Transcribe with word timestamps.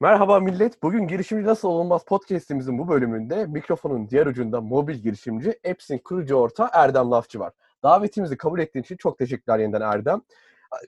Merhaba 0.00 0.40
millet. 0.40 0.82
Bugün 0.82 1.06
Girişimci 1.06 1.46
Nasıl 1.46 1.68
Olunmaz 1.68 2.04
podcastimizin 2.04 2.78
bu 2.78 2.88
bölümünde 2.88 3.46
mikrofonun 3.46 4.08
diğer 4.10 4.26
ucunda 4.26 4.60
mobil 4.60 4.94
girişimci 4.94 5.58
Apps'in 5.70 5.98
kurucu 5.98 6.34
orta 6.34 6.70
Erdem 6.72 7.10
Lafçı 7.10 7.40
var. 7.40 7.52
Davetimizi 7.82 8.36
kabul 8.36 8.58
ettiğin 8.58 8.82
için 8.82 8.96
çok 8.96 9.18
teşekkürler 9.18 9.58
yeniden 9.58 9.80
Erdem. 9.80 10.22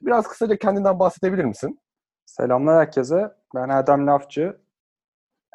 Biraz 0.01 0.27
kısaca 0.27 0.55
kendinden 0.55 0.99
bahsedebilir 0.99 1.45
misin? 1.45 1.79
Selamlar 2.25 2.79
herkese. 2.79 3.31
Ben 3.55 3.69
Erdem 3.69 4.07
Lafçı. 4.07 4.57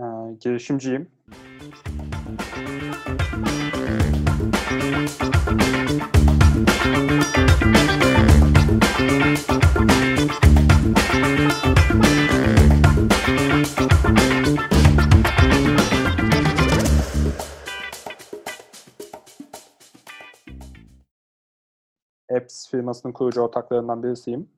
Ee, 0.01 0.05
girişimciyim. 0.41 1.11
Apps 22.47 22.71
firmasının 22.71 23.13
kurucu 23.13 23.41
ortaklarından 23.41 24.03
birisiyim. 24.03 24.51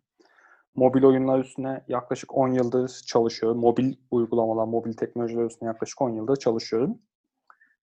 Mobil 0.75 1.05
oyunlar 1.05 1.39
üstüne 1.39 1.85
yaklaşık 1.89 2.37
10 2.37 2.49
yıldır 2.49 2.89
çalışıyorum. 3.07 3.59
Mobil 3.59 3.95
uygulamalar, 4.11 4.65
mobil 4.65 4.93
teknolojiler 4.93 5.45
üstüne 5.45 5.67
yaklaşık 5.67 6.03
10 6.03 6.11
yıldır 6.11 6.37
çalışıyorum. 6.37 6.99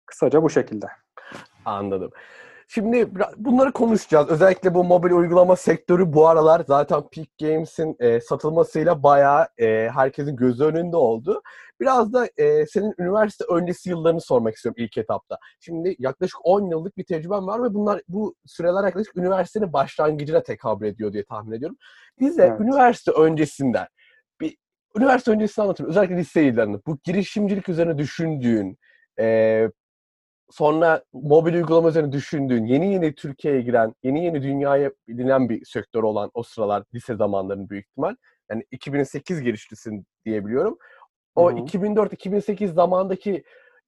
Kısaca 0.05 0.43
bu 0.43 0.49
şekilde. 0.49 0.85
Anladım. 1.65 2.11
Şimdi 2.67 3.09
bunları 3.37 3.71
konuşacağız. 3.71 4.29
Özellikle 4.29 4.73
bu 4.73 4.83
mobil 4.83 5.11
uygulama 5.11 5.55
sektörü 5.55 6.13
bu 6.13 6.27
aralar 6.27 6.63
zaten 6.67 7.01
Peak 7.11 7.27
Games'in 7.39 7.95
e, 7.99 8.21
satılmasıyla 8.21 9.03
bayağı 9.03 9.47
e, 9.57 9.89
herkesin 9.89 10.35
gözü 10.35 10.63
önünde 10.63 10.97
oldu. 10.97 11.41
Biraz 11.79 12.13
da 12.13 12.27
e, 12.37 12.65
senin 12.65 12.93
üniversite 12.99 13.45
öncesi 13.49 13.89
yıllarını 13.89 14.21
sormak 14.21 14.55
istiyorum 14.55 14.83
ilk 14.83 14.97
etapta. 14.97 15.37
Şimdi 15.59 15.95
yaklaşık 15.99 16.45
10 16.45 16.71
yıllık 16.71 16.97
bir 16.97 17.03
tecrüben 17.03 17.47
var 17.47 17.63
ve 17.63 17.73
bunlar 17.73 18.01
bu 18.07 18.35
süreler 18.45 18.83
yaklaşık 18.83 19.17
üniversitenin 19.17 19.73
başlangıcına 19.73 20.43
tekabül 20.43 20.85
ediyor 20.85 21.13
diye 21.13 21.25
tahmin 21.25 21.57
ediyorum. 21.57 21.77
Bize 22.19 22.43
evet. 22.43 22.61
üniversite 22.61 23.11
öncesinden 23.11 23.87
bir 24.41 24.57
üniversite 24.97 25.31
öncesini 25.31 25.63
anlatın. 25.63 25.85
Özellikle 25.85 26.17
lise 26.17 26.41
yıllarını. 26.41 26.81
Bu 26.87 26.97
girişimcilik 27.03 27.69
üzerine 27.69 27.97
düşündüğün, 27.97 28.77
e, 29.19 29.69
sonra 30.53 31.03
mobil 31.13 31.53
uygulama 31.53 31.89
üzerine 31.89 32.11
düşündüğün, 32.11 32.65
yeni 32.65 32.93
yeni 32.93 33.15
Türkiye'ye 33.15 33.61
giren, 33.61 33.93
yeni 34.03 34.25
yeni 34.25 34.41
dünyaya 34.41 34.91
bilinen 35.07 35.49
bir 35.49 35.65
sektör 35.65 36.03
olan 36.03 36.31
o 36.33 36.43
sıralar 36.43 36.83
lise 36.93 37.15
zamanlarının 37.15 37.69
büyük 37.69 37.87
ihtimal. 37.87 38.15
Yani 38.51 38.63
2008 38.71 39.41
girişlisin 39.41 40.05
diyebiliyorum. 40.25 40.77
O 41.35 41.51
2004-2008 41.51 42.67
zamandaki 42.73 43.43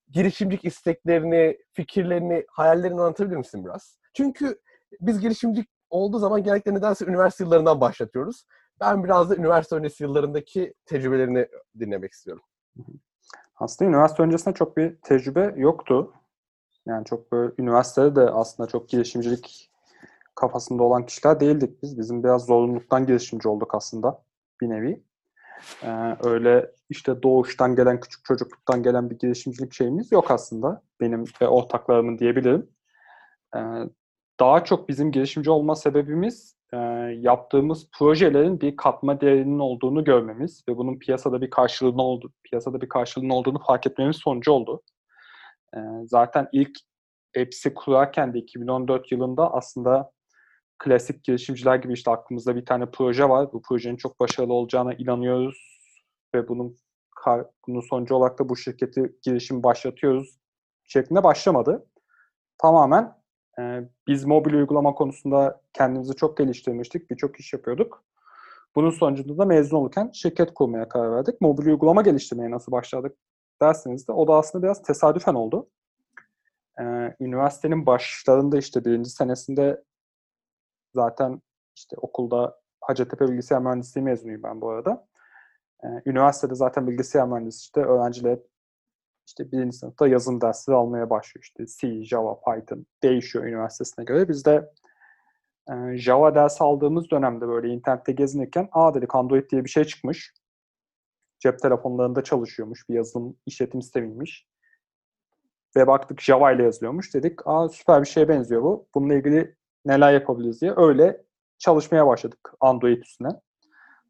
girişimcilik 0.09 0.66
isteklerini, 0.66 1.58
fikirlerini, 1.73 2.45
hayallerini 2.49 3.02
anlatabilir 3.02 3.38
misin 3.38 3.66
biraz? 3.66 3.97
Çünkü 4.13 4.59
biz 5.02 5.19
girişimcilik 5.19 5.69
olduğu 5.89 6.19
zaman 6.19 6.43
genellikle 6.43 6.73
nedense 6.73 7.05
üniversite 7.05 7.43
yıllarından 7.43 7.81
başlatıyoruz. 7.81 8.43
Ben 8.81 9.03
biraz 9.03 9.30
da 9.30 9.36
üniversite 9.36 9.75
öncesi 9.75 10.03
yıllarındaki 10.03 10.73
tecrübelerini 10.86 11.47
dinlemek 11.80 12.11
istiyorum. 12.11 12.43
Aslında 13.55 13.89
üniversite 13.89 14.23
öncesinde 14.23 14.55
çok 14.55 14.77
bir 14.77 14.95
tecrübe 14.95 15.53
yoktu. 15.58 16.13
Yani 16.88 17.05
çok 17.05 17.31
böyle 17.31 17.53
üniversitede 17.59 18.16
de 18.16 18.22
aslında 18.22 18.69
çok 18.69 18.89
girişimcilik 18.89 19.72
kafasında 20.36 20.83
olan 20.83 21.05
kişiler 21.05 21.39
değildik 21.39 21.83
biz. 21.83 21.97
Bizim 21.97 22.23
biraz 22.23 22.45
zorunluluktan 22.45 23.05
girişimci 23.05 23.47
olduk 23.50 23.75
aslında 23.75 24.23
bir 24.61 24.69
nevi. 24.69 25.03
Ee, 25.83 26.17
öyle 26.23 26.72
işte 26.89 27.23
doğuştan 27.23 27.75
gelen, 27.75 28.00
küçük 28.00 28.25
çocukluktan 28.25 28.83
gelen 28.83 29.09
bir 29.09 29.19
girişimcilik 29.19 29.73
şeyimiz 29.73 30.11
yok 30.11 30.31
aslında. 30.31 30.81
Benim 31.02 31.23
ve 31.42 31.47
ortaklarımın 31.47 32.17
diyebilirim. 32.17 32.69
Ee, 33.55 33.59
daha 34.39 34.64
çok 34.64 34.89
bizim 34.89 35.11
girişimci 35.11 35.49
olma 35.52 35.76
sebebimiz 35.76 36.55
e, 36.73 36.77
yaptığımız 37.20 37.89
projelerin 37.92 38.61
bir 38.61 38.77
katma 38.77 39.21
değerinin 39.21 39.60
olduğunu 39.60 40.04
görmemiz 40.04 40.64
ve 40.70 40.77
bunun 40.77 40.99
piyasada 40.99 41.42
bir 41.42 41.49
karşılığının 41.49 41.98
oldu, 41.98 42.31
piyasada 42.43 42.81
bir 42.81 42.89
karşılığının 42.89 43.30
olduğunu 43.30 43.60
fark 43.67 43.87
etmemiz 43.87 44.15
sonucu 44.15 44.52
oldu. 44.52 44.81
E, 45.75 45.80
zaten 46.05 46.47
ilk 46.52 46.77
Apps'i 47.41 47.73
kurarken 47.73 48.33
de 48.33 48.39
2014 48.39 49.11
yılında 49.11 49.53
aslında 49.53 50.11
klasik 50.80 51.23
girişimciler 51.23 51.75
gibi 51.75 51.93
işte 51.93 52.11
aklımızda 52.11 52.55
bir 52.55 52.65
tane 52.65 52.86
proje 52.91 53.30
var. 53.30 53.53
Bu 53.53 53.61
projenin 53.61 53.97
çok 53.97 54.19
başarılı 54.19 54.53
olacağına 54.53 54.93
inanıyoruz 54.93 55.58
ve 56.36 56.47
bunun 56.47 56.77
bunun 57.67 57.81
sonucu 57.81 58.15
olarak 58.15 58.39
da 58.39 58.49
bu 58.49 58.55
şirketi 58.58 59.15
girişim 59.21 59.63
başlatıyoruz 59.63 60.39
şeklinde 60.83 61.23
başlamadı. 61.23 61.87
Tamamen 62.57 63.15
e, 63.59 63.81
biz 64.07 64.25
mobil 64.25 64.53
uygulama 64.53 64.93
konusunda 64.93 65.61
kendimizi 65.73 66.15
çok 66.15 66.37
geliştirmiştik. 66.37 67.11
Birçok 67.11 67.39
iş 67.39 67.53
yapıyorduk. 67.53 68.03
Bunun 68.75 68.89
sonucunda 68.89 69.37
da 69.37 69.45
mezun 69.45 69.77
olurken 69.77 70.11
şirket 70.13 70.53
kurmaya 70.53 70.89
karar 70.89 71.11
verdik. 71.11 71.42
Mobil 71.42 71.65
uygulama 71.65 72.02
geliştirmeye 72.02 72.52
nasıl 72.52 72.71
başladık 72.71 73.17
derseniz 73.61 74.08
de 74.08 74.11
o 74.11 74.27
da 74.27 74.33
aslında 74.33 74.64
biraz 74.64 74.82
tesadüfen 74.82 75.33
oldu. 75.33 75.70
Ee, 76.80 77.16
üniversitenin 77.20 77.86
başlarında 77.86 78.58
işte 78.58 78.86
birinci 78.86 79.10
senesinde 79.10 79.83
zaten 80.95 81.42
işte 81.76 81.95
okulda 81.99 82.60
Hacettepe 82.82 83.27
Bilgisayar 83.27 83.61
Mühendisliği 83.61 84.05
mezunuyum 84.05 84.43
ben 84.43 84.61
bu 84.61 84.70
arada. 84.70 85.08
Ee, 85.83 85.88
üniversitede 86.05 86.55
zaten 86.55 86.88
bilgisayar 86.88 87.27
mühendisi 87.27 87.60
işte 87.60 87.82
öğrenciler 87.82 88.39
işte 89.27 89.52
birinci 89.52 89.77
sınıfta 89.77 90.08
yazım 90.08 90.42
dersleri 90.42 90.76
almaya 90.76 91.10
başlıyor. 91.10 91.43
İşte 91.43 91.66
C, 91.66 92.04
Java, 92.05 92.39
Python 92.39 92.86
değişiyor 93.04 93.45
üniversitesine 93.45 94.05
göre. 94.05 94.30
Biz 94.30 94.45
de 94.45 94.72
e, 95.70 95.98
Java 95.98 96.36
ders 96.36 96.61
aldığımız 96.61 97.11
dönemde 97.11 97.48
böyle 97.48 97.67
internette 97.67 98.11
gezinirken 98.11 98.70
aa 98.72 98.93
dedik 98.93 99.16
Android 99.16 99.49
diye 99.49 99.64
bir 99.64 99.70
şey 99.70 99.86
çıkmış. 99.86 100.33
Cep 101.45 101.60
telefonlarında 101.60 102.23
çalışıyormuş. 102.23 102.89
Bir 102.89 102.94
yazılım 102.94 103.38
işletim 103.45 103.82
sistemiymiş. 103.82 104.48
Ve 105.76 105.88
baktık 105.88 106.22
Java 106.22 106.52
ile 106.52 106.64
yazılıyormuş. 106.64 107.14
Dedik 107.14 107.48
aa 107.48 107.70
süper 107.70 108.02
bir 108.02 108.08
şeye 108.08 108.28
benziyor 108.28 108.61
bu. 108.61 108.88
Bununla 108.95 109.14
ilgili 109.14 109.55
neler 109.86 110.14
yapabiliriz 110.14 110.61
diye 110.61 110.73
öyle 110.78 111.23
çalışmaya 111.58 112.08
başladık 112.08 112.54
Android 112.60 113.02
üstüne. 113.02 113.30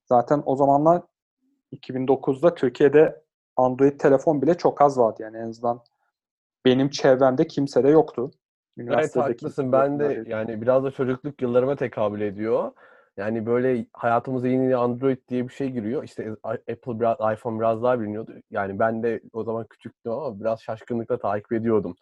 Zaten 0.05 0.43
o 0.45 0.55
zamanlar 0.55 1.01
2009'da 1.73 2.55
Türkiye'de 2.55 3.21
Android 3.55 3.99
telefon 3.99 4.41
bile 4.41 4.57
çok 4.57 4.81
az 4.81 4.97
vardı 4.97 5.23
yani 5.23 5.37
en 5.37 5.49
azından 5.49 5.81
benim 6.65 6.89
çevremde 6.89 7.47
kimse 7.47 7.83
de 7.83 7.89
yoktu. 7.89 8.31
Evet 8.77 9.15
haklısın. 9.15 9.71
Ben 9.71 9.99
de 9.99 10.23
yani 10.27 10.61
biraz 10.61 10.83
da 10.83 10.91
çocukluk 10.91 11.41
yıllarıma 11.41 11.75
tekabül 11.75 12.21
ediyor. 12.21 12.71
Yani 13.17 13.45
böyle 13.45 13.85
hayatımıza 13.93 14.47
yeni 14.47 14.75
Android 14.75 15.17
diye 15.29 15.47
bir 15.47 15.53
şey 15.53 15.69
giriyor. 15.69 16.03
İşte 16.03 16.35
Apple 16.43 16.99
biraz, 16.99 17.17
iPhone 17.37 17.59
biraz 17.59 17.83
daha 17.83 17.99
biliniyordu. 17.99 18.33
Yani 18.51 18.79
ben 18.79 19.03
de 19.03 19.21
o 19.33 19.43
zaman 19.43 19.65
küçüktüm 19.69 20.11
ama 20.11 20.39
biraz 20.39 20.61
şaşkınlıkla 20.61 21.17
takip 21.17 21.51
ediyordum. 21.51 21.95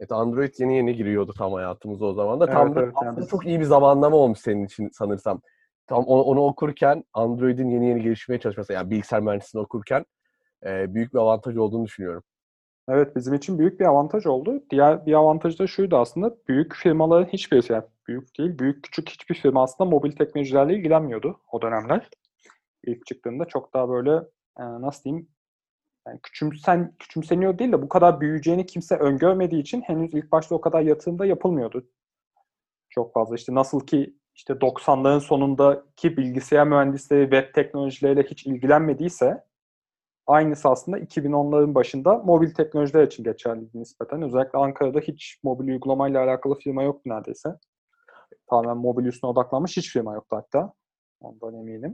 Evet 0.00 0.12
Android 0.12 0.54
yeni 0.58 0.76
yeni 0.76 0.96
giriyordu 0.96 1.32
tam 1.38 1.52
hayatımıza 1.52 2.04
o 2.04 2.12
zaman 2.12 2.40
da. 2.40 2.44
Evet, 2.44 2.54
tam 2.54 2.78
evet, 2.78 3.16
da 3.16 3.26
çok 3.26 3.46
iyi 3.46 3.60
bir 3.60 3.64
zamanlama 3.64 4.16
olmuş 4.16 4.38
senin 4.38 4.66
için 4.66 4.88
sanırsam. 4.92 5.40
Tam 5.86 6.04
onu, 6.04 6.22
onu 6.22 6.40
okurken 6.40 7.04
Android'in 7.14 7.70
yeni 7.70 7.88
yeni 7.88 8.02
gelişmeye 8.02 8.40
çalışması 8.40 8.72
yani 8.72 8.90
bilgisayar 8.90 9.20
mühendisliğini 9.20 9.64
okurken 9.64 10.04
e, 10.66 10.94
büyük 10.94 11.14
bir 11.14 11.18
avantaj 11.18 11.56
olduğunu 11.56 11.84
düşünüyorum. 11.84 12.22
Evet 12.88 13.16
bizim 13.16 13.34
için 13.34 13.58
büyük 13.58 13.80
bir 13.80 13.84
avantaj 13.84 14.26
oldu. 14.26 14.62
Diğer 14.70 15.06
bir 15.06 15.12
avantaj 15.12 15.58
da 15.58 15.66
şuydu 15.66 15.96
aslında 15.96 16.36
büyük 16.48 16.74
firmaların 16.74 17.28
hiçbirisi 17.32 17.72
yani 17.72 17.84
büyük 18.08 18.38
değil 18.38 18.58
büyük 18.58 18.84
küçük 18.84 19.08
hiçbir 19.08 19.34
firma 19.34 19.62
aslında 19.62 19.90
mobil 19.90 20.12
teknolojilerle 20.12 20.74
ilgilenmiyordu 20.74 21.40
o 21.52 21.62
dönemler. 21.62 22.10
İlk 22.84 23.06
çıktığında 23.06 23.44
çok 23.44 23.74
daha 23.74 23.88
böyle 23.88 24.12
e, 24.58 24.62
nasıl 24.62 25.04
diyeyim 25.04 25.28
yani 26.08 26.20
küçümsen, 26.22 26.94
küçümseniyor 26.98 27.58
değil 27.58 27.72
de 27.72 27.82
bu 27.82 27.88
kadar 27.88 28.20
büyüyeceğini 28.20 28.66
kimse 28.66 28.96
öngörmediği 28.96 29.62
için 29.62 29.80
henüz 29.80 30.14
ilk 30.14 30.32
başta 30.32 30.54
o 30.54 30.60
kadar 30.60 30.80
yatırımda 30.80 31.26
yapılmıyordu. 31.26 31.88
Çok 32.90 33.14
fazla 33.14 33.34
işte 33.34 33.54
nasıl 33.54 33.80
ki 33.80 34.14
işte 34.34 34.52
90'ların 34.52 35.20
sonundaki 35.20 36.16
bilgisayar 36.16 36.66
mühendisleri 36.66 37.22
web 37.22 37.54
teknolojileriyle 37.54 38.22
hiç 38.22 38.46
ilgilenmediyse 38.46 39.44
aynısı 40.26 40.68
aslında 40.68 40.98
2010'ların 40.98 41.74
başında 41.74 42.18
mobil 42.18 42.54
teknolojiler 42.54 43.06
için 43.06 43.24
geçerliydi 43.24 43.80
nispeten. 43.80 44.22
Özellikle 44.22 44.58
Ankara'da 44.58 45.00
hiç 45.00 45.38
mobil 45.42 45.68
uygulamayla 45.68 46.24
alakalı 46.24 46.54
firma 46.54 46.82
yoktu 46.82 47.02
neredeyse. 47.06 47.48
Tamamen 48.50 48.76
mobil 48.76 49.04
üstüne 49.04 49.30
odaklanmış 49.30 49.76
hiç 49.76 49.92
firma 49.92 50.14
yoktu 50.14 50.36
hatta. 50.36 50.72
Ondan 51.20 51.54
eminim. 51.54 51.92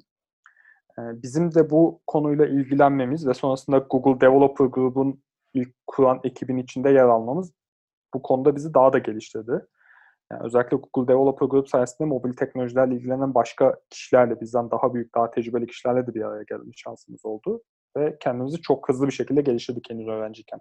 Ee, 0.99 1.23
bizim 1.23 1.55
de 1.55 1.71
bu 1.71 2.01
konuyla 2.07 2.47
ilgilenmemiz 2.47 3.27
ve 3.27 3.35
sonrasında 3.35 3.79
Google 3.79 4.21
Developer 4.21 4.65
Group'un 4.65 5.23
ilk 5.55 5.75
kuran 5.87 6.21
ekibin 6.25 6.57
içinde 6.57 6.91
yer 6.91 7.05
almamız 7.05 7.53
bu 8.15 8.23
konuda 8.23 8.57
bizi 8.57 8.75
daha 8.75 8.93
da 8.93 8.99
geliştirdi. 8.99 9.67
Yani 10.33 10.43
özellikle 10.45 10.77
Google 10.77 11.15
Developer 11.15 11.47
Group 11.47 11.69
sayesinde 11.69 12.09
mobil 12.09 12.33
teknolojilerle 12.33 12.95
ilgilenen 12.95 13.35
başka 13.35 13.77
kişilerle, 13.91 14.41
bizden 14.41 14.71
daha 14.71 14.95
büyük, 14.95 15.15
daha 15.15 15.31
tecrübeli 15.31 15.67
kişilerle 15.67 16.07
de 16.07 16.15
bir 16.15 16.23
araya 16.23 16.43
gelme 16.43 16.73
şansımız 16.77 17.25
oldu. 17.25 17.63
ve 17.97 18.17
kendimizi 18.21 18.61
çok 18.61 18.89
hızlı 18.89 19.07
bir 19.07 19.13
şekilde 19.13 19.41
geliştirdik 19.41 19.91
henüz 19.91 20.09
öğrenciyken. 20.09 20.61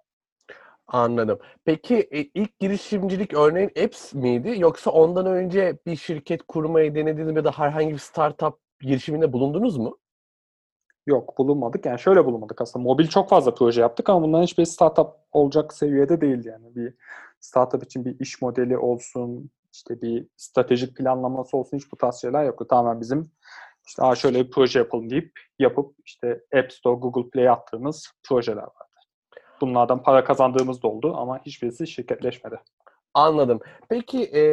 Anladım. 0.87 1.39
Peki 1.65 1.95
e, 2.11 2.19
ilk 2.21 2.59
girişimcilik 2.59 3.33
örneğin 3.33 3.71
Apps 3.83 4.13
miydi 4.13 4.55
yoksa 4.57 4.91
ondan 4.91 5.25
önce 5.25 5.77
bir 5.85 5.95
şirket 5.95 6.43
kurmayı 6.43 6.95
denediniz 6.95 7.35
ya 7.35 7.43
da 7.43 7.51
herhangi 7.51 7.93
bir 7.93 7.97
startup 7.97 8.59
girişiminde 8.81 9.33
bulundunuz 9.33 9.77
mu? 9.77 9.97
Yok 11.07 11.37
bulunmadık. 11.37 11.85
Yani 11.85 11.99
şöyle 11.99 12.25
bulunmadık 12.25 12.61
aslında. 12.61 12.83
Mobil 12.83 13.07
çok 13.07 13.29
fazla 13.29 13.53
proje 13.55 13.81
yaptık 13.81 14.09
ama 14.09 14.21
bunların 14.27 14.43
hiçbir 14.43 14.65
startup 14.65 15.07
olacak 15.31 15.73
seviyede 15.73 16.21
değildi 16.21 16.47
yani. 16.47 16.75
Bir 16.75 16.93
startup 17.39 17.83
için 17.83 18.05
bir 18.05 18.19
iş 18.19 18.41
modeli 18.41 18.77
olsun, 18.77 19.49
işte 19.73 20.01
bir 20.01 20.27
stratejik 20.37 20.97
planlaması 20.97 21.57
olsun 21.57 21.77
hiç 21.77 21.91
bu 21.91 21.95
tarz 21.95 22.15
şeyler 22.21 22.43
yoktu. 22.43 22.67
Tamamen 22.69 23.01
bizim 23.01 23.31
işte 23.87 24.03
Aa 24.03 24.15
şöyle 24.15 24.45
bir 24.45 24.51
proje 24.51 24.79
yapalım 24.79 25.09
deyip 25.09 25.39
yapıp 25.59 25.95
işte 26.05 26.41
App 26.55 26.73
Store, 26.73 26.99
Google 26.99 27.29
Play 27.29 27.49
attığımız 27.49 28.11
projeler 28.23 28.63
vardı. 28.63 28.92
Bunlardan 29.61 30.03
para 30.03 30.23
kazandığımız 30.23 30.83
da 30.83 30.87
oldu 30.87 31.13
ama 31.17 31.39
hiçbirisi 31.45 31.87
şirketleşmedi. 31.87 32.59
Anladım. 33.13 33.59
Peki 33.89 34.23
e, 34.23 34.43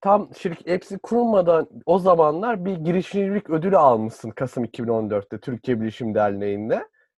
tam 0.00 0.34
şirket 0.34 0.66
hepsi 0.66 0.98
kurulmadan 0.98 1.68
o 1.86 1.98
zamanlar 1.98 2.64
bir 2.64 2.76
girişimcilik 2.76 3.50
ödülü 3.50 3.76
almışsın 3.76 4.30
Kasım 4.30 4.64
2014'te 4.64 5.40
Türkiye 5.40 5.80
Bilişim 5.80 6.14
Derneği'nde. 6.14 6.74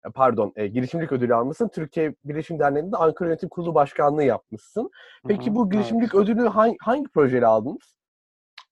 E, 0.07 0.11
Pardon, 0.15 0.53
e, 0.57 0.67
girişimcilik 0.67 1.13
ödülü 1.13 1.35
almışsın. 1.35 1.69
Türkiye 1.69 2.15
Bilişim 2.25 2.59
Derneği'nde 2.59 2.97
Ankara 2.97 3.29
Yönetim 3.29 3.49
Kurulu 3.49 3.75
Başkanlığı 3.75 4.25
yapmışsın. 4.25 4.91
Peki 5.29 5.47
Hı 5.47 5.51
hı, 5.51 5.55
bu 5.55 5.63
evet. 5.63 5.73
girişimcilik 5.73 6.15
ödülü 6.15 6.49
hangi, 6.49 6.77
hangi 6.81 7.09
projeyle 7.09 7.47
aldınız? 7.47 7.97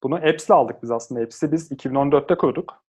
Bunu 0.03 0.15
Apps'le 0.15 0.51
aldık 0.51 0.83
biz 0.83 0.91
aslında. 0.91 1.21
Apps'i 1.21 1.53
biz 1.53 1.73
2014'te 1.73 2.35
kurduk. 2.35 2.85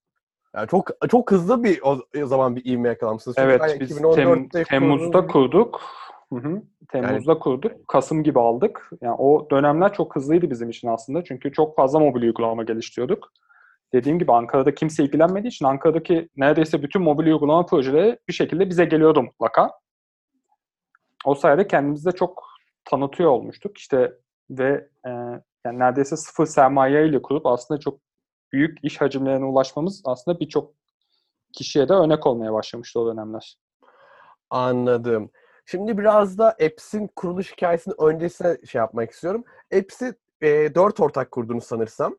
Yani 0.58 0.68
çok 0.68 0.90
çok 1.10 1.32
hızlı 1.32 1.64
bir 1.64 1.82
o, 1.82 2.26
zaman 2.26 2.56
bir 2.56 2.66
ivme 2.66 2.90
yakalamışsınız. 2.90 3.38
Çünkü 3.38 3.50
Evet, 3.50 3.78
biz 3.80 3.92
2014'te 3.92 4.62
Tem- 4.62 4.70
Temmuz'da 4.70 5.28
kurduk. 5.28 5.82
Hı 6.34 6.40
hı. 6.40 6.62
Temmuz'da 6.92 7.40
kurduk. 7.40 7.88
Kasım 7.88 8.24
gibi 8.24 8.40
aldık. 8.40 8.90
Yani 9.02 9.16
o 9.16 9.50
dönemler 9.50 9.94
çok 9.94 10.16
hızlıydı 10.16 10.50
bizim 10.50 10.70
için 10.70 10.88
aslında. 10.88 11.24
Çünkü 11.24 11.52
çok 11.52 11.76
fazla 11.76 12.00
mobil 12.00 12.22
uygulama 12.22 12.64
geliştiriyorduk. 12.64 13.32
Dediğim 13.94 14.20
gibi 14.20 14.34
Ankara'da 14.34 14.76
kimse 14.76 15.04
ilgilenmediği 15.04 15.52
için 15.52 15.66
Ankara'daki 15.66 16.30
neredeyse 16.36 16.84
bütün 16.84 17.02
mobil 17.02 17.26
uygulama 17.26 17.66
projeleri 17.66 18.20
bir 18.28 18.34
şekilde 18.34 18.70
bize 18.70 18.86
geliyordu 18.86 19.24
mutlaka. 19.24 19.72
O 21.26 21.36
sayede 21.36 21.68
kendimizi 21.68 22.06
de 22.06 22.12
çok 22.12 22.44
tanıtıyor 22.86 23.30
olmuştuk. 23.30 23.78
İşte 23.78 24.14
ve 24.50 24.88
e, 25.06 25.10
yani 25.66 25.80
neredeyse 25.80 26.18
sıfır 26.18 26.46
sermaye 26.46 27.08
ile 27.08 27.22
kurup 27.22 27.46
aslında 27.46 27.80
çok 27.80 28.07
büyük 28.54 28.78
iş 28.84 29.02
hacimlerine 29.02 29.46
ulaşmamız 29.46 30.02
aslında 30.06 30.40
birçok 30.40 30.74
kişiye 31.54 31.90
de 31.90 31.94
örnek 31.94 32.28
olmaya 32.28 32.54
başlamıştı 32.54 33.00
o 33.00 33.12
dönemler. 33.12 33.58
Anladım. 34.50 35.30
Şimdi 35.66 35.98
biraz 35.98 36.38
da 36.38 36.50
Apps'in 36.50 37.08
kuruluş 37.08 37.52
hikayesinin 37.52 37.96
öncesine 38.00 38.58
şey 38.66 38.80
yapmak 38.80 39.12
istiyorum. 39.12 39.44
Apps'i 39.78 40.16
e, 40.42 40.76
dört 40.76 41.00
ortak 41.00 41.32
kurdunuz 41.32 41.64
sanırsam. 41.64 42.18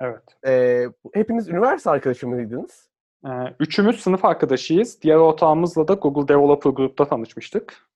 Evet. 0.00 0.22
E, 0.46 0.84
hepiniz 1.14 1.48
üniversite 1.48 1.90
arkadaşı 1.90 2.28
mıydınız? 2.28 2.88
Ee, 3.26 3.28
Üçümüz 3.60 4.00
sınıf 4.00 4.24
arkadaşıyız. 4.24 5.02
Diğer 5.02 5.16
ortağımızla 5.16 5.88
da 5.88 5.94
Google 5.94 6.34
Developer 6.34 6.70
Group'ta 6.70 7.08
tanışmıştık. 7.08 7.88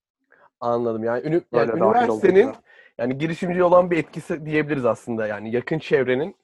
Anladım. 0.61 1.05
Yani, 1.05 1.27
ünü, 1.27 1.43
yani 1.53 1.71
üniversitenin 1.73 2.53
yani 2.99 3.19
girişimci 3.19 3.63
olan 3.63 3.91
bir 3.91 3.99
etkisi 3.99 4.47
diyebiliriz 4.47 4.85
aslında. 4.85 5.27
Yani 5.27 5.55
yakın 5.55 5.79
çevrenin 5.79 6.37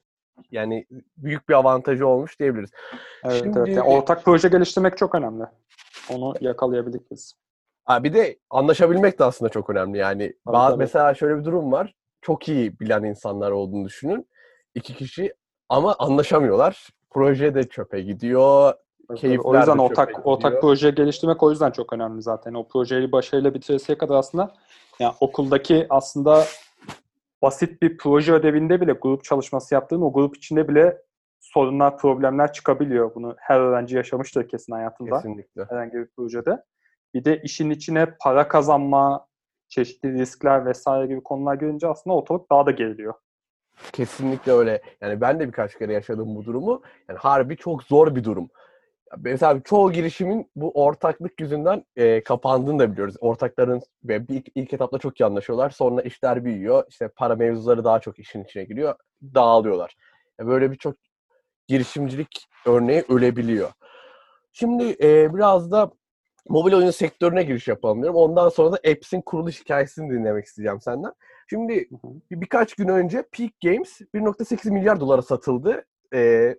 yani 0.51 0.87
büyük 1.17 1.49
bir 1.49 1.55
avantajı 1.55 2.07
olmuş 2.07 2.41
diyebiliriz. 2.41 2.71
Evet, 3.25 3.43
Şimdi- 3.43 3.59
evet. 3.59 3.69
Yani 3.69 3.83
ortak 3.83 4.25
proje 4.25 4.49
geliştirmek 4.49 4.99
çok 4.99 5.15
önemli. 5.15 5.45
Onu 6.11 6.35
yakalayabildik 6.41 7.11
biz. 7.11 7.35
Ha, 7.85 8.05
bir 8.05 8.15
de 8.15 8.39
anlaşabilmek 8.51 9.19
de 9.19 9.25
aslında 9.25 9.49
çok 9.49 9.71
önemli. 9.71 9.99
Yani 9.99 10.33
Tabii, 10.45 10.55
bazı, 10.55 10.73
tabii. 10.73 10.79
mesela 10.83 11.15
şöyle 11.15 11.39
bir 11.39 11.45
durum 11.45 11.73
var. 11.73 11.95
Çok 12.23 12.49
iyi 12.49 12.81
bilen 12.81 13.05
insanlar 13.05 13.51
olduğunu 13.51 13.85
düşünün. 13.85 14.27
İki 14.75 14.95
kişi 14.95 15.35
ama 15.69 15.97
anlaşamıyorlar. 15.99 16.89
Proje 17.11 17.55
de 17.55 17.69
çöpe 17.69 18.01
gidiyor. 18.01 18.75
Evet, 19.11 19.21
Keyifler 19.21 19.45
o 19.45 19.57
yüzden 19.57 19.79
de 19.79 19.83
ortak 19.83 20.09
çöpe 20.09 20.21
ortak 20.23 20.51
gidiyor. 20.51 20.61
proje 20.63 20.91
geliştirmek 20.91 21.43
o 21.43 21.51
yüzden 21.51 21.71
çok 21.71 21.93
önemli 21.93 22.23
zaten. 22.23 22.55
O 22.55 22.69
projeyi 22.69 23.13
başarıyla 23.13 23.55
bitiresiye 23.55 23.99
kadar 23.99 24.15
aslında 24.15 24.55
yani 25.01 25.15
okuldaki 25.21 25.87
aslında 25.91 26.45
basit 27.43 27.83
bir 27.83 27.99
proje 27.99 28.33
ödevinde 28.33 28.81
bile 28.81 28.93
grup 28.93 29.25
çalışması 29.25 29.75
yaptığın 29.75 30.01
o 30.01 30.13
grup 30.13 30.37
içinde 30.37 30.69
bile 30.69 31.03
sorunlar, 31.41 31.99
problemler 31.99 32.53
çıkabiliyor. 32.53 33.15
Bunu 33.15 33.37
her 33.39 33.61
öğrenci 33.61 33.97
yaşamıştır 33.97 34.49
kesin 34.49 34.73
hayatında. 34.73 35.17
Kesinlikle. 35.17 35.65
herhangi 35.69 35.93
bir 35.93 36.07
projede. 36.07 36.63
Bir 37.15 37.25
de 37.25 37.43
işin 37.43 37.71
içine 37.71 38.07
para 38.21 38.49
kazanma, 38.49 39.27
çeşitli 39.69 40.13
riskler 40.13 40.67
vesaire 40.67 41.07
gibi 41.07 41.23
konular 41.23 41.55
girince 41.55 41.89
aslında 41.89 42.17
ortalık 42.17 42.51
daha 42.51 42.67
da 42.67 42.71
geriliyor. 42.71 43.15
Kesinlikle 43.93 44.53
öyle. 44.53 44.83
Yani 45.01 45.21
ben 45.21 45.41
de 45.41 45.47
birkaç 45.47 45.79
kere 45.79 45.93
yaşadım 45.93 46.37
bu 46.37 46.45
durumu. 46.45 46.83
Yani 47.09 47.19
harbi 47.19 47.57
çok 47.57 47.83
zor 47.83 48.15
bir 48.15 48.25
durum. 48.25 48.51
Mesela 49.17 49.61
çoğu 49.65 49.93
girişimin 49.93 50.51
bu 50.57 50.71
ortaklık 50.71 51.41
yüzünden 51.41 51.85
e, 51.97 52.23
kapandığını 52.23 52.79
da 52.79 52.93
biliyoruz. 52.93 53.15
Ortakların 53.21 53.83
ve 54.05 54.29
bir, 54.29 54.35
ilk, 54.35 54.47
ilk 54.55 54.73
etapta 54.73 54.99
çok 54.99 55.21
iyi 55.21 55.25
anlaşıyorlar. 55.25 55.71
Sonra 55.71 56.03
işler 56.03 56.45
büyüyor. 56.45 56.85
İşte 56.89 57.09
para 57.09 57.37
mevzuları 57.37 57.85
daha 57.85 58.01
çok 58.01 58.19
işin 58.19 58.45
içine 58.45 58.65
giriyor. 58.65 58.95
Dağılıyorlar. 59.35 59.97
Ya 60.41 60.47
böyle 60.47 60.73
birçok 60.73 60.97
girişimcilik 61.69 62.49
örneği 62.67 63.05
ölebiliyor. 63.09 63.71
Şimdi 64.53 64.97
e, 65.03 65.35
biraz 65.35 65.71
da 65.71 65.91
mobil 66.49 66.73
oyun 66.73 66.91
sektörüne 66.91 67.43
giriş 67.43 67.69
yapalım 67.69 68.03
diyorum. 68.03 68.21
Ondan 68.21 68.49
sonra 68.49 68.73
da 68.73 68.91
Apps'in 68.91 69.21
kuruluş 69.21 69.61
hikayesini 69.61 70.11
dinlemek 70.11 70.45
isteyeceğim 70.45 70.81
senden. 70.81 71.13
Şimdi 71.51 71.89
bir, 72.31 72.41
birkaç 72.41 72.75
gün 72.75 72.89
önce 72.89 73.25
Peak 73.33 73.51
Games 73.65 74.01
1.8 74.01 74.71
milyar 74.71 75.01
dolara 75.01 75.23
satıldı. 75.23 75.85
Ee, 76.15 76.57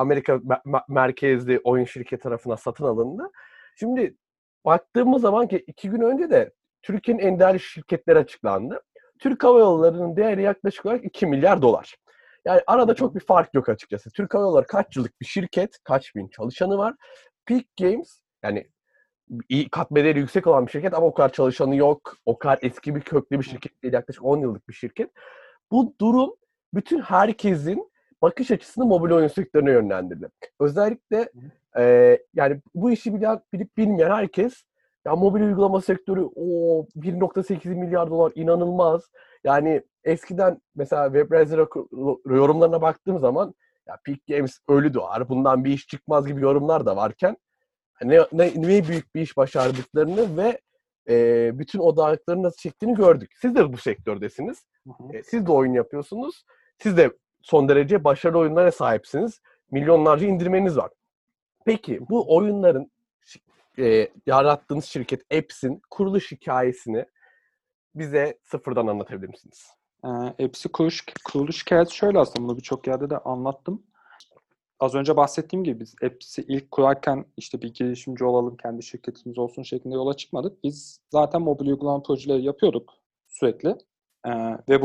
Amerika 0.00 0.32
me- 0.32 0.62
me- 0.64 0.84
merkezli 0.88 1.60
oyun 1.64 1.84
şirketi 1.84 2.22
tarafından 2.22 2.56
satın 2.56 2.84
alındı. 2.84 3.30
Şimdi 3.76 4.16
baktığımız 4.64 5.22
zaman 5.22 5.48
ki 5.48 5.64
iki 5.66 5.90
gün 5.90 6.00
önce 6.00 6.30
de 6.30 6.52
Türkiye'nin 6.82 7.22
en 7.22 7.38
değerli 7.38 7.60
şirketleri 7.60 8.18
açıklandı. 8.18 8.80
Türk 9.18 9.44
Hava 9.44 9.58
Yolları'nın 9.58 10.16
değeri 10.16 10.42
yaklaşık 10.42 10.86
olarak 10.86 11.04
2 11.04 11.26
milyar 11.26 11.62
dolar. 11.62 11.96
Yani 12.44 12.60
arada 12.66 12.94
çok 12.94 13.14
bir 13.14 13.20
fark 13.20 13.54
yok 13.54 13.68
açıkçası. 13.68 14.10
Türk 14.10 14.34
Hava 14.34 14.42
Yolları 14.42 14.66
kaç 14.66 14.96
yıllık 14.96 15.20
bir 15.20 15.26
şirket, 15.26 15.78
kaç 15.84 16.14
bin 16.14 16.28
çalışanı 16.28 16.78
var. 16.78 16.94
Peak 17.46 17.64
Games 17.80 18.20
yani 18.42 18.70
iyi 19.48 19.68
kat 19.68 19.90
bedeli 19.90 20.18
yüksek 20.18 20.46
olan 20.46 20.66
bir 20.66 20.72
şirket 20.72 20.94
ama 20.94 21.06
o 21.06 21.14
kadar 21.14 21.32
çalışanı 21.32 21.76
yok. 21.76 22.16
O 22.26 22.38
kadar 22.38 22.58
eski 22.62 22.94
bir 22.94 23.00
köklü 23.00 23.38
bir 23.38 23.44
şirket 23.44 23.82
değil. 23.82 23.94
Yaklaşık 23.94 24.24
10 24.24 24.38
yıllık 24.38 24.68
bir 24.68 24.74
şirket. 24.74 25.10
Bu 25.72 25.94
durum 26.00 26.34
bütün 26.74 27.00
herkesin 27.00 27.89
bakış 28.22 28.50
açısını 28.50 28.84
mobil 28.84 29.10
oyun 29.10 29.28
sektörüne 29.28 29.70
yönlendirdi. 29.70 30.28
Özellikle 30.60 31.28
e, 31.78 32.18
yani 32.34 32.60
bu 32.74 32.90
işi 32.90 33.14
bilen, 33.14 33.40
bilip 33.52 33.76
bilmeyen 33.76 34.10
herkes 34.10 34.62
ya 35.06 35.16
mobil 35.16 35.40
uygulama 35.40 35.80
sektörü 35.80 36.20
o 36.36 36.86
1.8 36.96 37.68
milyar 37.68 38.10
dolar 38.10 38.32
inanılmaz. 38.34 39.10
Yani 39.44 39.82
eskiden 40.04 40.60
mesela 40.74 41.04
WebBrowser 41.04 41.58
yorumlarına 42.26 42.82
baktığım 42.82 43.18
zaman 43.18 43.54
ya 43.88 43.98
Peak 44.04 44.18
Games 44.28 44.58
ölü 44.68 44.94
doğar. 44.94 45.28
Bundan 45.28 45.64
bir 45.64 45.72
iş 45.72 45.86
çıkmaz 45.86 46.26
gibi 46.26 46.42
yorumlar 46.42 46.86
da 46.86 46.96
varken 46.96 47.36
ne, 48.02 48.18
ne, 48.32 48.52
ne 48.56 48.88
büyük 48.88 49.14
bir 49.14 49.20
iş 49.20 49.36
başardıklarını 49.36 50.36
ve 50.36 50.60
e, 51.08 51.58
bütün 51.58 51.78
odaklarını 51.78 52.42
nasıl 52.42 52.56
çektiğini 52.56 52.94
gördük. 52.94 53.30
Siz 53.40 53.54
de 53.54 53.72
bu 53.72 53.76
sektördesiniz. 53.76 54.64
Hı 54.86 54.90
hı. 54.90 55.16
E, 55.16 55.22
siz 55.22 55.46
de 55.46 55.52
oyun 55.52 55.72
yapıyorsunuz. 55.72 56.44
Siz 56.78 56.96
de 56.96 57.10
son 57.42 57.68
derece 57.68 58.04
başarılı 58.04 58.38
oyunlara 58.38 58.72
sahipsiniz. 58.72 59.40
Milyonlarca 59.70 60.26
indirmeniz 60.26 60.76
var. 60.76 60.90
Peki 61.64 62.00
bu 62.10 62.36
oyunların 62.36 62.90
e, 63.78 64.08
yarattığınız 64.26 64.84
şirket 64.84 65.32
Apps'in 65.32 65.82
kuruluş 65.90 66.32
hikayesini 66.32 67.04
bize 67.94 68.38
sıfırdan 68.44 68.86
anlatabilir 68.86 69.28
misiniz? 69.28 69.70
Ee, 70.04 70.08
Apps'i 70.44 70.68
kuruluş, 70.68 71.04
kuruluş 71.24 71.62
hikayesi 71.62 71.96
şöyle 71.96 72.18
aslında 72.18 72.48
bunu 72.48 72.56
birçok 72.56 72.86
yerde 72.86 73.10
de 73.10 73.18
anlattım. 73.18 73.82
Az 74.80 74.94
önce 74.94 75.16
bahsettiğim 75.16 75.64
gibi 75.64 75.80
biz 75.80 75.94
Apps'i 76.02 76.42
ilk 76.42 76.70
kurarken 76.70 77.24
işte 77.36 77.62
bir 77.62 77.74
girişimci 77.74 78.24
olalım, 78.24 78.56
kendi 78.56 78.82
şirketimiz 78.82 79.38
olsun 79.38 79.62
şeklinde 79.62 79.94
yola 79.94 80.16
çıkmadık. 80.16 80.64
Biz 80.64 81.00
zaten 81.10 81.42
mobil 81.42 81.66
uygulama 81.66 82.02
projeleri 82.02 82.44
yapıyorduk 82.44 82.92
sürekli. 83.28 83.76
Ee, 84.26 84.30
ve 84.68 84.82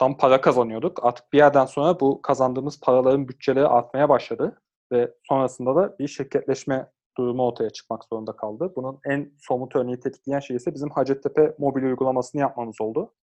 bunlardan 0.00 0.16
para 0.16 0.40
kazanıyorduk. 0.40 1.04
Artık 1.04 1.32
bir 1.32 1.38
yerden 1.38 1.66
sonra 1.66 2.00
bu 2.00 2.22
kazandığımız 2.22 2.80
paraların 2.80 3.28
bütçeleri 3.28 3.66
artmaya 3.66 4.08
başladı. 4.08 4.62
Ve 4.92 5.14
sonrasında 5.28 5.76
da 5.76 5.98
bir 5.98 6.08
şirketleşme 6.08 6.90
durumu 7.18 7.46
ortaya 7.46 7.70
çıkmak 7.70 8.04
zorunda 8.04 8.36
kaldı. 8.36 8.72
Bunun 8.76 9.00
en 9.04 9.32
somut 9.38 9.76
örneği 9.76 10.00
tetikleyen 10.00 10.40
şey 10.40 10.56
ise 10.56 10.74
bizim 10.74 10.90
Hacettepe 10.90 11.54
mobil 11.58 11.82
uygulamasını 11.82 12.40
yapmamız 12.40 12.80
oldu. 12.80 13.14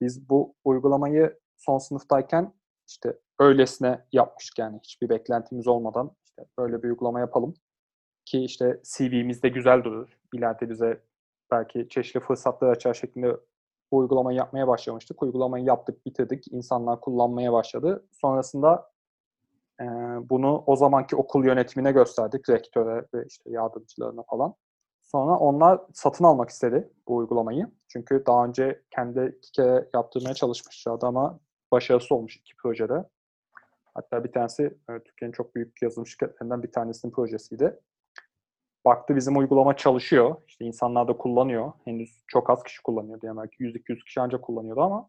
Biz 0.00 0.28
bu 0.28 0.54
uygulamayı 0.64 1.38
son 1.56 1.78
sınıftayken 1.78 2.54
işte 2.88 3.18
öylesine 3.38 4.04
yapmıştık 4.12 4.58
yani 4.58 4.78
hiçbir 4.82 5.08
beklentimiz 5.08 5.68
olmadan 5.68 6.10
işte 6.24 6.42
böyle 6.58 6.82
bir 6.82 6.88
uygulama 6.88 7.20
yapalım. 7.20 7.54
ki 8.24 8.44
işte 8.44 8.80
CV'mizde 8.84 9.48
güzel 9.48 9.84
durur. 9.84 10.08
İleride 10.34 10.70
bize 10.70 11.02
belki 11.50 11.88
çeşitli 11.88 12.20
fırsatlar 12.20 12.68
açar 12.68 12.94
şeklinde 12.94 13.36
bu 13.92 13.98
uygulamayı 13.98 14.38
yapmaya 14.38 14.68
başlamıştık. 14.68 15.22
Uygulamayı 15.22 15.64
yaptık, 15.64 16.06
bitirdik. 16.06 16.52
İnsanlar 16.52 17.00
kullanmaya 17.00 17.52
başladı. 17.52 18.06
Sonrasında 18.12 18.90
e, 19.80 19.84
bunu 20.30 20.64
o 20.66 20.76
zamanki 20.76 21.16
okul 21.16 21.44
yönetimine 21.44 21.92
gösterdik. 21.92 22.48
Rektöre 22.48 23.06
ve 23.14 23.24
işte 23.26 23.50
yardımcılarına 23.50 24.22
falan. 24.22 24.54
Sonra 25.00 25.38
onlar 25.38 25.80
satın 25.94 26.24
almak 26.24 26.50
istedi 26.50 26.90
bu 27.08 27.16
uygulamayı. 27.16 27.70
Çünkü 27.88 28.22
daha 28.26 28.44
önce 28.46 28.82
kendi 28.90 29.36
iki 29.38 29.52
kere 29.52 29.88
yaptırmaya 29.94 30.34
çalışmışlardı 30.34 31.06
ama 31.06 31.40
başarısı 31.72 32.14
olmuş 32.14 32.36
iki 32.36 32.56
projede. 32.56 33.04
Hatta 33.94 34.24
bir 34.24 34.32
tanesi 34.32 34.78
Türkiye'nin 35.04 35.32
çok 35.32 35.54
büyük 35.54 35.82
yazılım 35.82 36.06
şirketlerinden 36.06 36.62
bir 36.62 36.72
tanesinin 36.72 37.12
projesiydi. 37.12 37.80
Baktı 38.84 39.16
bizim 39.16 39.38
uygulama 39.38 39.76
çalışıyor. 39.76 40.36
İşte 40.48 40.64
insanlar 40.64 41.08
da 41.08 41.16
kullanıyor. 41.16 41.72
Henüz 41.84 42.24
çok 42.26 42.50
az 42.50 42.62
kişi 42.62 42.82
kullanıyor 42.82 43.20
diye 43.20 43.36
belki 43.36 43.64
100-200 43.64 44.04
kişi 44.04 44.20
ancak 44.20 44.42
kullanıyordu 44.42 44.80
ama 44.80 45.08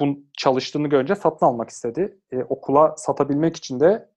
bunun 0.00 0.30
çalıştığını 0.38 0.88
görünce 0.88 1.14
satın 1.14 1.46
almak 1.46 1.70
istedi. 1.70 2.18
E, 2.32 2.38
okula 2.38 2.94
satabilmek 2.96 3.56
için 3.56 3.80
de 3.80 4.08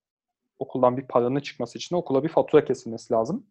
okuldan 0.60 0.98
bir 0.98 1.08
paranın 1.08 1.40
çıkması 1.40 1.78
için 1.78 1.96
de 1.96 2.00
okula 2.00 2.24
bir 2.24 2.30
fatura 2.30 2.66
kesilmesi 2.66 3.14
lazım. 3.14 3.46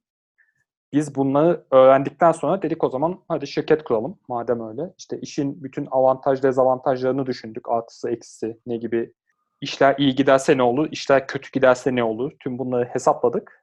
Biz 0.93 1.14
bunları 1.14 1.64
öğrendikten 1.71 2.33
sonra 2.33 2.62
dedik 2.62 2.85
o 2.85 2.90
zaman 2.90 3.21
hadi 3.28 3.47
şirket 3.47 3.85
kuralım 3.85 4.19
madem 4.28 4.69
öyle. 4.69 4.95
İşte 4.99 5.21
işin 5.21 5.64
bütün 5.64 5.88
avantaj 5.90 6.43
dezavantajlarını 6.43 7.26
düşündük. 7.26 7.69
Artısı 7.69 8.11
eksisi 8.11 8.59
ne 8.67 8.76
gibi 8.76 9.12
işler 9.61 9.95
iyi 9.99 10.14
giderse 10.14 10.57
ne 10.57 10.62
olur, 10.62 10.88
işler 10.90 11.26
kötü 11.26 11.50
giderse 11.52 11.95
ne 11.95 12.05
olur. 12.05 12.33
Tüm 12.40 12.59
bunları 12.59 12.85
hesapladık. 12.85 13.58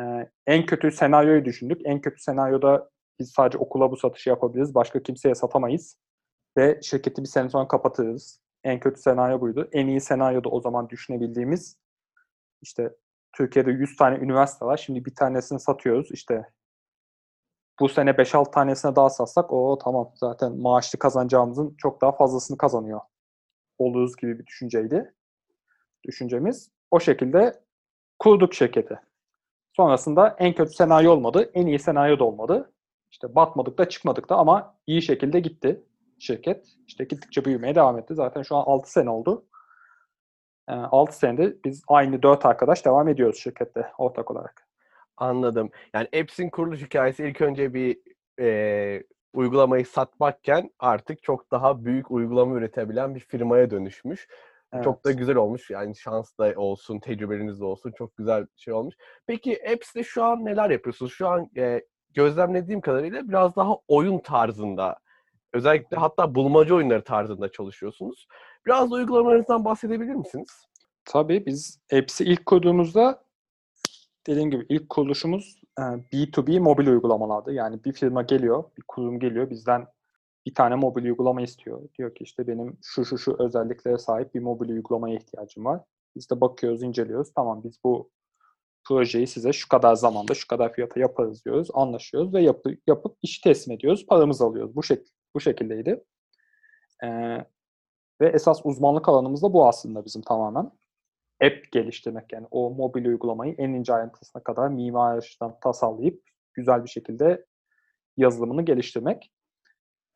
Ee, 0.00 0.30
en 0.46 0.66
kötü 0.66 0.92
senaryoyu 0.92 1.44
düşündük. 1.44 1.80
En 1.84 2.00
kötü 2.00 2.22
senaryoda 2.22 2.90
biz 3.18 3.30
sadece 3.30 3.58
okula 3.58 3.90
bu 3.90 3.96
satışı 3.96 4.30
yapabiliriz. 4.30 4.74
Başka 4.74 5.02
kimseye 5.02 5.34
satamayız. 5.34 5.96
Ve 6.56 6.80
şirketi 6.82 7.22
bir 7.22 7.28
sene 7.28 7.48
sonra 7.48 7.68
kapatırız. 7.68 8.40
En 8.64 8.80
kötü 8.80 9.00
senaryo 9.00 9.40
buydu. 9.40 9.68
En 9.72 9.86
iyi 9.86 10.00
senaryoda 10.00 10.48
o 10.48 10.60
zaman 10.60 10.88
düşünebildiğimiz 10.88 11.76
işte 12.62 12.90
Türkiye'de 13.32 13.70
100 13.70 13.96
tane 13.96 14.16
üniversite 14.16 14.66
var. 14.66 14.76
Şimdi 14.76 15.04
bir 15.04 15.14
tanesini 15.14 15.60
satıyoruz. 15.60 16.10
İşte 16.12 16.46
bu 17.80 17.88
sene 17.88 18.10
5-6 18.10 18.50
tanesine 18.50 18.96
daha 18.96 19.10
satsak 19.10 19.52
o 19.52 19.78
tamam 19.78 20.12
zaten 20.14 20.56
maaşlı 20.56 20.98
kazanacağımızın 20.98 21.74
çok 21.78 22.00
daha 22.00 22.12
fazlasını 22.12 22.58
kazanıyor 22.58 23.00
oluruz 23.78 24.16
gibi 24.16 24.38
bir 24.38 24.46
düşünceydi. 24.46 25.14
Düşüncemiz. 26.06 26.70
O 26.90 27.00
şekilde 27.00 27.60
kurduk 28.18 28.54
şirketi. 28.54 29.00
Sonrasında 29.80 30.36
en 30.38 30.54
kötü 30.54 30.72
senaryo 30.72 31.12
olmadı. 31.12 31.50
En 31.54 31.66
iyi 31.66 31.78
senaryo 31.78 32.18
da 32.18 32.24
olmadı. 32.24 32.72
İşte 33.10 33.34
batmadık 33.34 33.78
da 33.78 33.88
çıkmadık 33.88 34.28
da 34.28 34.36
ama 34.36 34.74
iyi 34.86 35.02
şekilde 35.02 35.40
gitti 35.40 35.82
şirket. 36.18 36.66
İşte 36.86 37.04
gittikçe 37.04 37.44
büyümeye 37.44 37.74
devam 37.74 37.98
etti. 37.98 38.14
Zaten 38.14 38.42
şu 38.42 38.56
an 38.56 38.64
6 38.66 38.92
sene 38.92 39.10
oldu. 39.10 39.44
6 40.68 41.16
senedir 41.18 41.56
biz 41.64 41.82
aynı 41.88 42.22
4 42.22 42.46
arkadaş 42.46 42.84
devam 42.84 43.08
ediyoruz 43.08 43.38
şirkette 43.38 43.92
ortak 43.98 44.30
olarak. 44.30 44.68
Anladım. 45.16 45.70
Yani 45.94 46.08
Apps'in 46.20 46.50
kuruluş 46.50 46.82
hikayesi 46.82 47.24
ilk 47.24 47.40
önce 47.40 47.74
bir 47.74 47.98
e, 48.40 49.02
uygulamayı 49.32 49.86
satmakken 49.86 50.70
artık 50.78 51.22
çok 51.22 51.50
daha 51.50 51.84
büyük 51.84 52.10
uygulama 52.10 52.54
üretebilen 52.54 53.14
bir 53.14 53.20
firmaya 53.20 53.70
dönüşmüş. 53.70 54.28
Evet. 54.72 54.84
Çok 54.84 55.04
da 55.04 55.10
güzel 55.12 55.36
olmuş. 55.36 55.70
Yani 55.70 55.96
şans 55.96 56.38
da 56.38 56.52
olsun, 56.56 56.98
tecrübeniz 56.98 57.60
de 57.60 57.64
olsun. 57.64 57.92
Çok 57.98 58.16
güzel 58.16 58.46
şey 58.56 58.74
olmuş. 58.74 58.94
Peki 59.26 59.60
Apps'te 59.72 60.04
şu 60.04 60.24
an 60.24 60.44
neler 60.44 60.70
yapıyorsunuz? 60.70 61.12
Şu 61.12 61.28
an 61.28 61.50
e, 61.56 61.84
gözlemlediğim 62.14 62.80
kadarıyla 62.80 63.28
biraz 63.28 63.56
daha 63.56 63.76
oyun 63.88 64.18
tarzında, 64.18 64.96
özellikle 65.52 65.96
hatta 65.96 66.34
bulmaca 66.34 66.74
oyunları 66.74 67.04
tarzında 67.04 67.52
çalışıyorsunuz. 67.52 68.26
Biraz 68.66 68.90
da 68.90 68.94
uygulamalarınızdan 68.94 69.64
bahsedebilir 69.64 70.14
misiniz? 70.14 70.66
Tabii 71.04 71.46
biz 71.46 71.80
Apps'i 71.92 72.24
ilk 72.24 72.46
kurduğumuzda 72.46 73.24
dediğim 74.26 74.50
gibi 74.50 74.66
ilk 74.68 74.88
kuruluşumuz 74.88 75.60
B2B 75.78 76.60
mobil 76.60 76.86
uygulamalardı. 76.86 77.52
Yani 77.52 77.84
bir 77.84 77.92
firma 77.92 78.22
geliyor, 78.22 78.64
bir 78.78 78.82
kurum 78.88 79.20
geliyor 79.20 79.50
bizden 79.50 79.86
bir 80.46 80.54
tane 80.54 80.74
mobil 80.74 81.04
uygulama 81.04 81.42
istiyor. 81.42 81.88
Diyor 81.98 82.14
ki 82.14 82.24
işte 82.24 82.46
benim 82.46 82.78
şu 82.82 83.04
şu 83.04 83.18
şu 83.18 83.36
özelliklere 83.38 83.98
sahip 83.98 84.34
bir 84.34 84.40
mobil 84.40 84.68
uygulamaya 84.68 85.16
ihtiyacım 85.16 85.64
var. 85.64 85.80
Biz 86.16 86.30
de 86.30 86.40
bakıyoruz, 86.40 86.82
inceliyoruz. 86.82 87.32
Tamam 87.34 87.64
biz 87.64 87.78
bu 87.84 88.10
projeyi 88.88 89.26
size 89.26 89.52
şu 89.52 89.68
kadar 89.68 89.94
zamanda, 89.94 90.34
şu 90.34 90.48
kadar 90.48 90.72
fiyata 90.72 91.00
yaparız 91.00 91.44
diyoruz. 91.44 91.68
Anlaşıyoruz 91.74 92.34
ve 92.34 92.42
yapı, 92.42 92.76
yapıp 92.86 93.16
işi 93.22 93.40
teslim 93.40 93.74
ediyoruz. 93.74 94.06
Paramızı 94.06 94.44
alıyoruz. 94.44 94.76
Bu, 94.76 94.82
şek 94.82 95.08
bu 95.34 95.40
şekildeydi. 95.40 96.04
Ee, 97.04 97.38
ve 98.20 98.28
esas 98.28 98.60
uzmanlık 98.64 99.08
alanımız 99.08 99.42
da 99.42 99.52
bu 99.52 99.68
aslında 99.68 100.04
bizim 100.04 100.22
tamamen 100.22 100.70
app 101.42 101.72
geliştirmek 101.72 102.32
yani 102.32 102.46
o 102.50 102.70
mobil 102.70 103.04
uygulamayı 103.04 103.54
en 103.58 103.70
ince 103.70 103.94
ayrıntısına 103.94 104.42
kadar 104.42 104.68
mimari 104.68 105.18
açıdan 105.18 105.60
tasarlayıp 105.60 106.22
güzel 106.54 106.84
bir 106.84 106.90
şekilde 106.90 107.46
yazılımını 108.16 108.62
geliştirmek. 108.62 109.32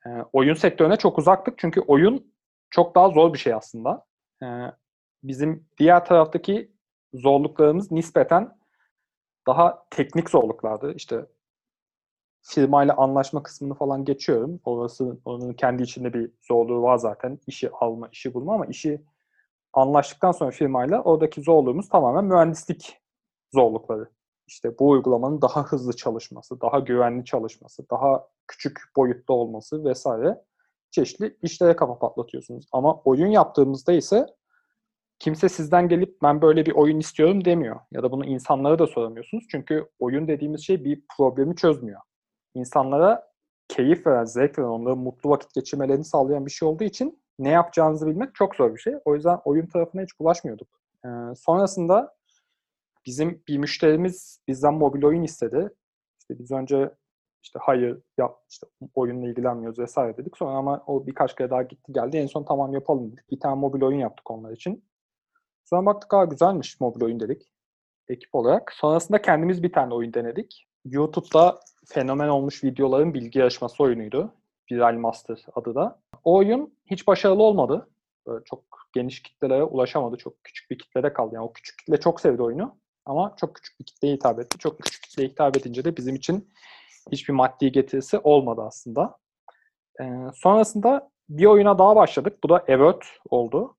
E, 0.07 0.11
oyun 0.33 0.55
sektörüne 0.55 0.97
çok 0.97 1.19
uzaktık 1.19 1.59
çünkü 1.59 1.81
oyun 1.81 2.33
çok 2.71 2.95
daha 2.95 3.09
zor 3.09 3.33
bir 3.33 3.39
şey 3.39 3.55
aslında. 3.55 4.07
E, 4.43 4.47
bizim 5.23 5.67
diğer 5.79 6.05
taraftaki 6.05 6.73
zorluklarımız 7.15 7.91
nispeten 7.91 8.59
daha 9.47 9.87
teknik 9.91 10.31
zorluklardı. 10.31 10.95
İşte 10.95 11.27
firmayla 12.43 12.95
anlaşma 12.97 13.43
kısmını 13.43 13.75
falan 13.75 14.05
geçiyorum. 14.05 14.61
Orası 14.65 15.19
onun 15.25 15.53
kendi 15.53 15.83
içinde 15.83 16.15
bir 16.15 16.31
zorluğu 16.43 16.83
var 16.83 16.97
zaten. 16.97 17.39
İşi 17.47 17.71
alma, 17.71 18.09
işi 18.13 18.35
bulma 18.35 18.55
ama 18.55 18.67
işi 18.67 19.03
anlaştıktan 19.73 20.33
sonra 20.33 20.51
firmayla 20.51 21.03
oradaki 21.03 21.43
zorluğumuz 21.43 21.89
tamamen 21.89 22.25
mühendislik 22.25 23.01
zorlukları. 23.55 24.09
İşte 24.47 24.79
bu 24.79 24.91
uygulamanın 24.91 25.43
daha 25.43 25.65
hızlı 25.65 25.97
çalışması, 25.97 26.61
daha 26.61 26.79
güvenli 26.79 27.25
çalışması, 27.25 27.91
daha 27.91 28.29
küçük 28.47 28.79
boyutta 28.97 29.33
olması 29.33 29.85
vesaire 29.85 30.45
çeşitli 30.91 31.37
işlere 31.43 31.77
kafa 31.77 31.99
patlatıyorsunuz. 31.99 32.67
Ama 32.73 33.01
oyun 33.05 33.27
yaptığımızda 33.27 33.93
ise 33.93 34.27
kimse 35.19 35.49
sizden 35.49 35.89
gelip 35.89 36.23
ben 36.23 36.43
böyle 36.43 36.67
bir 36.67 36.73
oyun 36.73 37.01
istiyorum 37.01 37.45
demiyor. 37.45 37.81
Ya 37.93 38.03
da 38.03 38.13
bunu 38.13 38.25
insanlara 38.25 38.79
da 38.79 38.87
soramıyorsunuz. 38.87 39.45
Çünkü 39.51 39.89
oyun 39.99 40.29
dediğimiz 40.29 40.67
şey 40.67 40.85
bir 40.85 41.03
problemi 41.17 41.57
çözmüyor. 41.57 42.01
İnsanlara 42.55 43.35
keyif 43.69 44.07
veren, 44.07 44.25
zevk 44.25 44.59
veren, 44.59 44.69
onların 44.69 44.99
mutlu 44.99 45.31
vakit 45.31 45.55
geçirmelerini 45.55 46.05
sağlayan 46.05 46.47
bir 46.47 46.51
şey 46.51 46.69
olduğu 46.69 46.85
için 46.85 47.23
ne 47.39 47.51
yapacağınızı 47.51 48.07
bilmek 48.07 48.35
çok 48.35 48.55
zor 48.55 48.75
bir 48.75 48.81
şey. 48.81 48.95
O 49.05 49.15
yüzden 49.15 49.39
oyun 49.45 49.67
tarafına 49.67 50.03
hiç 50.03 50.21
bulaşmıyorduk. 50.21 50.69
Ee, 51.05 51.09
sonrasında 51.37 52.15
bizim 53.07 53.43
bir 53.49 53.59
müşterimiz 53.59 54.41
bizden 54.49 54.75
mobil 54.75 55.05
oyun 55.05 55.23
istedi. 55.23 55.71
İşte 56.21 56.39
biz 56.39 56.53
önce 56.53 56.91
işte 57.43 57.59
hayır 57.63 57.99
yap 58.19 58.39
işte 58.49 58.67
oyunla 58.95 59.29
ilgilenmiyoruz 59.29 59.79
vesaire 59.79 60.17
dedik. 60.17 60.37
Sonra 60.37 60.51
ama 60.51 60.85
o 60.87 61.07
birkaç 61.07 61.37
kere 61.37 61.51
daha 61.51 61.63
gitti 61.63 61.93
geldi. 61.93 62.17
En 62.17 62.27
son 62.27 62.45
tamam 62.45 62.73
yapalım 62.73 63.13
dedik. 63.13 63.31
Bir 63.31 63.41
tane 63.41 63.55
mobil 63.55 63.83
oyun 63.83 63.99
yaptık 63.99 64.31
onlar 64.31 64.53
için. 64.53 64.85
Sonra 65.65 65.87
baktık 65.87 66.15
aa 66.15 66.25
güzelmiş 66.25 66.81
mobil 66.81 67.03
oyun 67.03 67.21
dedik 67.21 67.55
ekip 68.09 68.35
olarak. 68.35 68.73
Sonrasında 68.73 69.23
kendimiz 69.23 69.63
bir 69.63 69.73
tane 69.73 69.95
oyun 69.95 70.15
denedik. 70.15 70.67
YouTube'da 70.85 71.61
fenomen 71.87 72.29
olmuş 72.29 72.65
videoların 72.65 73.15
bilgi 73.15 73.39
yarışması 73.39 73.83
oyunuydu. 73.83 74.35
Viral 74.73 74.95
Master 74.95 75.45
adı 75.55 75.75
da. 75.75 76.01
O 76.25 76.37
oyun 76.37 76.75
hiç 76.87 77.07
başarılı 77.07 77.43
olmadı. 77.43 77.89
Böyle 78.27 78.45
çok 78.45 78.65
geniş 78.93 79.23
kitlelere 79.23 79.63
ulaşamadı. 79.63 80.17
Çok 80.17 80.45
küçük 80.45 80.71
bir 80.71 80.79
kitlede 80.79 81.13
kaldı. 81.13 81.35
Yani 81.35 81.45
o 81.45 81.53
küçük 81.53 81.79
kitle 81.79 82.01
çok 82.01 82.21
sevdi 82.21 82.43
oyunu. 82.43 82.77
Ama 83.07 83.35
çok 83.37 83.55
küçük 83.55 83.81
bir 83.81 83.85
kitleye 83.85 84.15
hitap 84.15 84.41
etti. 84.41 84.59
Çok 84.59 84.79
küçük 84.79 85.03
kitleye 85.03 85.29
hitap 85.29 85.57
edince 85.57 85.85
de 85.85 85.97
bizim 85.97 86.15
için 86.15 86.49
hiçbir 87.13 87.35
maddi 87.35 87.73
getirisi 87.73 88.19
olmadı 88.19 88.63
aslında. 88.67 89.17
Ee, 90.01 90.05
sonrasında 90.35 91.11
bir 91.29 91.45
oyuna 91.45 91.79
daha 91.79 91.97
başladık. 91.97 92.39
Bu 92.45 92.49
da 92.49 92.65
Evert 92.67 93.05
oldu. 93.31 93.77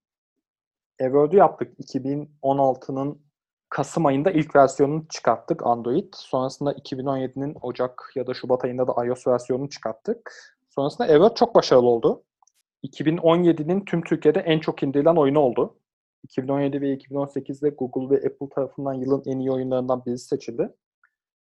Evert'ü 1.00 1.38
yaptık. 1.38 1.80
2016'nın 1.80 3.26
Kasım 3.70 4.06
ayında 4.06 4.32
ilk 4.32 4.56
versiyonunu 4.56 5.08
çıkarttık 5.08 5.66
Android. 5.66 6.14
Sonrasında 6.16 6.74
2017'nin 6.74 7.58
Ocak 7.62 8.12
ya 8.16 8.28
da 8.28 8.34
Şubat 8.34 8.66
ayında 8.66 8.88
da 8.88 9.06
iOS 9.06 9.28
versiyonunu 9.28 9.70
çıkarttık. 9.70 10.34
Sonrasında 10.70 11.08
Evert 11.08 11.38
çok 11.38 11.56
başarılı 11.56 11.88
oldu. 11.88 12.24
2017'nin 12.84 13.86
tüm 13.86 14.02
Türkiye'de 14.02 14.40
en 14.40 14.60
çok 14.60 14.84
indirilen 14.84 15.16
oyunu 15.16 15.40
oldu. 15.40 15.78
2017 16.26 16.82
ve 16.82 16.94
2018'de 16.94 17.70
Google 17.70 18.16
ve 18.16 18.28
Apple 18.28 18.50
tarafından 18.56 18.94
yılın 18.94 19.24
en 19.26 19.40
iyi 19.40 19.52
oyunlarından 19.52 20.06
birisi 20.06 20.28
seçildi. 20.28 20.70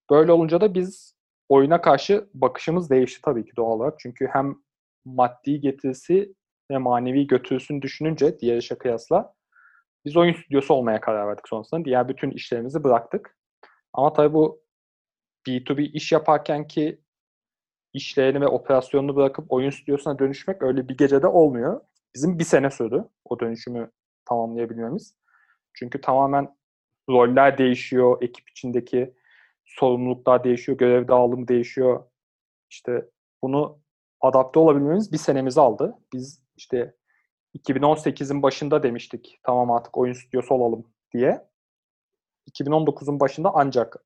Böyle 0.09 0.31
olunca 0.31 0.61
da 0.61 0.73
biz 0.73 1.15
oyuna 1.49 1.81
karşı 1.81 2.29
bakışımız 2.33 2.89
değişti 2.89 3.21
tabii 3.21 3.45
ki 3.45 3.51
doğal 3.57 3.71
olarak. 3.71 3.99
Çünkü 3.99 4.27
hem 4.31 4.55
maddi 5.05 5.61
getirisi 5.61 6.35
ve 6.71 6.77
manevi 6.77 7.27
götürüsünü 7.27 7.81
düşününce 7.81 8.39
diğer 8.39 8.57
işe 8.57 8.77
kıyasla 8.77 9.33
biz 10.05 10.17
oyun 10.17 10.33
stüdyosu 10.33 10.73
olmaya 10.73 11.01
karar 11.01 11.27
verdik 11.27 11.47
sonrasında. 11.47 11.85
Diğer 11.85 12.09
bütün 12.09 12.31
işlerimizi 12.31 12.83
bıraktık. 12.83 13.37
Ama 13.93 14.13
tabii 14.13 14.33
bu 14.33 14.61
B2B 15.47 15.81
iş 15.81 16.11
yaparken 16.11 16.67
ki 16.67 17.01
işlerini 17.93 18.41
ve 18.41 18.47
operasyonunu 18.47 19.15
bırakıp 19.15 19.51
oyun 19.51 19.69
stüdyosuna 19.69 20.19
dönüşmek 20.19 20.61
öyle 20.61 20.89
bir 20.89 20.97
gecede 20.97 21.27
olmuyor. 21.27 21.81
Bizim 22.15 22.39
bir 22.39 22.43
sene 22.43 22.69
sürdü 22.69 23.05
o 23.25 23.39
dönüşümü 23.39 23.91
tamamlayabilmemiz. 24.29 25.17
Çünkü 25.73 26.01
tamamen 26.01 26.57
roller 27.09 27.57
değişiyor, 27.57 28.17
ekip 28.21 28.49
içindeki 28.49 29.13
sorumluluklar 29.65 30.43
değişiyor, 30.43 30.77
görev 30.77 31.07
dağılımı 31.07 31.47
değişiyor. 31.47 32.03
İşte 32.69 33.09
bunu 33.43 33.79
adapte 34.21 34.59
olabilmemiz 34.59 35.11
bir 35.11 35.17
senemizi 35.17 35.61
aldı. 35.61 35.95
Biz 36.13 36.43
işte 36.57 36.95
2018'in 37.57 38.43
başında 38.43 38.83
demiştik 38.83 39.39
tamam 39.43 39.71
artık 39.71 39.97
oyun 39.97 40.13
stüdyosu 40.13 40.53
olalım 40.53 40.93
diye. 41.13 41.49
2019'un 42.51 43.19
başında 43.19 43.51
ancak 43.53 44.05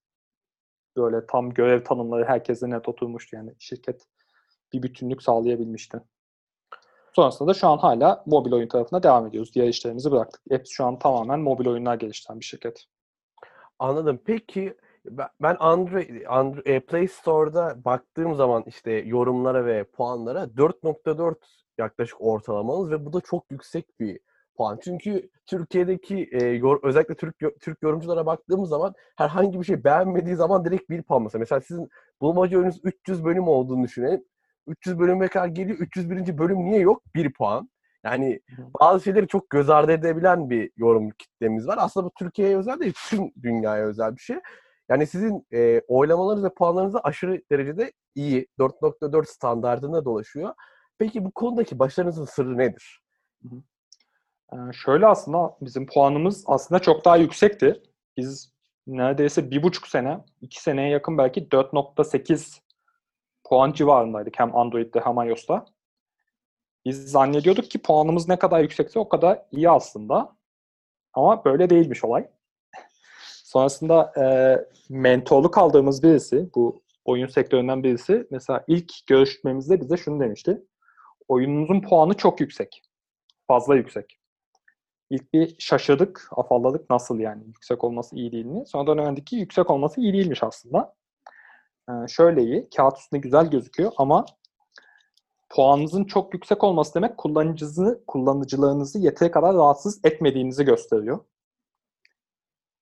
böyle 0.97 1.27
tam 1.27 1.53
görev 1.53 1.83
tanımları 1.83 2.25
herkese 2.25 2.69
net 2.69 2.89
oturmuştu 2.89 3.35
yani 3.35 3.55
şirket 3.59 4.07
bir 4.73 4.83
bütünlük 4.83 5.23
sağlayabilmişti. 5.23 6.01
Sonrasında 7.15 7.49
da 7.49 7.53
şu 7.53 7.67
an 7.67 7.77
hala 7.77 8.23
mobil 8.25 8.51
oyun 8.51 8.67
tarafına 8.67 9.03
devam 9.03 9.27
ediyoruz. 9.27 9.53
Diğer 9.55 9.67
işlerimizi 9.67 10.11
bıraktık. 10.11 10.41
Apps 10.51 10.69
şu 10.71 10.85
an 10.85 10.99
tamamen 10.99 11.39
mobil 11.39 11.67
oyunlar 11.67 11.95
geliştiren 11.95 12.39
bir 12.39 12.45
şirket. 12.45 12.85
Anladım. 13.79 14.19
Peki 14.25 14.77
ben 15.41 15.55
Android, 15.59 16.25
Android 16.27 16.65
e, 16.65 16.79
Play 16.79 17.07
Store'da 17.07 17.85
baktığım 17.85 18.35
zaman 18.35 18.63
işte 18.67 18.91
yorumlara 18.91 19.65
ve 19.65 19.83
puanlara 19.83 20.43
4.4 20.43 21.35
yaklaşık 21.77 22.21
ortalamanız 22.21 22.91
ve 22.91 23.05
bu 23.05 23.13
da 23.13 23.21
çok 23.21 23.51
yüksek 23.51 23.99
bir 23.99 24.19
puan. 24.57 24.79
Çünkü 24.83 25.29
Türkiye'deki 25.45 26.29
e, 26.31 26.45
yor, 26.45 26.79
özellikle 26.83 27.15
Türk 27.15 27.35
Türk 27.61 27.83
yorumculara 27.83 28.25
baktığımız 28.25 28.69
zaman 28.69 28.93
herhangi 29.15 29.59
bir 29.59 29.65
şey 29.65 29.83
beğenmediği 29.83 30.35
zaman 30.35 30.65
direkt 30.65 30.89
bir 30.89 31.03
puan 31.03 31.23
mesela. 31.23 31.39
Mesela 31.39 31.61
sizin 31.61 31.89
bulmaca 32.21 32.57
oyununuz 32.57 32.79
300 32.83 33.25
bölüm 33.25 33.47
olduğunu 33.47 33.83
düşünelim. 33.83 34.23
300 34.67 34.99
bölüme 34.99 35.27
kadar 35.27 35.47
geliyor. 35.47 35.77
301. 35.79 36.37
bölüm 36.37 36.65
niye 36.65 36.79
yok? 36.79 37.03
1 37.15 37.33
puan. 37.33 37.69
Yani 38.03 38.39
bazı 38.81 39.03
şeyleri 39.03 39.27
çok 39.27 39.49
göz 39.49 39.69
ardı 39.69 39.91
edebilen 39.91 40.49
bir 40.49 40.71
yorum 40.77 41.09
kitlemiz 41.09 41.67
var. 41.67 41.77
Aslında 41.81 42.05
bu 42.05 42.11
Türkiye'ye 42.19 42.57
özel 42.57 42.79
değil, 42.79 42.93
tüm 43.09 43.31
dünyaya 43.43 43.85
özel 43.85 44.15
bir 44.15 44.21
şey. 44.21 44.37
Yani 44.89 45.07
sizin 45.07 45.47
e, 45.53 45.81
oylamalarınız 45.87 46.43
ve 46.43 46.53
puanlarınız 46.53 46.93
da 46.93 46.99
aşırı 46.99 47.41
derecede 47.51 47.91
iyi. 48.15 48.47
4.4 48.59 49.25
standartında 49.25 50.05
dolaşıyor. 50.05 50.53
Peki 50.97 51.25
bu 51.25 51.31
konudaki 51.31 51.79
başarınızın 51.79 52.25
sırrı 52.25 52.57
nedir? 52.57 53.01
Ee, 54.53 54.57
şöyle 54.73 55.07
aslında 55.07 55.57
bizim 55.61 55.85
puanımız 55.85 56.43
aslında 56.47 56.81
çok 56.81 57.05
daha 57.05 57.17
yüksekti. 57.17 57.81
Biz 58.17 58.53
neredeyse 58.87 59.51
bir 59.51 59.63
buçuk 59.63 59.87
sene, 59.87 60.19
iki 60.41 60.61
seneye 60.61 60.89
yakın 60.89 61.17
belki 61.17 61.47
4.8 61.47 62.59
puan 63.53 63.73
civarındaydık 63.73 64.39
hem 64.39 64.55
Android'de 64.55 64.99
hem 64.99 65.29
iOS'ta. 65.29 65.65
Biz 66.85 67.11
zannediyorduk 67.11 67.71
ki 67.71 67.81
puanımız 67.81 68.29
ne 68.29 68.39
kadar 68.39 68.59
yüksekse 68.59 68.99
o 68.99 69.09
kadar 69.09 69.41
iyi 69.51 69.69
aslında. 69.69 70.35
Ama 71.13 71.45
böyle 71.45 71.69
değilmiş 71.69 72.03
olay. 72.03 72.27
Sonrasında 73.43 74.13
e, 74.17 74.25
mentorluk 74.89 75.57
aldığımız 75.57 76.03
birisi, 76.03 76.49
bu 76.55 76.83
oyun 77.05 77.27
sektöründen 77.27 77.83
birisi 77.83 78.27
mesela 78.31 78.63
ilk 78.67 79.07
görüşmemizde 79.07 79.81
bize 79.81 79.97
şunu 79.97 80.19
demişti. 80.19 80.63
Oyununuzun 81.27 81.81
puanı 81.81 82.13
çok 82.13 82.39
yüksek. 82.39 82.81
Fazla 83.47 83.75
yüksek. 83.75 84.19
İlk 85.09 85.33
bir 85.33 85.55
şaşırdık, 85.59 86.29
afalladık 86.31 86.89
nasıl 86.89 87.19
yani 87.19 87.43
yüksek 87.47 87.83
olması 87.83 88.15
iyi 88.15 88.31
değil 88.31 88.45
mi? 88.45 88.63
Sonradan 88.67 88.97
öğrendik 88.97 89.27
ki 89.27 89.35
yüksek 89.35 89.69
olması 89.69 90.01
iyi 90.01 90.13
değilmiş 90.13 90.43
aslında. 90.43 90.95
Ee, 91.89 92.07
şöyle 92.07 92.43
iyi, 92.43 92.69
kağıt 92.77 92.97
üstünde 92.97 93.21
güzel 93.21 93.49
gözüküyor 93.49 93.91
ama 93.97 94.25
puanınızın 95.49 96.03
çok 96.03 96.33
yüksek 96.33 96.63
olması 96.63 96.93
demek 96.93 97.17
kullanıcınızı, 97.17 98.03
kullanıcılarınızı 98.07 98.99
yeteri 98.99 99.31
kadar 99.31 99.55
rahatsız 99.55 100.05
etmediğinizi 100.05 100.65
gösteriyor. 100.65 101.19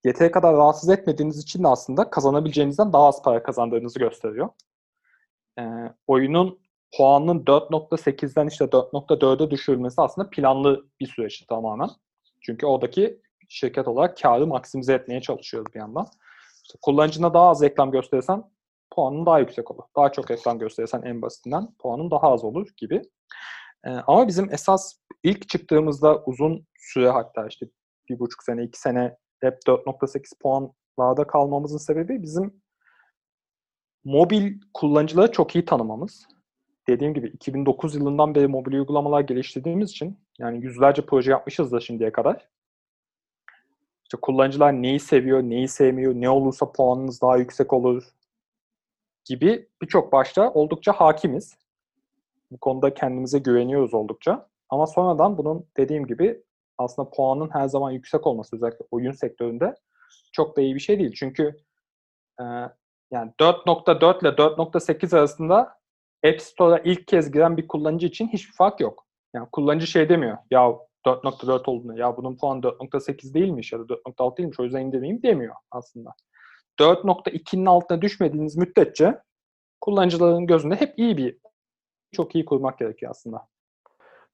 Yeteri 0.04 0.32
kadar 0.32 0.56
rahatsız 0.56 0.90
etmediğiniz 0.90 1.38
için 1.38 1.64
de 1.64 1.68
aslında 1.68 2.10
kazanabileceğinizden 2.10 2.94
daha 2.94 3.08
az 3.08 3.22
para 3.22 3.44
kazandığınızı 3.44 4.00
gösteriyor. 4.00 4.50
Ee, 5.60 5.64
oyunun 6.08 6.60
puanının 6.98 7.46
4.8'den 7.46 8.48
işte 8.48 8.66
4.4'e 8.66 9.52
düşürülmesi 9.52 10.02
aslında 10.02 10.30
planlı 10.30 10.86
bir 11.00 11.08
süreç 11.08 11.42
tamamen. 11.42 11.90
Çünkü 12.42 12.66
oradaki 12.66 13.22
şirket 13.50 13.88
olarak 13.88 14.18
karı 14.18 14.48
maksimize 14.48 14.94
etmeye 14.94 15.22
çalışıyoruz 15.22 15.74
bir 15.74 15.80
yandan. 15.80 16.08
İşte 16.64 16.80
kullanıcına 16.82 17.34
daha 17.34 17.50
az 17.50 17.62
reklam 17.62 17.92
gösterirsen 17.92 18.44
puanın 18.92 19.26
daha 19.26 19.40
yüksek 19.40 19.72
olur. 19.72 19.84
Daha 19.96 20.12
çok 20.12 20.32
reklam 20.32 20.60
gösterirsen 20.60 21.02
en 21.02 21.22
basitinden 21.22 21.68
puanın 21.80 22.12
daha 22.12 22.32
az 22.32 22.44
olur 22.44 22.68
gibi. 22.78 23.02
Ee, 23.86 23.90
ama 23.90 24.28
bizim 24.28 24.54
esas 24.54 24.94
ilk 25.24 25.50
çıktığımızda 25.50 26.24
uzun 26.26 26.68
süre 26.78 27.10
hatta 27.10 27.48
işte 27.48 27.66
bir 28.10 28.20
buçuk 28.20 28.44
sene, 28.44 28.64
iki 28.64 28.80
sene 28.80 29.18
hep 29.42 29.58
4.8 29.68 30.40
puanlarda 30.42 31.28
kalmamızın 31.28 31.78
sebebi 31.78 32.22
bizim 32.22 32.62
mobil 34.04 34.60
kullanıcıları 34.74 35.32
çok 35.32 35.56
iyi 35.56 35.66
tanımamız. 35.66 36.28
Dediğim 36.88 37.14
gibi 37.14 37.28
2009 37.28 37.96
yılından 37.96 38.36
beri 38.36 38.48
mobil 38.48 38.74
uygulamalar 38.74 39.22
geliştirdiğimiz 39.22 39.90
için 39.90 40.20
yani 40.40 40.64
yüzlerce 40.64 41.06
proje 41.06 41.32
yapmışız 41.32 41.72
da 41.72 41.80
şimdiye 41.80 42.12
kadar. 42.12 42.50
İşte 44.04 44.18
kullanıcılar 44.22 44.74
neyi 44.74 45.00
seviyor, 45.00 45.42
neyi 45.42 45.68
sevmiyor, 45.68 46.14
ne 46.14 46.30
olursa 46.30 46.72
puanınız 46.72 47.22
daha 47.22 47.38
yüksek 47.38 47.74
olur 47.74 48.04
gibi 49.26 49.68
birçok 49.82 50.14
başta 50.14 50.52
oldukça 50.54 50.92
hakimiz. 50.92 51.58
Bu 52.52 52.58
konuda 52.58 52.94
kendimize 52.94 53.40
güveniyoruz 53.40 53.94
oldukça. 53.94 54.48
Ama 54.70 54.88
sonradan 54.88 55.38
bunun 55.38 55.66
dediğim 55.78 56.08
gibi 56.08 56.44
aslında 56.78 57.10
puanın 57.10 57.50
her 57.54 57.68
zaman 57.68 57.92
yüksek 57.92 58.28
olması 58.28 58.56
özellikle 58.56 58.86
oyun 58.92 59.12
sektöründe 59.12 59.76
çok 60.32 60.58
da 60.58 60.62
iyi 60.62 60.76
bir 60.76 60.80
şey 60.80 61.00
değil. 61.00 61.14
Çünkü 61.16 61.58
e, 62.40 62.44
yani 63.12 63.32
4.4 63.40 64.22
ile 64.22 64.30
4.8 64.30 65.18
arasında 65.18 65.82
App 66.26 66.42
Store'a 66.42 66.80
ilk 66.80 67.08
kez 67.08 67.32
giren 67.32 67.58
bir 67.58 67.68
kullanıcı 67.68 68.08
için 68.08 68.28
hiçbir 68.28 68.54
fark 68.54 68.80
yok. 68.80 69.06
Yani 69.34 69.48
kullanıcı 69.52 69.88
şey 69.88 70.10
demiyor. 70.10 70.38
Ya 70.52 70.60
4.4 71.06 71.70
olduğunu, 71.70 72.00
ya 72.00 72.18
bunun 72.18 72.38
puanı 72.38 72.62
4.8 72.62 73.34
değilmiş 73.34 73.72
ya 73.72 73.80
da 73.80 73.84
4.6 73.84 74.38
değilmiş 74.38 74.60
o 74.60 74.64
yüzden 74.64 74.82
indirmeyeyim 74.82 75.24
demiyor 75.24 75.56
aslında. 75.72 76.14
4.2'nin 76.80 77.66
altına 77.66 78.02
düşmediğiniz 78.02 78.58
müddetçe 78.58 79.22
kullanıcıların 79.82 80.48
gözünde 80.48 80.76
hep 80.76 80.94
iyi 81.00 81.18
bir 81.18 81.38
çok 82.12 82.36
iyi 82.36 82.46
kurmak 82.46 82.80
gerekiyor 82.80 83.12
aslında. 83.12 83.48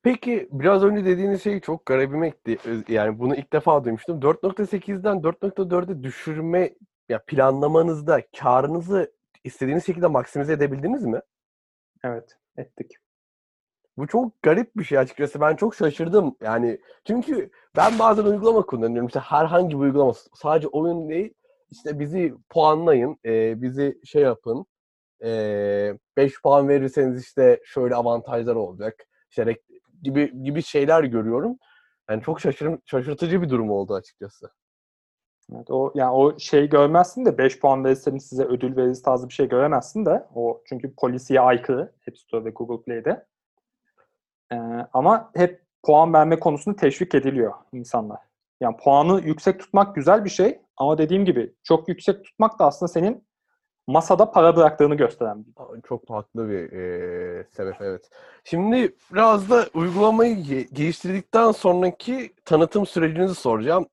Peki 0.03 0.49
biraz 0.51 0.83
önce 0.83 1.05
dediğiniz 1.05 1.43
şey 1.43 1.59
çok 1.59 1.85
garibime 1.85 2.29
gitti. 2.29 2.57
Yani 2.87 3.19
bunu 3.19 3.35
ilk 3.35 3.53
defa 3.53 3.83
duymuştum. 3.83 4.19
4.8'den 4.19 5.17
4.4'e 5.17 6.03
düşürme 6.03 6.75
ya 7.09 7.23
planlamanızda 7.27 8.21
karınızı 8.37 9.13
istediğiniz 9.43 9.85
şekilde 9.85 10.07
maksimize 10.07 10.53
edebildiniz 10.53 11.05
mi? 11.05 11.21
Evet, 12.03 12.37
ettik. 12.57 12.91
Bu 13.97 14.07
çok 14.07 14.41
garip 14.41 14.75
bir 14.77 14.83
şey 14.83 14.97
açıkçası. 14.97 15.41
Ben 15.41 15.55
çok 15.55 15.75
şaşırdım. 15.75 16.35
Yani 16.41 16.81
çünkü 17.07 17.49
ben 17.75 17.99
bazen 17.99 18.23
uygulama 18.23 18.65
kullanıyorum. 18.65 19.07
İşte 19.07 19.19
herhangi 19.19 19.75
bir 19.75 19.81
uygulama. 19.81 20.13
Sadece 20.33 20.67
oyun 20.67 21.09
değil. 21.09 21.33
İşte 21.71 21.99
bizi 21.99 22.33
puanlayın. 22.49 23.17
E, 23.25 23.61
bizi 23.61 23.99
şey 24.05 24.21
yapın. 24.21 24.65
5 25.21 25.27
e, 25.27 26.35
puan 26.43 26.67
verirseniz 26.67 27.23
işte 27.23 27.61
şöyle 27.65 27.95
avantajlar 27.95 28.55
olacak. 28.55 29.07
İşte 29.29 29.55
gibi 30.01 30.43
gibi 30.43 30.63
şeyler 30.63 31.03
görüyorum. 31.03 31.57
Yani 32.09 32.23
çok 32.23 32.41
şaşırım, 32.41 32.81
şaşırtıcı 32.85 33.41
bir 33.41 33.49
durum 33.49 33.71
oldu 33.71 33.93
açıkçası. 33.93 34.49
Evet, 35.55 35.71
o 35.71 35.91
yani 35.95 36.11
o 36.11 36.39
şey 36.39 36.69
görmezsin 36.69 37.25
de 37.25 37.37
5 37.37 37.59
puan 37.59 37.83
verirseniz 37.85 38.25
size 38.25 38.43
ödül 38.43 38.75
veririz 38.75 39.01
tarzı 39.01 39.29
bir 39.29 39.33
şey 39.33 39.49
göremezsin 39.49 40.05
de 40.05 40.27
o 40.35 40.61
çünkü 40.65 40.95
polisiye 40.95 41.41
aykırı 41.41 41.91
App 42.09 42.17
Store 42.17 42.45
ve 42.45 42.49
Google 42.49 42.83
Play'de. 42.83 43.25
Ee, 44.51 44.55
ama 44.93 45.31
hep 45.35 45.61
puan 45.83 46.13
verme 46.13 46.39
konusunda 46.39 46.75
teşvik 46.75 47.15
ediliyor 47.15 47.53
insanlar. 47.73 48.19
Yani 48.61 48.77
puanı 48.77 49.21
yüksek 49.21 49.59
tutmak 49.59 49.95
güzel 49.95 50.25
bir 50.25 50.29
şey 50.29 50.59
ama 50.77 50.97
dediğim 50.97 51.25
gibi 51.25 51.53
çok 51.63 51.89
yüksek 51.89 52.25
tutmak 52.25 52.59
da 52.59 52.65
aslında 52.65 52.91
senin 52.91 53.27
masada 53.87 54.31
para 54.31 54.55
bıraktığını 54.55 54.95
gösteren 54.95 55.45
bir. 55.45 55.81
Çok 55.87 56.09
haklı 56.09 56.49
bir 56.49 56.71
e, 56.71 57.43
sebep 57.51 57.75
evet. 57.81 58.09
Şimdi 58.43 58.95
biraz 59.13 59.49
da 59.49 59.65
uygulamayı 59.73 60.67
geliştirdikten 60.73 61.51
sonraki 61.51 62.33
tanıtım 62.45 62.85
sürecinizi 62.85 63.35
soracağım. 63.35 63.87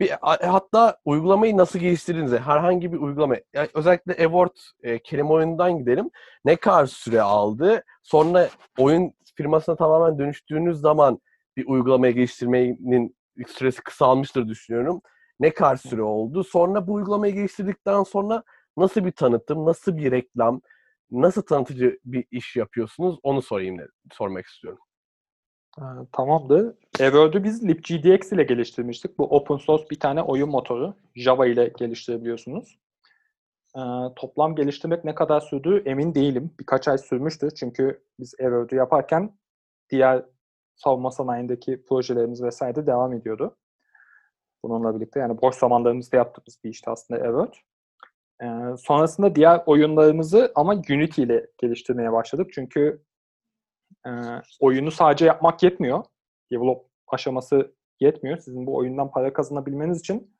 Bir, 0.00 0.10
hatta 0.22 0.96
uygulamayı 1.04 1.56
nasıl 1.56 1.78
geliştirdiğinizi, 1.78 2.38
herhangi 2.38 2.92
bir 2.92 2.98
uygulama, 2.98 3.36
yani 3.54 3.68
özellikle 3.74 4.12
Evort 4.12 4.60
e, 4.82 4.98
kelime 4.98 5.28
oyunundan 5.28 5.78
gidelim. 5.78 6.10
Ne 6.44 6.56
kadar 6.56 6.86
süre 6.86 7.22
aldı? 7.22 7.82
Sonra 8.02 8.48
oyun 8.78 9.12
firmasına 9.34 9.76
tamamen 9.76 10.18
dönüştüğünüz 10.18 10.80
zaman 10.80 11.20
bir 11.56 11.66
uygulamaya 11.66 12.12
geliştirmenin 12.12 13.16
süresi 13.46 13.82
kısalmıştır 13.82 14.48
düşünüyorum. 14.48 15.02
Ne 15.40 15.54
kadar 15.54 15.76
süre 15.76 16.02
oldu? 16.02 16.44
Sonra 16.44 16.86
bu 16.86 16.92
uygulamayı 16.92 17.34
geliştirdikten 17.34 18.02
sonra 18.02 18.44
Nasıl 18.78 19.04
bir 19.04 19.12
tanıtım, 19.12 19.66
nasıl 19.66 19.96
bir 19.96 20.10
reklam, 20.10 20.60
nasıl 21.10 21.42
tanıtıcı 21.42 21.98
bir 22.04 22.24
iş 22.30 22.56
yapıyorsunuz 22.56 23.18
onu 23.22 23.42
sorayım 23.42 23.76
sormak 24.12 24.46
istiyorum. 24.46 24.80
Ee, 25.78 25.82
tamamdır. 26.12 26.74
Everword'u 27.00 27.44
biz 27.44 27.68
libgdx 27.68 28.32
ile 28.32 28.42
geliştirmiştik. 28.42 29.18
Bu 29.18 29.24
open 29.24 29.56
source 29.56 29.84
bir 29.90 30.00
tane 30.00 30.22
oyun 30.22 30.48
motoru. 30.48 30.94
Java 31.14 31.46
ile 31.46 31.72
geliştirebiliyorsunuz. 31.78 32.78
Ee, 33.76 33.80
toplam 34.16 34.54
geliştirmek 34.54 35.04
ne 35.04 35.14
kadar 35.14 35.40
sürdü 35.40 35.82
emin 35.86 36.14
değilim. 36.14 36.50
Birkaç 36.60 36.88
ay 36.88 36.98
sürmüştü. 36.98 37.48
Çünkü 37.54 38.02
biz 38.18 38.34
Everword'u 38.38 38.74
yaparken 38.74 39.38
diğer 39.90 40.24
savunma 40.78 41.10
sanayindeki 41.10 41.82
projelerimiz 41.88 42.42
vesaire 42.42 42.86
devam 42.86 43.12
ediyordu. 43.12 43.56
Bununla 44.64 44.96
birlikte 44.96 45.20
yani 45.20 45.42
boş 45.42 45.56
zamanlarımızda 45.56 46.16
yaptığımız 46.16 46.58
bir 46.64 46.70
işti 46.70 46.90
aslında 46.90 47.20
Everword. 47.20 47.54
Ee, 48.42 48.76
sonrasında 48.76 49.34
diğer 49.34 49.62
oyunlarımızı 49.66 50.52
ama 50.54 50.72
Unity 50.72 51.22
ile 51.22 51.46
geliştirmeye 51.58 52.12
başladık. 52.12 52.50
Çünkü 52.52 53.02
e, 54.06 54.10
oyunu 54.60 54.90
sadece 54.90 55.26
yapmak 55.26 55.62
yetmiyor. 55.62 56.04
Develop 56.52 56.86
aşaması 57.08 57.74
yetmiyor. 58.00 58.38
Sizin 58.38 58.66
bu 58.66 58.76
oyundan 58.76 59.10
para 59.10 59.32
kazanabilmeniz 59.32 60.00
için 60.00 60.34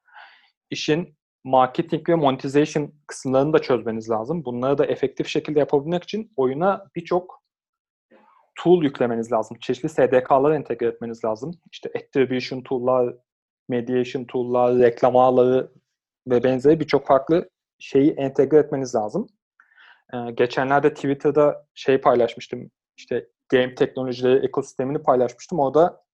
işin 0.70 1.18
marketing 1.44 2.09
ve 2.09 2.14
monetization 2.14 2.92
kısımlarını 3.07 3.53
da 3.53 3.59
çözmeniz 3.59 4.11
lazım. 4.11 4.44
Bunları 4.44 4.79
da 4.79 4.87
efektif 4.87 5.27
şekilde 5.29 5.59
yapabilmek 5.59 6.03
için 6.03 6.33
oyuna 6.37 6.87
birçok 6.96 7.42
tool 8.59 8.83
yüklemeniz 8.83 9.33
lazım. 9.33 9.59
Çeşitli 9.61 9.88
SDK'ları 9.88 10.55
entegre 10.55 10.87
etmeniz 10.87 11.25
lazım. 11.25 11.51
İşte 11.73 11.90
attribution 11.97 12.61
tool'lar, 12.61 13.14
mediation 13.68 14.25
tool'lar, 14.25 14.79
reklam 14.79 15.16
ağları 15.16 15.73
ve 16.29 16.44
benzeri 16.44 16.81
birçok 16.81 17.07
farklı 17.07 17.51
şeyi 17.79 18.11
entegre 18.11 18.59
etmeniz 18.59 18.94
lazım. 18.94 19.27
Ee, 20.14 20.31
geçenlerde 20.31 20.94
Twitter'da 20.94 21.66
şey 21.75 22.01
paylaşmıştım. 22.01 22.71
İşte 22.97 23.29
game 23.49 23.75
teknolojileri 23.75 24.47
ekosistemini 24.47 25.03
paylaşmıştım. 25.03 25.59
Orada 25.59 26.05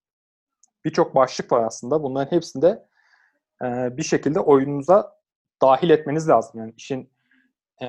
birçok 0.84 1.14
başlık 1.14 1.52
var 1.52 1.64
aslında. 1.64 2.02
Bunların 2.02 2.36
hepsinde 2.36 2.86
e, 3.64 3.96
bir 3.96 4.02
şekilde 4.02 4.40
oyununuza 4.40 5.12
dahil 5.62 5.90
etmeniz 5.90 6.28
lazım. 6.28 6.60
Yani 6.60 6.74
işin 6.76 7.10
e, 7.82 7.86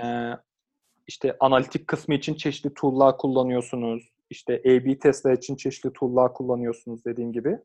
işte 1.07 1.37
analitik 1.39 1.87
kısmı 1.87 2.15
için 2.15 2.35
çeşitli 2.35 2.73
tool'lar 2.73 3.17
kullanıyorsunuz. 3.17 4.14
İşte 4.29 4.61
A-B 4.65 4.99
testler 4.99 5.33
için 5.33 5.55
çeşitli 5.55 5.93
tool'lar 5.93 6.33
kullanıyorsunuz 6.33 7.05
dediğim 7.05 7.33
gibi. 7.33 7.59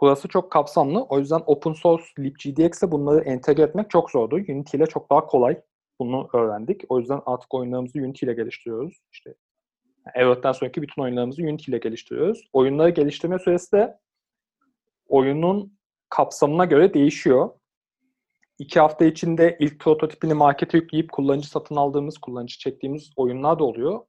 Burası 0.00 0.28
çok 0.28 0.52
kapsamlı. 0.52 1.02
O 1.02 1.18
yüzden 1.18 1.42
open 1.46 1.72
source 1.72 2.04
libgdx'e 2.18 2.90
bunları 2.90 3.20
entegre 3.20 3.62
etmek 3.62 3.90
çok 3.90 4.10
zordu. 4.10 4.34
Unity 4.36 4.76
ile 4.76 4.86
çok 4.86 5.10
daha 5.10 5.26
kolay. 5.26 5.60
Bunu 6.00 6.28
öğrendik. 6.32 6.82
O 6.88 6.98
yüzden 6.98 7.20
artık 7.26 7.54
oyunlarımızı 7.54 7.98
Unity 7.98 8.26
ile 8.26 8.34
geliştiriyoruz. 8.34 8.98
İşte 9.12 9.34
Evert'ten 10.14 10.52
sonraki 10.52 10.82
bütün 10.82 11.02
oyunlarımızı 11.02 11.42
Unity 11.42 11.70
ile 11.70 11.78
geliştiriyoruz. 11.78 12.48
Oyunları 12.52 12.90
geliştirme 12.90 13.38
süresi 13.38 13.72
de 13.72 13.98
oyunun 15.08 15.78
kapsamına 16.08 16.64
göre 16.64 16.94
değişiyor. 16.94 17.50
İki 18.58 18.80
hafta 18.80 19.04
içinde 19.04 19.56
ilk 19.60 19.80
prototipini 19.80 20.34
markete 20.34 20.78
yükleyip 20.78 21.12
kullanıcı 21.12 21.48
satın 21.48 21.76
aldığımız, 21.76 22.18
kullanıcı 22.18 22.58
çektiğimiz 22.58 23.10
oyunlar 23.16 23.58
da 23.58 23.64
oluyor. 23.64 24.00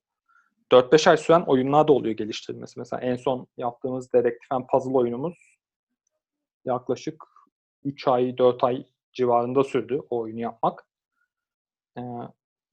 4-5 0.71 1.09
ay 1.09 1.17
süren 1.17 1.41
oyunlar 1.41 1.87
da 1.87 1.93
oluyor 1.93 2.15
geliştirilmesi. 2.15 2.79
Mesela 2.79 3.01
en 3.01 3.15
son 3.15 3.47
yaptığımız 3.57 4.13
Dedektif 4.13 4.51
and 4.51 4.65
Puzzle 4.67 4.97
oyunumuz 4.97 5.59
yaklaşık 6.65 7.23
3 7.83 8.07
ay, 8.07 8.37
4 8.37 8.63
ay 8.63 8.85
civarında 9.13 9.63
sürdü 9.63 10.01
o 10.09 10.19
oyunu 10.19 10.39
yapmak. 10.39 10.85
Ee, 11.97 12.01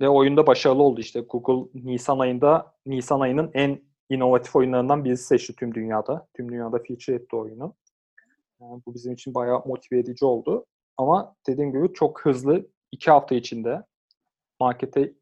ve 0.00 0.08
oyunda 0.08 0.46
başarılı 0.46 0.82
oldu 0.82 1.00
işte. 1.00 1.20
Google 1.20 1.80
Nisan 1.84 2.18
ayında 2.18 2.74
Nisan 2.86 3.20
ayının 3.20 3.50
en 3.54 3.82
inovatif 4.10 4.56
oyunlarından 4.56 5.04
birisi 5.04 5.24
seçti 5.24 5.56
tüm 5.56 5.74
dünyada. 5.74 6.28
Tüm 6.34 6.52
dünyada 6.52 6.78
feature 6.78 7.16
etti 7.16 7.36
oyunu. 7.36 7.74
Yani 8.60 8.82
bu 8.86 8.94
bizim 8.94 9.12
için 9.12 9.34
bayağı 9.34 9.62
motive 9.66 9.98
edici 9.98 10.24
oldu. 10.24 10.66
Ama 10.96 11.34
dediğim 11.46 11.72
gibi 11.72 11.92
çok 11.92 12.24
hızlı 12.24 12.66
iki 12.92 13.10
hafta 13.10 13.34
içinde 13.34 13.82
markete 14.60 15.12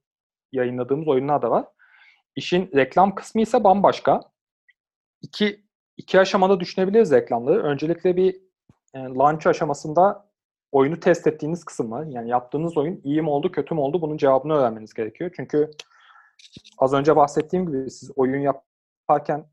yayınladığımız 0.53 1.09
oyunlar 1.09 1.43
da 1.43 1.51
var. 1.51 1.67
İşin 2.37 2.71
reklam 2.75 3.15
kısmı 3.15 3.43
ise 3.43 3.65
bambaşka. 3.65 4.21
İki, 5.23 5.65
iki 5.97 6.21
aşamada 6.21 6.61
düşünebiliriz 6.61 7.13
reklamları. 7.13 7.63
Öncelikle 7.63 8.17
bir 8.17 8.37
yani 8.95 9.19
launch 9.19 9.47
aşamasında 9.47 10.29
oyunu 10.73 11.01
test 11.01 11.27
ettiğiniz 11.27 11.65
kısım 11.65 11.91
var. 11.91 12.05
Yani 12.07 12.31
yaptığınız 12.31 12.77
oyun 12.77 13.01
iyi 13.05 13.23
mi 13.23 13.31
oldu, 13.31 13.53
kötü 13.53 13.75
mü 13.75 13.81
oldu 13.81 14.03
bunun 14.03 14.17
cevabını 14.17 14.55
öğrenmeniz 14.55 14.95
gerekiyor. 14.95 15.31
Çünkü 15.37 15.71
az 16.79 16.93
önce 16.93 17.17
bahsettiğim 17.17 17.67
gibi 17.67 17.91
siz 17.91 18.11
oyun 18.17 18.41
yaparken 18.41 19.47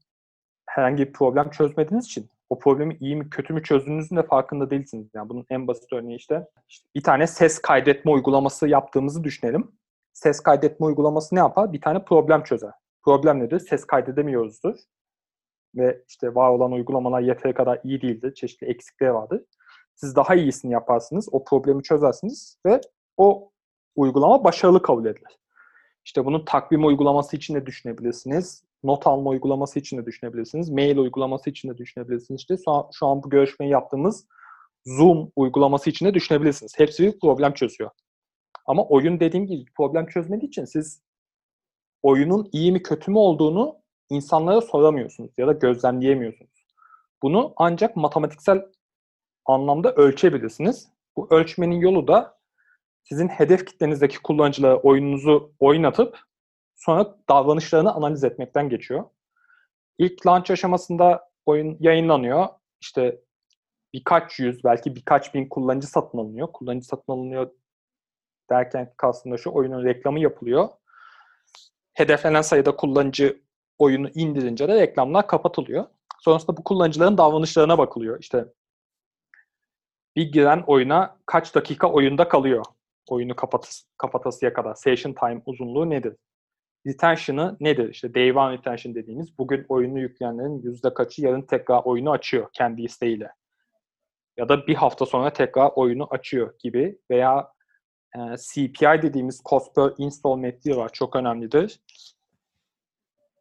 herhangi 0.65 1.07
bir 1.07 1.13
problem 1.13 1.49
çözmediğiniz 1.49 2.05
için 2.05 2.29
o 2.49 2.59
problemi 2.59 2.97
iyi 2.99 3.15
mi 3.15 3.29
kötü 3.29 3.53
mü 3.53 3.63
çözdüğünüzün 3.63 4.15
de 4.15 4.23
farkında 4.23 4.69
değilsiniz. 4.69 5.07
Yani 5.13 5.29
bunun 5.29 5.45
en 5.49 5.67
basit 5.67 5.93
örneği 5.93 6.17
işte, 6.17 6.47
işte 6.69 6.87
bir 6.95 7.03
tane 7.03 7.27
ses 7.27 7.59
kaydetme 7.59 8.11
uygulaması 8.11 8.67
yaptığımızı 8.67 9.23
düşünelim. 9.23 9.71
Ses 10.13 10.39
kaydetme 10.39 10.85
uygulaması 10.85 11.35
ne 11.35 11.39
yapar? 11.39 11.73
Bir 11.73 11.81
tane 11.81 12.03
problem 12.03 12.43
çözer. 12.43 12.71
Problem 13.03 13.39
nedir? 13.39 13.59
Ses 13.59 13.85
kaydedemiyoruzdur. 13.85 14.75
Ve 15.75 16.03
işte 16.07 16.35
var 16.35 16.49
olan 16.49 16.71
uygulamalar 16.71 17.21
yeteri 17.21 17.53
kadar 17.53 17.79
iyi 17.83 18.01
değildir. 18.01 18.33
Çeşitli 18.33 18.67
eksikleri 18.67 19.13
vardır. 19.13 19.41
Siz 19.95 20.15
daha 20.15 20.35
iyisini 20.35 20.73
yaparsınız. 20.73 21.29
O 21.31 21.43
problemi 21.43 21.83
çözersiniz 21.83 22.57
ve 22.65 22.81
o 23.17 23.51
uygulama 23.95 24.43
başarılı 24.43 24.81
kabul 24.81 25.05
edilir. 25.05 25.37
İşte 26.05 26.25
bunun 26.25 26.45
takvim 26.45 26.85
uygulaması 26.85 27.35
için 27.37 27.55
de 27.55 27.65
düşünebilirsiniz. 27.65 28.63
Not 28.83 29.07
alma 29.07 29.29
uygulaması 29.29 29.79
için 29.79 29.97
de 29.97 30.05
düşünebilirsiniz. 30.05 30.69
Mail 30.69 30.97
uygulaması 30.97 31.49
için 31.49 31.69
de 31.69 31.77
düşünebilirsiniz. 31.77 32.41
İşte 32.41 32.55
şu 32.65 32.71
an, 32.71 32.89
şu 32.93 33.07
an 33.07 33.23
bu 33.23 33.29
görüşmeyi 33.29 33.71
yaptığımız 33.71 34.27
Zoom 34.85 35.31
uygulaması 35.35 35.89
için 35.89 36.05
de 36.05 36.13
düşünebilirsiniz. 36.13 36.73
Hepsi 36.77 37.03
bir 37.03 37.19
problem 37.19 37.53
çözüyor. 37.53 37.89
Ama 38.71 38.85
oyun 38.85 39.19
dediğim 39.19 39.47
gibi 39.47 39.65
problem 39.77 40.07
çözmediği 40.07 40.47
için 40.47 40.65
siz 40.65 41.01
oyunun 42.01 42.49
iyi 42.51 42.71
mi 42.71 42.83
kötü 42.83 43.11
mü 43.11 43.17
olduğunu 43.17 43.75
insanlara 44.09 44.61
soramıyorsunuz 44.61 45.31
ya 45.37 45.47
da 45.47 45.51
gözlemleyemiyorsunuz. 45.51 46.65
Bunu 47.21 47.53
ancak 47.57 47.95
matematiksel 47.95 48.65
anlamda 49.45 49.91
ölçebilirsiniz. 49.93 50.89
Bu 51.15 51.27
ölçmenin 51.31 51.79
yolu 51.79 52.07
da 52.07 52.37
sizin 53.03 53.27
hedef 53.27 53.65
kitlenizdeki 53.65 54.21
kullanıcılara 54.21 54.77
oyununuzu 54.77 55.53
oynatıp 55.59 56.19
sonra 56.75 57.17
davranışlarını 57.29 57.93
analiz 57.93 58.23
etmekten 58.23 58.69
geçiyor. 58.69 59.03
İlk 59.97 60.27
launch 60.27 60.51
aşamasında 60.51 61.29
oyun 61.45 61.77
yayınlanıyor. 61.79 62.47
İşte 62.81 63.21
birkaç 63.93 64.39
yüz, 64.39 64.63
belki 64.63 64.95
birkaç 64.95 65.33
bin 65.33 65.49
kullanıcı 65.49 65.87
satın 65.87 66.17
alınıyor. 66.17 66.51
Kullanıcı 66.51 66.87
satın 66.87 67.13
alınıyor 67.13 67.51
derken 68.51 68.93
aslında 69.03 69.37
şu 69.37 69.51
oyunun 69.51 69.83
reklamı 69.83 70.19
yapılıyor. 70.19 70.69
Hedeflenen 71.93 72.41
sayıda 72.41 72.75
kullanıcı 72.75 73.41
oyunu 73.79 74.09
indirince 74.15 74.67
de 74.67 74.75
reklamlar 74.81 75.27
kapatılıyor. 75.27 75.85
Sonrasında 76.19 76.57
bu 76.57 76.63
kullanıcıların 76.63 77.17
davranışlarına 77.17 77.77
bakılıyor. 77.77 78.19
İşte 78.19 78.45
bir 80.15 80.31
giren 80.31 80.63
oyuna 80.67 81.17
kaç 81.25 81.55
dakika 81.55 81.91
oyunda 81.91 82.27
kalıyor? 82.27 82.65
Oyunu 83.09 83.35
kapat 83.35 83.81
kapatasıya 83.97 84.53
kadar. 84.53 84.75
Session 84.75 85.13
time 85.13 85.41
uzunluğu 85.45 85.89
nedir? 85.89 86.15
Retention'ı 86.87 87.57
nedir? 87.59 87.89
İşte 87.89 88.13
day 88.13 88.31
one 88.31 88.53
retention 88.53 88.95
dediğimiz 88.95 89.37
bugün 89.37 89.65
oyunu 89.69 89.99
yükleyenlerin 89.99 90.61
yüzde 90.61 90.93
kaçı 90.93 91.25
yarın 91.25 91.41
tekrar 91.41 91.81
oyunu 91.83 92.11
açıyor 92.11 92.47
kendi 92.53 92.81
isteğiyle. 92.81 93.31
Ya 94.37 94.49
da 94.49 94.67
bir 94.67 94.75
hafta 94.75 95.05
sonra 95.05 95.33
tekrar 95.33 95.71
oyunu 95.75 96.07
açıyor 96.09 96.53
gibi 96.59 96.99
veya 97.11 97.51
e, 98.15 98.19
CPI 98.37 99.01
dediğimiz 99.01 99.41
cost 99.49 99.75
per 99.75 99.93
install 99.97 100.37
metriği 100.37 100.77
var. 100.77 100.89
Çok 100.93 101.15
önemlidir. 101.15 101.79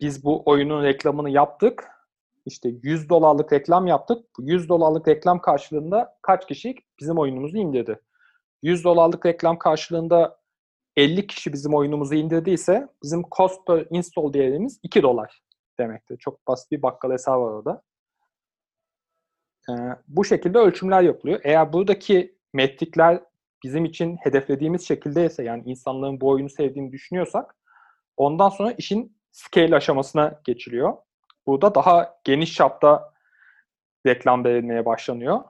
Biz 0.01 0.25
bu 0.25 0.43
oyunun 0.47 0.83
reklamını 0.83 1.31
yaptık. 1.31 1.89
İşte 2.47 2.69
100 2.83 3.09
dolarlık 3.09 3.53
reklam 3.53 3.87
yaptık. 3.87 4.27
Bu 4.39 4.43
100 4.43 4.69
dolarlık 4.69 5.09
reklam 5.09 5.41
karşılığında 5.41 6.17
kaç 6.23 6.47
kişi 6.49 6.75
bizim 7.01 7.19
oyunumuzu 7.19 7.57
indirdi? 7.57 8.01
100 8.63 8.85
dolarlık 8.85 9.27
reklam 9.27 9.59
karşılığında 9.59 10.41
50 10.97 11.27
kişi 11.27 11.53
bizim 11.53 11.75
oyunumuzu 11.75 12.15
indirdiyse 12.15 12.89
bizim 13.03 13.23
cost 13.37 13.67
per 13.67 13.87
install 13.91 14.33
değerimiz 14.33 14.81
2 14.83 15.03
dolar 15.03 15.43
demektir. 15.81 16.17
Çok 16.17 16.47
basit 16.47 16.71
bir 16.71 16.83
bakkal 16.83 17.11
hesabı 17.11 17.43
var 17.43 17.53
orada. 17.53 17.83
Ee, 19.71 19.73
bu 20.09 20.25
şekilde 20.25 20.59
ölçümler 20.59 21.03
yapılıyor. 21.03 21.41
Eğer 21.45 21.73
buradaki 21.73 22.39
metrikler 22.53 23.23
bizim 23.63 23.85
için 23.85 24.17
hedeflediğimiz 24.17 24.89
şekildeyse 24.89 25.45
yani 25.45 25.63
insanların 25.67 26.21
bu 26.21 26.29
oyunu 26.29 26.49
sevdiğini 26.49 26.93
düşünüyorsak 26.93 27.57
ondan 28.17 28.49
sonra 28.49 28.73
işin 28.73 29.17
scale 29.33 29.77
aşamasına 29.77 30.41
geçiliyor. 30.45 30.97
Burada 31.47 31.75
daha 31.75 32.21
geniş 32.25 32.55
çapta 32.55 33.13
reklam 34.07 34.45
verilmeye 34.45 34.87
başlanıyor. 34.87 35.41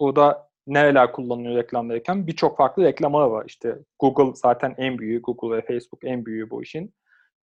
Burada 0.00 0.48
nereler 0.66 1.12
kullanılıyor 1.12 1.56
reklamdayken? 1.56 2.26
Birçok 2.26 2.56
farklı 2.56 2.84
reklam 2.84 3.14
ağı 3.14 3.30
var. 3.30 3.44
İşte 3.46 3.78
Google 3.98 4.34
zaten 4.34 4.74
en 4.78 4.98
büyüğü, 4.98 5.22
Google 5.22 5.56
ve 5.56 5.62
Facebook 5.62 6.04
en 6.04 6.26
büyüğü 6.26 6.50
bu 6.50 6.62
işin. 6.62 6.94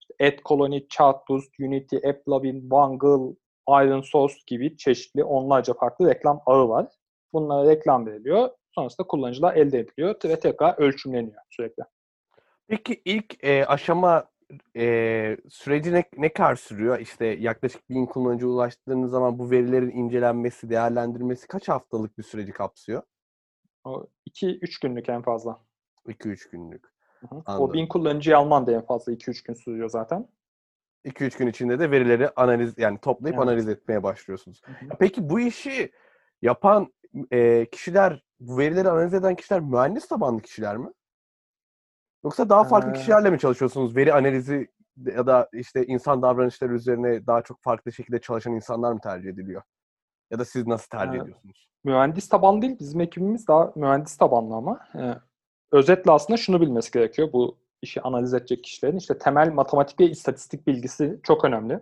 İşte 0.01 0.27
AdColony, 0.27 0.89
Chartboost, 0.89 1.61
Unity, 1.61 1.97
AppLovin, 1.97 2.61
Wangle, 2.61 3.37
Iron 3.69 4.01
Source 4.01 4.35
gibi 4.47 4.77
çeşitli 4.77 5.25
onlarca 5.25 5.75
farklı 5.75 6.09
reklam 6.09 6.41
ağı 6.47 6.69
var. 6.69 6.87
Bunlara 7.33 7.71
reklam 7.71 8.07
veriliyor. 8.07 8.51
Sonrasında 8.75 9.07
kullanıcılar 9.07 9.55
elde 9.55 9.79
ediliyor 9.79 10.15
ve 10.25 10.41
tekrar 10.41 10.79
ölçümleniyor 10.79 11.43
sürekli. 11.51 11.83
Peki 12.69 13.03
ilk 13.05 13.45
e, 13.45 13.67
aşama 13.67 14.25
e, 14.77 15.37
süreci 15.49 15.93
ne, 15.93 16.05
ne 16.17 16.33
kadar 16.33 16.57
sürüyor? 16.57 16.99
İşte 16.99 17.27
yaklaşık 17.27 17.91
bin 17.91 18.07
kullanıcı 18.07 18.49
ulaştığınız 18.49 19.11
zaman 19.11 19.39
bu 19.39 19.51
verilerin 19.51 19.91
incelenmesi, 19.91 20.71
değerlendirmesi 20.71 21.47
kaç 21.49 21.69
haftalık 21.69 22.19
bir 22.19 22.23
süreci 22.23 22.53
kapsıyor? 22.53 23.03
O 23.85 24.07
2-3 24.27 24.81
günlük 24.83 25.09
en 25.09 25.23
fazla. 25.23 25.61
2-3 26.09 26.51
günlük. 26.51 26.85
Hı 27.21 27.37
hı. 27.37 27.43
Anladım. 27.47 27.71
O 27.71 27.73
bin 27.73 27.87
kullanıcıyı 27.87 28.39
alman 28.39 28.67
da 28.67 28.73
en 28.73 28.87
fazla 28.87 29.13
2-3 29.13 29.43
gün 29.45 29.55
sürüyor 29.55 29.89
zaten. 29.89 30.29
2-3 31.05 31.39
gün 31.39 31.47
içinde 31.47 31.79
de 31.79 31.91
verileri 31.91 32.31
analiz 32.31 32.79
yani 32.79 32.99
toplayıp 32.99 33.39
Evet. 33.39 33.49
analiz 33.49 33.69
etmeye 33.69 34.03
başlıyorsunuz. 34.03 34.63
Hı 34.65 34.73
hı. 34.73 34.97
Peki 34.99 35.29
bu 35.29 35.41
işi 35.41 35.93
yapan 36.43 36.93
e, 37.33 37.67
kişiler, 37.73 38.23
bu 38.41 38.59
verileri 38.59 38.89
analiz 38.89 39.15
eden 39.15 39.35
kişiler 39.35 39.61
mühendis 39.61 40.09
tabanlı 40.09 40.43
kişiler 40.43 40.77
mi? 40.77 40.89
Yoksa 42.25 42.49
daha 42.49 42.65
farklı 42.65 42.91
Ee, 42.91 42.93
kişilerle 42.93 43.31
mi 43.31 43.39
çalışıyorsunuz? 43.39 43.97
Veri 43.97 44.13
analizi 44.15 44.71
ya 45.05 45.27
da 45.27 45.49
işte 45.53 45.87
insan 45.87 46.23
davranışları 46.23 46.75
üzerine 46.75 47.27
daha 47.27 47.43
çok 47.43 47.63
farklı 47.63 47.93
şekilde 47.93 48.21
çalışan 48.21 48.53
insanlar 48.53 48.93
mı 48.93 49.01
tercih 49.01 49.31
ediliyor? 49.31 49.63
Ya 50.31 50.39
da 50.39 50.45
siz 50.45 50.67
nasıl 50.67 50.89
tercih 50.89 51.19
Ee, 51.19 51.23
ediyorsunuz? 51.23 51.69
mühendis 51.85 52.29
tabanlı 52.29 52.63
değil. 52.63 52.79
Bizim 52.79 53.01
ekibimiz 53.01 53.49
daha 53.49 53.73
mühendis 53.77 54.17
tabanlı 54.17 54.55
ama. 54.55 54.81
Ee, 54.99 55.15
özetle 55.73 56.13
aslında 56.13 56.37
şunu 56.37 56.61
bilmesi 56.61 56.91
gerekiyor. 56.93 57.33
Bu 57.33 57.59
işi 57.83 58.03
analiz 58.03 58.35
edecek 58.35 58.65
kişilerin. 58.65 58.97
işte 58.97 59.19
temel 59.19 59.53
matematik 59.53 60.01
ve 60.01 60.05
istatistik 60.11 60.67
bilgisi 60.67 61.21
çok 61.23 61.45
önemli. 61.45 61.81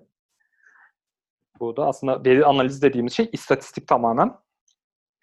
Burada 1.60 1.86
aslında 1.86 2.24
veri 2.24 2.46
analiz 2.46 2.82
dediğimiz 2.82 3.12
şey 3.12 3.28
istatistik 3.32 3.88
tamamen. 3.88 4.34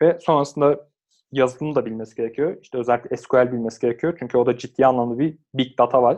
Ve 0.01 0.17
sonrasında 0.21 0.89
yazılımı 1.31 1.75
da 1.75 1.85
bilmesi 1.85 2.15
gerekiyor. 2.15 2.57
İşte 2.61 2.77
özellikle 2.77 3.17
SQL 3.17 3.51
bilmesi 3.51 3.79
gerekiyor. 3.81 4.15
Çünkü 4.19 4.37
orada 4.37 4.57
ciddi 4.57 4.85
anlamda 4.85 5.19
bir 5.19 5.37
big 5.53 5.77
data 5.77 6.01
var. 6.03 6.17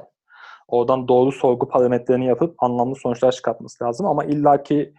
Oradan 0.68 1.08
doğru 1.08 1.32
sorgu 1.32 1.68
parametrelerini 1.68 2.26
yapıp 2.26 2.64
anlamlı 2.64 2.96
sonuçlar 2.96 3.32
çıkartması 3.32 3.84
lazım. 3.84 4.06
Ama 4.06 4.26
illaki 4.26 4.94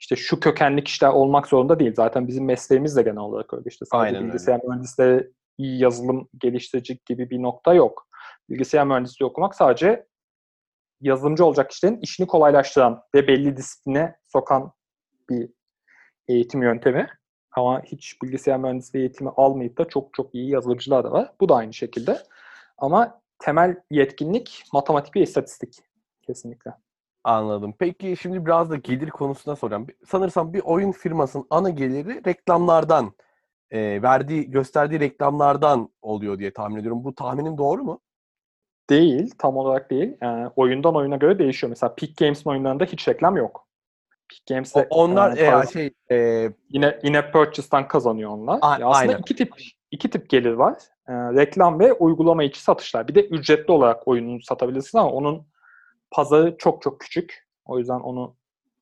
işte 0.00 0.16
şu 0.16 0.40
kökenli 0.40 0.84
kişiler 0.84 1.10
olmak 1.10 1.46
zorunda 1.46 1.78
değil. 1.78 1.94
Zaten 1.96 2.28
bizim 2.28 2.44
mesleğimiz 2.44 2.96
de 2.96 3.02
genel 3.02 3.16
olarak 3.16 3.54
öyle. 3.54 3.64
İşte 3.66 3.84
sadece 3.84 4.06
Aynen 4.06 4.16
öyle. 4.16 4.26
bilgisayar 4.26 4.60
mühendisleri 4.64 5.30
iyi 5.58 5.82
yazılım 5.82 6.28
geliştirecek 6.38 7.06
gibi 7.06 7.30
bir 7.30 7.42
nokta 7.42 7.74
yok. 7.74 8.08
Bilgisayar 8.50 8.86
mühendisliği 8.86 9.30
okumak 9.30 9.54
sadece 9.54 10.06
yazılımcı 11.00 11.44
olacak 11.44 11.70
kişilerin 11.70 12.00
işini 12.00 12.26
kolaylaştıran 12.26 13.02
ve 13.14 13.28
belli 13.28 13.56
disipline 13.56 14.16
sokan 14.26 14.72
bir 15.30 15.50
eğitim 16.28 16.62
yöntemi. 16.62 17.08
Ama 17.52 17.82
hiç 17.82 18.22
bilgisayar 18.22 18.58
mühendisliği 18.58 19.04
eğitimi 19.04 19.30
almayıp 19.36 19.78
da 19.78 19.88
çok 19.88 20.14
çok 20.14 20.34
iyi 20.34 20.50
yazılımcılar 20.50 21.04
da 21.04 21.12
var. 21.12 21.32
Bu 21.40 21.48
da 21.48 21.56
aynı 21.56 21.72
şekilde. 21.72 22.18
Ama 22.78 23.20
temel 23.38 23.76
yetkinlik 23.90 24.64
matematik 24.72 25.16
ve 25.16 25.20
istatistik. 25.20 25.78
Kesinlikle. 26.22 26.70
Anladım. 27.24 27.74
Peki 27.78 28.16
şimdi 28.16 28.46
biraz 28.46 28.70
da 28.70 28.76
gelir 28.76 29.10
konusuna 29.10 29.56
soracağım. 29.56 29.86
Sanırsam 30.06 30.52
bir 30.52 30.60
oyun 30.60 30.92
firmasının 30.92 31.46
ana 31.50 31.70
geliri 31.70 32.24
reklamlardan, 32.26 33.12
e, 33.70 34.02
verdiği, 34.02 34.50
gösterdiği 34.50 35.00
reklamlardan 35.00 35.88
oluyor 36.02 36.38
diye 36.38 36.52
tahmin 36.52 36.76
ediyorum. 36.76 37.04
Bu 37.04 37.14
tahminin 37.14 37.58
doğru 37.58 37.84
mu? 37.84 38.00
Değil, 38.90 39.30
tam 39.38 39.56
olarak 39.56 39.90
değil. 39.90 40.16
Yani 40.22 40.48
oyundan 40.56 40.96
oyuna 40.96 41.16
göre 41.16 41.38
değişiyor. 41.38 41.68
Mesela 41.68 41.94
Peak 41.94 42.16
Games'in 42.16 42.50
oyunlarında 42.50 42.84
hiç 42.84 43.08
reklam 43.08 43.36
yok. 43.36 43.66
Peak 44.32 44.50
O- 44.50 44.54
Games'te 44.54 44.86
onlar 44.90 45.36
e, 45.36 45.62
e, 45.62 45.66
şey 45.72 45.90
e, 46.10 46.48
yine 46.70 46.98
yine 47.02 47.30
purchase'dan 47.30 47.88
kazanıyor 47.88 48.30
onlar. 48.30 48.58
A- 48.62 48.78
Ya 48.78 48.86
aslında 48.88 49.12
aynen. 49.12 49.18
iki 49.18 49.36
tip 49.36 49.52
iki 49.90 50.10
tip 50.10 50.30
gelir 50.30 50.52
var. 50.52 50.74
Ee, 51.08 51.12
reklam 51.12 51.80
ve 51.80 51.92
uygulama 51.92 52.44
içi 52.44 52.62
satışlar. 52.62 53.08
Bir 53.08 53.14
de 53.14 53.26
ücretli 53.26 53.72
olarak 53.72 54.08
oyunu 54.08 54.42
satabilirsin 54.42 54.98
ama 54.98 55.10
onun 55.10 55.46
pazarı 56.10 56.56
çok 56.58 56.82
çok 56.82 57.00
küçük. 57.00 57.48
O 57.64 57.78
yüzden 57.78 58.00
onu 58.00 58.36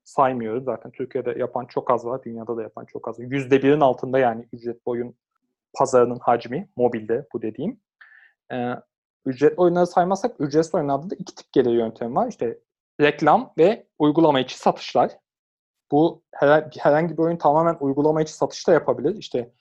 saymıyoruz. 0.05 0.65
Zaten 0.65 0.91
Türkiye'de 0.93 1.35
yapan 1.39 1.67
çok 1.67 1.91
az 1.91 2.07
var. 2.07 2.23
Dünyada 2.25 2.57
da 2.57 2.63
yapan 2.63 2.85
çok 2.85 3.09
az 3.09 3.19
var. 3.21 3.25
Yüzde 3.25 3.63
birin 3.63 3.81
altında 3.81 4.19
yani 4.19 4.47
ücretli 4.53 4.81
oyun 4.85 5.15
pazarının 5.75 6.19
hacmi. 6.19 6.69
Mobilde 6.77 7.27
bu 7.33 7.43
dediğim. 7.43 7.81
Ee, 8.53 8.75
ücretli 9.27 9.57
oyunları 9.57 9.87
saymazsak 9.87 10.37
ücretsiz 10.41 10.75
oyunlarda 10.75 11.11
da 11.11 11.15
iki 11.19 11.35
tip 11.35 11.53
gelir 11.53 11.71
yöntemi 11.73 12.15
var. 12.15 12.29
İşte 12.29 12.59
reklam 13.01 13.53
ve 13.59 13.87
uygulama 13.99 14.41
içi 14.41 14.59
satışlar. 14.59 15.11
Bu 15.93 16.23
her- 16.33 16.71
herhangi 16.79 17.19
bir 17.19 17.23
oyun 17.23 17.37
tamamen 17.37 17.77
uygulama 17.81 18.23
içi 18.23 18.33
satışta 18.35 18.73
yapabilir. 18.73 19.17
İşte 19.17 19.53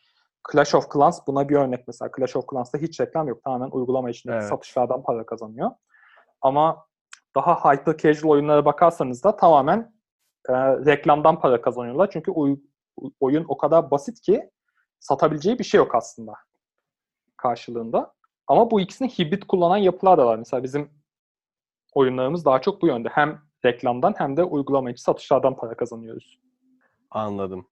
Clash 0.52 0.76
of 0.76 0.92
Clans 0.94 1.28
buna 1.28 1.50
bir 1.50 1.56
örnek 1.56 1.88
mesela. 1.88 2.12
Clash 2.18 2.36
of 2.36 2.46
Clans'ta 2.52 2.78
hiç 2.78 3.00
reklam 3.02 3.28
yok. 3.28 3.44
Tamamen 3.44 3.70
uygulama 3.72 4.10
içindeki 4.10 4.38
Evet. 4.40 4.50
satışlardan 4.50 5.04
para 5.04 5.26
kazanıyor. 5.26 5.72
Ama 6.42 6.86
daha 7.36 7.72
hyper 7.74 7.98
casual 7.98 8.32
oyunlara 8.32 8.66
bakarsanız 8.66 9.24
da 9.24 9.36
tamamen 9.36 9.94
e, 10.50 10.54
reklamdan 10.86 11.40
para 11.40 11.62
kazanıyorlar. 11.62 12.10
Çünkü 12.12 12.32
oy- 12.32 12.60
oyun 13.20 13.46
o 13.48 13.58
kadar 13.58 13.92
basit 13.92 14.22
ki 14.22 14.50
satabileceği 15.00 15.60
bir 15.60 15.64
şey 15.64 15.78
yok 15.78 15.96
aslında 15.96 16.34
karşılığında. 17.38 18.14
Ama 18.48 18.72
bu 18.72 18.82
ikisini 18.82 19.10
hibrit 19.10 19.48
kullanan 19.48 19.78
yapılar 19.78 20.18
da 20.18 20.26
var. 20.26 20.36
Mesela 20.38 20.64
bizim 20.64 20.92
oyunlarımız 21.94 22.46
daha 22.46 22.62
çok 22.62 22.82
bu 22.82 22.88
yönde. 22.88 23.10
Hem 23.12 23.42
reklamdan 23.66 24.14
hem 24.18 24.38
de 24.38 24.44
uygulama 24.44 24.92
içi 24.92 25.02
satışlardan 25.02 25.56
para 25.56 25.78
kazanıyoruz. 25.78 26.40
anladım. 27.12 27.68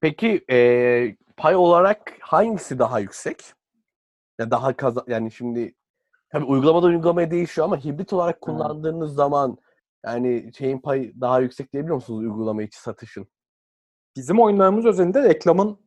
Peki 0.00 0.44
e, 0.50 1.16
pay 1.36 1.56
olarak 1.56 2.12
hangisi 2.20 2.78
daha 2.78 3.00
yüksek? 3.00 3.42
Ya 4.38 4.50
daha 4.50 4.76
kaza 4.76 5.04
yani 5.06 5.32
şimdi 5.32 5.74
tabii 6.30 6.44
uygulamadan 6.44 6.90
uygulamaya 6.90 7.30
değişiyor 7.30 7.64
ama 7.64 7.84
hibrit 7.84 8.12
olarak 8.12 8.40
kullandığınız 8.40 9.14
zaman 9.14 9.58
yani 10.06 10.50
şeyin 10.58 10.78
payı 10.78 11.20
daha 11.20 11.40
yüksek 11.40 11.72
diyebiliyor 11.72 11.94
musunuz 11.94 12.20
uygulama 12.20 12.62
içi 12.62 12.80
satışın? 12.80 13.26
Bizim 14.16 14.40
oyunlarımız 14.40 14.86
özelinde 14.86 15.22
reklamın 15.22 15.78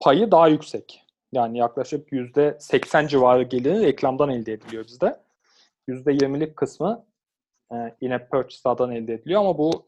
payı 0.00 0.30
daha 0.30 0.48
yüksek. 0.48 1.02
Yani 1.32 1.58
yaklaşık 1.58 2.12
%80 2.12 3.08
civarı 3.08 3.42
geliri 3.42 3.86
reklamdan 3.86 4.28
elde 4.28 4.52
ediliyor 4.52 4.84
bizde. 4.86 5.20
%20'lik 5.88 6.56
kısmı 6.56 7.06
e, 7.72 7.96
yine 8.00 8.26
purchase'lardan 8.28 8.90
elde 8.90 9.14
ediliyor 9.14 9.40
ama 9.40 9.58
bu 9.58 9.86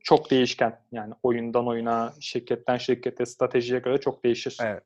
çok 0.00 0.30
değişken. 0.30 0.80
Yani 0.92 1.14
oyundan 1.22 1.68
oyuna, 1.68 2.12
şirketten 2.20 2.76
şirkete, 2.76 3.26
stratejiye 3.26 3.80
göre 3.80 4.00
çok 4.00 4.24
değişir. 4.24 4.58
Evet. 4.62 4.84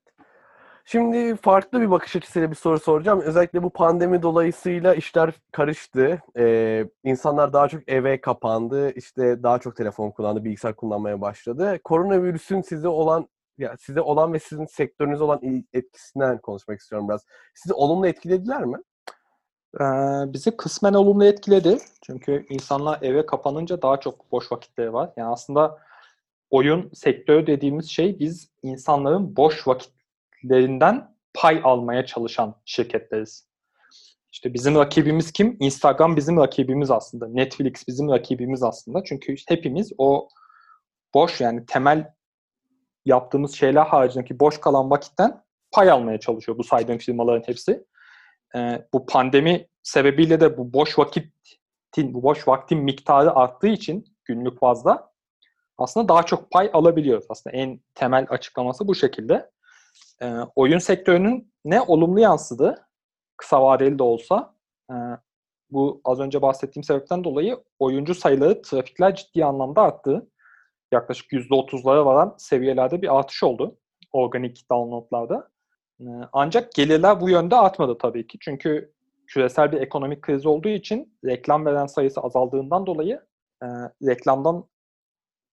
Şimdi 0.89 1.37
farklı 1.37 1.81
bir 1.81 1.91
bakış 1.91 2.17
açısıyla 2.17 2.51
bir 2.51 2.57
soru 2.57 2.79
soracağım. 2.81 3.21
Özellikle 3.21 3.63
bu 3.63 3.71
pandemi 3.71 4.23
dolayısıyla 4.23 4.95
işler 4.95 5.35
karıştı. 5.53 6.23
Ee, 6.39 6.85
insanlar 7.05 7.53
daha 7.53 7.69
çok 7.69 7.89
eve 7.89 8.21
kapandı. 8.21 8.91
İşte 8.91 9.43
daha 9.43 9.59
çok 9.59 9.77
telefon 9.77 10.11
kullandı, 10.11 10.45
bilgisayar 10.45 10.77
kullanmaya 10.77 11.21
başladı. 11.21 11.81
Koronavirüsün 11.85 12.61
size 12.61 12.89
olan 12.89 13.29
ya 13.59 13.77
size 13.77 14.01
olan 14.01 14.33
ve 14.33 14.39
sizin 14.39 14.67
sektörünüze 14.67 15.25
olan 15.25 15.41
etkisinden 15.73 16.39
konuşmak 16.39 16.81
istiyorum 16.81 17.09
biraz. 17.09 17.25
Sizi 17.55 17.75
olumlu 17.75 18.07
etkilediler 18.07 18.65
mi? 18.65 18.79
Ee, 19.81 19.85
bizi 20.33 20.57
kısmen 20.57 20.95
olumlu 20.95 21.25
etkiledi. 21.25 21.79
Çünkü 22.07 22.47
insanlar 22.49 23.03
eve 23.03 23.27
kapanınca 23.27 23.83
daha 23.83 24.01
çok 24.01 24.33
boş 24.33 24.53
vakitleri 24.53 24.93
var. 24.93 25.11
Yani 25.17 25.29
aslında 25.29 25.79
oyun 26.51 26.91
sektörü 26.95 27.47
dediğimiz 27.47 27.91
şey 27.91 28.19
biz 28.19 28.51
insanların 28.63 29.37
boş 29.37 29.69
vakitlerinden 29.69 31.17
pay 31.35 31.61
almaya 31.65 32.07
çalışan 32.07 32.55
şirketleriz. 32.65 33.49
İşte 34.33 34.55
bizim 34.55 34.75
rakibimiz 34.75 35.33
kim? 35.33 35.57
Instagram 35.61 36.17
bizim 36.17 36.37
rakibimiz 36.37 36.91
aslında. 36.91 37.29
Netflix 37.29 37.89
bizim 37.89 38.09
rakibimiz 38.09 38.63
aslında. 38.63 39.05
Çünkü 39.05 39.35
hepimiz 39.49 39.93
o 39.99 40.29
boş 41.15 41.41
yani 41.41 41.67
temel 41.67 42.13
yaptığımız 43.05 43.55
şeyler 43.55 43.87
haricindeki 43.87 44.41
boş 44.41 44.61
kalan 44.61 44.91
vakitten 44.91 45.43
pay 45.73 45.91
almaya 45.91 46.21
çalışıyor 46.21 46.59
bu 46.59 46.65
saydığım 46.65 46.99
firmaların 46.99 47.43
hepsi. 47.47 47.85
Ee, 48.57 48.89
bu 48.93 49.07
pandemi 49.07 49.67
sebebiyle 49.83 50.41
de 50.41 50.59
bu 50.59 50.73
boş 50.73 50.99
vakitin, 50.99 52.15
bu 52.15 52.23
boş 52.23 52.49
vaktin 52.49 52.79
miktarı 52.79 53.35
arttığı 53.35 53.69
için 53.69 54.05
günlük 54.25 54.59
fazla 54.59 55.13
aslında 55.79 56.09
daha 56.09 56.23
çok 56.23 56.51
pay 56.51 56.71
alabiliyoruz. 56.73 57.27
Aslında 57.29 57.57
en 57.57 57.81
temel 57.95 58.27
açıklaması 58.29 58.89
bu 58.89 58.95
şekilde. 58.95 59.51
Ee, 60.23 60.35
oyun 60.57 60.79
sektörünün 60.79 61.53
ne 61.65 61.81
olumlu 61.81 62.21
yansıdı 62.21 62.87
kısa 63.37 63.63
vadeli 63.63 63.99
de 63.99 64.03
olsa 64.03 64.55
e, 64.91 64.95
bu 65.71 66.01
az 66.05 66.21
önce 66.21 66.43
bahsettiğim 66.43 66.85
sebepten 66.85 67.25
dolayı 67.25 67.65
oyuncu 67.79 68.15
sayıları, 68.15 68.63
trafikler 68.63 69.15
ciddi 69.15 69.45
anlamda 69.45 69.83
arttı. 69.83 70.31
Yaklaşık 70.93 71.33
%30'lara 71.33 72.05
varan 72.05 72.35
seviyelerde 72.39 73.03
bir 73.03 73.19
artış 73.19 73.43
oldu. 73.43 73.79
organik 74.13 74.71
downloadlarda. 74.71 75.51
E, 76.01 76.05
ancak 76.33 76.73
gelirler 76.73 77.21
bu 77.21 77.31
yönde 77.31 77.57
artmadı 77.57 77.99
tabii 77.99 78.27
ki. 78.27 78.39
Çünkü 78.41 78.93
küresel 79.27 79.73
bir 79.73 79.81
ekonomik 79.81 80.23
kriz 80.23 80.47
olduğu 80.47 80.69
için 80.69 81.19
reklam 81.25 81.67
veren 81.67 81.87
sayısı 81.87 82.21
azaldığından 82.21 82.87
dolayı 82.87 83.23
e, 83.63 83.67
reklamdan 84.07 84.69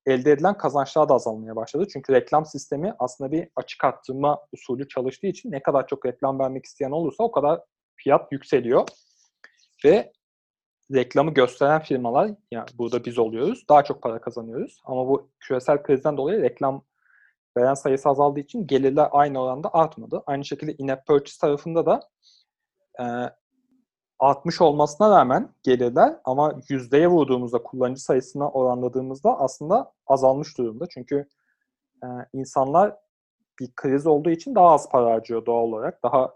elde 0.06 0.32
edilen 0.32 0.58
kazançlar 0.58 1.10
da 1.10 1.13
azalmaya 1.13 1.56
başladı. 1.56 1.88
Çünkü 1.93 2.13
reklam 2.13 2.45
sistemi 2.45 2.93
aslında 2.99 3.32
bir 3.32 3.49
açık 3.56 3.84
arttırma 3.84 4.39
usulü 4.51 4.88
çalıştığı 4.88 5.27
için 5.27 5.51
ne 5.51 5.63
kadar 5.63 5.88
çok 5.88 6.06
reklam 6.06 6.39
vermek 6.39 6.65
isteyen 6.65 6.91
olursa 6.91 7.23
o 7.23 7.32
kadar 7.32 7.62
fiyat 7.95 8.32
yükseliyor. 8.32 8.88
Ve 9.86 10.12
reklamı 10.93 11.34
gösteren 11.34 11.82
firmalar, 11.82 12.32
yani 12.51 12.65
burada 12.77 13.06
biz 13.06 13.19
oluyoruz, 13.19 13.65
daha 13.69 13.84
çok 13.84 14.01
para 14.01 14.21
kazanıyoruz. 14.21 14.82
Ama 14.86 15.08
bu 15.08 15.29
küresel 15.39 15.84
krizden 15.84 16.17
dolayı 16.17 16.41
reklam 16.41 16.84
veren 17.57 17.73
sayısı 17.73 18.09
azaldığı 18.09 18.39
için 18.39 18.67
gelirler 18.67 19.09
aynı 19.11 19.41
oranda 19.41 19.73
artmadı. 19.73 20.23
Aynı 20.25 20.45
şekilde 20.45 20.73
in-app 20.73 21.07
purchase 21.07 21.41
tarafında 21.41 21.85
da 21.85 22.09
e, 22.99 23.05
artmış 24.19 24.61
olmasına 24.61 25.09
rağmen 25.09 25.49
gelirler 25.63 26.19
ama 26.23 26.59
yüzdeye 26.69 27.07
vurduğumuzda 27.07 27.63
kullanıcı 27.63 28.03
sayısına 28.03 28.49
oranladığımızda 28.49 29.39
aslında 29.39 29.93
azalmış 30.07 30.57
durumda. 30.57 30.85
Çünkü 30.89 31.27
e, 32.03 32.07
insanlar 32.33 32.95
bir 33.59 33.71
kriz 33.75 34.07
olduğu 34.07 34.29
için 34.29 34.55
daha 34.55 34.67
az 34.67 34.89
para 34.89 35.05
harcıyor 35.05 35.45
doğal 35.45 35.63
olarak. 35.63 36.03
Daha 36.03 36.35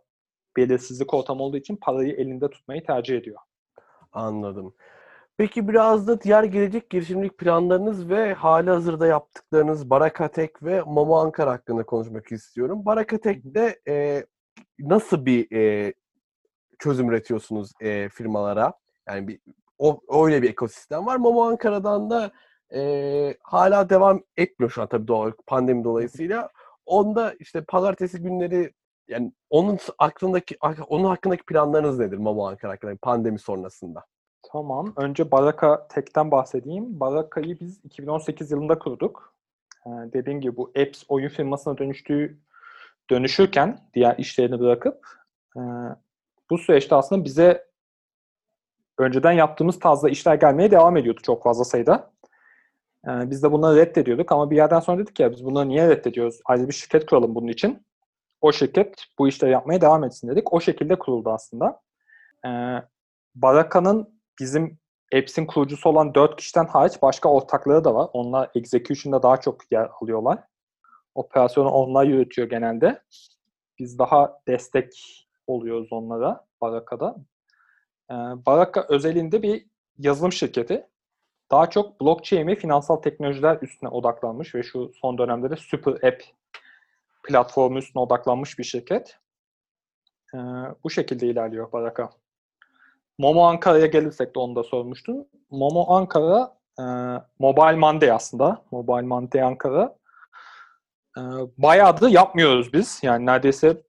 belirsizlik 0.58 1.13
ortamı 1.13 1.43
olduğu 1.43 1.58
için 1.58 1.75
parayı 1.75 2.13
elinde 2.13 2.49
tutmayı 2.49 2.86
tercih 2.86 3.17
ediyor. 3.17 3.38
Anladım. 4.12 4.73
Peki 5.38 5.67
biraz 5.67 6.08
da 6.08 6.21
diğer 6.21 6.43
gelecek 6.43 6.89
girişimcilik 6.89 7.38
planlarınız 7.38 8.10
ve 8.10 8.34
hali 8.34 8.69
hazırda 8.69 9.08
yaptıklarınız 9.08 9.89
Barakatek 9.89 10.63
ve 10.63 10.82
Momo 10.82 11.17
Ankara 11.17 11.52
hakkında 11.52 11.84
konuşmak 11.84 12.32
istiyorum. 12.32 12.86
Barakatek'te 12.86 13.80
e, 13.88 14.26
nasıl 14.80 15.26
bir 15.26 15.52
e, 15.56 15.93
çözüm 16.80 17.10
üretiyorsunuz 17.10 17.71
e, 17.82 18.10
firmalara? 18.10 18.73
Yani 19.08 19.28
bir 19.28 19.39
o 19.78 20.02
öyle 20.26 20.41
bir 20.41 20.50
ekosistem 20.50 21.06
var. 21.06 21.15
Momo 21.17 21.43
Ankara'dan 21.43 22.10
da 22.10 22.32
e, 22.73 23.38
hala 23.43 23.89
devam 23.89 24.23
etmiyor 24.38 24.71
şu 24.71 24.82
an 24.82 24.88
tabii 24.88 25.08
doğal 25.08 25.32
pandemi 25.47 25.84
dolayısıyla. 25.84 26.50
Onda 26.86 27.34
işte 27.39 27.63
pazartesi 27.63 28.21
günleri 28.21 28.73
yani 29.08 29.32
onun 29.50 29.78
aklındaki 29.97 30.58
onun 30.88 31.06
hakkındaki 31.06 31.43
planlarınız 31.45 32.00
nedir 32.00 32.17
Momo 32.17 32.47
Ankara 32.47 32.71
hakkında 32.71 32.95
pandemi 33.02 33.39
sonrasında? 33.39 34.04
Tamam. 34.52 34.94
Önce 34.98 35.32
Baraka 35.32 35.88
Tek'ten 35.88 36.32
bahsedeyim. 36.32 37.00
Baraka'yı 37.00 37.60
biz 37.60 37.86
2018 37.86 38.52
yılında 38.52 38.80
kurduk. 38.80 39.36
Ee, 39.86 39.90
dediğim 39.90 40.42
gibi 40.42 40.58
bu 40.58 40.72
apps 40.80 41.04
oyun 41.08 41.30
firmasına 41.30 41.78
dönüştüğü 41.78 42.40
dönüşürken 43.10 43.80
diğer 43.94 44.18
işlerini 44.18 44.60
bırakıp 44.60 45.08
e, 45.58 45.62
bu 46.50 46.58
süreçte 46.58 46.96
aslında 46.96 47.26
bize 47.26 47.68
önceden 48.98 49.32
yaptığımız 49.32 49.80
tarzda 49.80 50.10
işler 50.10 50.36
gelmeye 50.36 50.72
devam 50.72 50.98
ediyordu 50.98 51.20
çok 51.24 51.44
fazla 51.44 51.64
sayıda. 51.64 52.12
Ee, 53.08 53.30
biz 53.30 53.44
de 53.44 53.52
bunları 53.52 53.78
reddediyorduk 53.78 54.32
ama 54.32 54.52
bir 54.52 54.56
yerden 54.56 54.80
sonra 54.80 54.98
dedik 54.98 55.20
ya 55.20 55.32
biz 55.32 55.46
bunları 55.46 55.70
niye 55.70 55.90
reddediyoruz? 55.90 56.40
Ayrı 56.46 56.68
bir 56.68 56.74
şirket 56.74 57.06
kuralım 57.06 57.36
bunun 57.36 57.48
için. 57.48 57.86
O 58.42 58.52
şirket 58.52 59.06
bu 59.20 59.28
işleri 59.28 59.52
yapmaya 59.52 59.82
devam 59.82 60.04
etsin 60.04 60.28
dedik. 60.28 60.54
O 60.54 60.62
şekilde 60.62 61.00
kuruldu 61.00 61.30
aslında. 61.30 61.82
Ee, 62.46 62.50
Baraka'nın 63.36 64.16
bizim 64.39 64.80
Apps'in 65.15 65.45
kurucusu 65.45 65.89
olan 65.89 66.15
4 66.15 66.36
kişiden 66.36 66.65
hariç 66.65 67.02
başka 67.02 67.30
ortakları 67.30 67.84
da 67.84 67.95
var. 67.95 68.10
Onlar 68.13 68.50
execution'da 68.56 69.23
daha 69.23 69.38
çok 69.38 69.71
yer 69.71 69.89
alıyorlar. 70.02 70.39
Operasyonu 71.15 71.69
onlar 71.69 72.06
yürütüyor 72.06 72.50
genelde. 72.50 73.04
Biz 73.80 74.00
daha 74.00 74.39
destek 74.47 74.91
oluyoruz 75.47 75.88
onlara 75.91 76.45
Baraka'da. 76.62 77.15
Ee, 78.12 78.13
Baraka 78.45 78.86
özelinde 78.89 79.41
bir 79.41 79.65
yazılım 79.97 80.32
şirketi. 80.32 80.88
Daha 81.52 81.69
çok 81.69 82.02
blockchain 82.02 82.47
ve 82.47 82.56
finansal 82.56 82.95
teknolojiler 82.95 83.58
üstüne 83.62 83.89
odaklanmış 83.89 84.56
ve 84.56 84.63
şu 84.63 84.91
son 85.02 85.17
dönemde 85.17 85.50
de 85.50 85.56
Super 85.56 85.93
App 85.93 86.23
platformu 87.23 87.78
üstüne 87.78 88.02
odaklanmış 88.02 88.60
bir 88.60 88.63
şirket. 88.63 89.19
Ee, 90.34 90.38
bu 90.84 90.89
şekilde 90.89 91.28
ilerliyor 91.28 91.71
Baraka. 91.71 92.10
Momo 93.17 93.43
Ankara'ya 93.43 93.86
gelirsek 93.86 94.36
de 94.36 94.39
onu 94.39 94.56
da 94.56 94.63
sormuştun. 94.63 95.27
Momo 95.51 95.86
Ankara 95.93 96.58
e, 96.80 96.84
Mobile 97.39 97.75
Monday 97.75 98.12
aslında. 98.12 98.62
Mobile 98.71 99.08
Monday 99.08 99.41
Ankara. 99.41 99.95
E, 101.17 101.21
bayağı 101.58 102.01
da 102.01 102.10
yapmıyoruz 102.10 102.73
biz. 102.73 102.99
Yani 103.03 103.25
neredeyse 103.25 103.82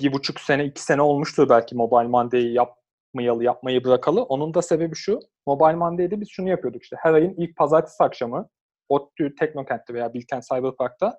bir 0.00 0.12
buçuk 0.12 0.40
sene, 0.40 0.64
iki 0.64 0.82
sene 0.82 1.02
olmuştur 1.02 1.48
belki 1.48 1.74
Mobile 1.74 2.08
Monday'i 2.08 2.52
yapmayalı, 2.52 3.44
yapmayı 3.44 3.84
bırakalı. 3.84 4.22
Onun 4.22 4.54
da 4.54 4.62
sebebi 4.62 4.96
şu. 4.96 5.20
Mobile 5.46 5.76
Monday'de 5.76 6.20
biz 6.20 6.28
şunu 6.30 6.48
yapıyorduk 6.48 6.82
işte. 6.82 6.96
Her 7.00 7.14
ayın 7.14 7.34
ilk 7.36 7.56
pazartesi 7.56 8.04
akşamı 8.04 8.48
ODTÜ 8.88 9.34
Teknokent'te 9.34 9.94
veya 9.94 10.14
Bilkent 10.14 10.44
Cyberpark'ta 10.44 11.18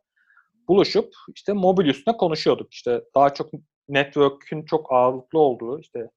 buluşup 0.67 1.13
işte 1.35 1.53
mobil 1.53 1.85
üstüne 1.85 2.17
konuşuyorduk. 2.17 2.73
İşte 2.73 3.01
daha 3.15 3.33
çok 3.33 3.49
network'ün 3.89 4.65
çok 4.65 4.93
ağırlıklı 4.93 5.39
olduğu 5.39 5.79
işte 5.79 6.09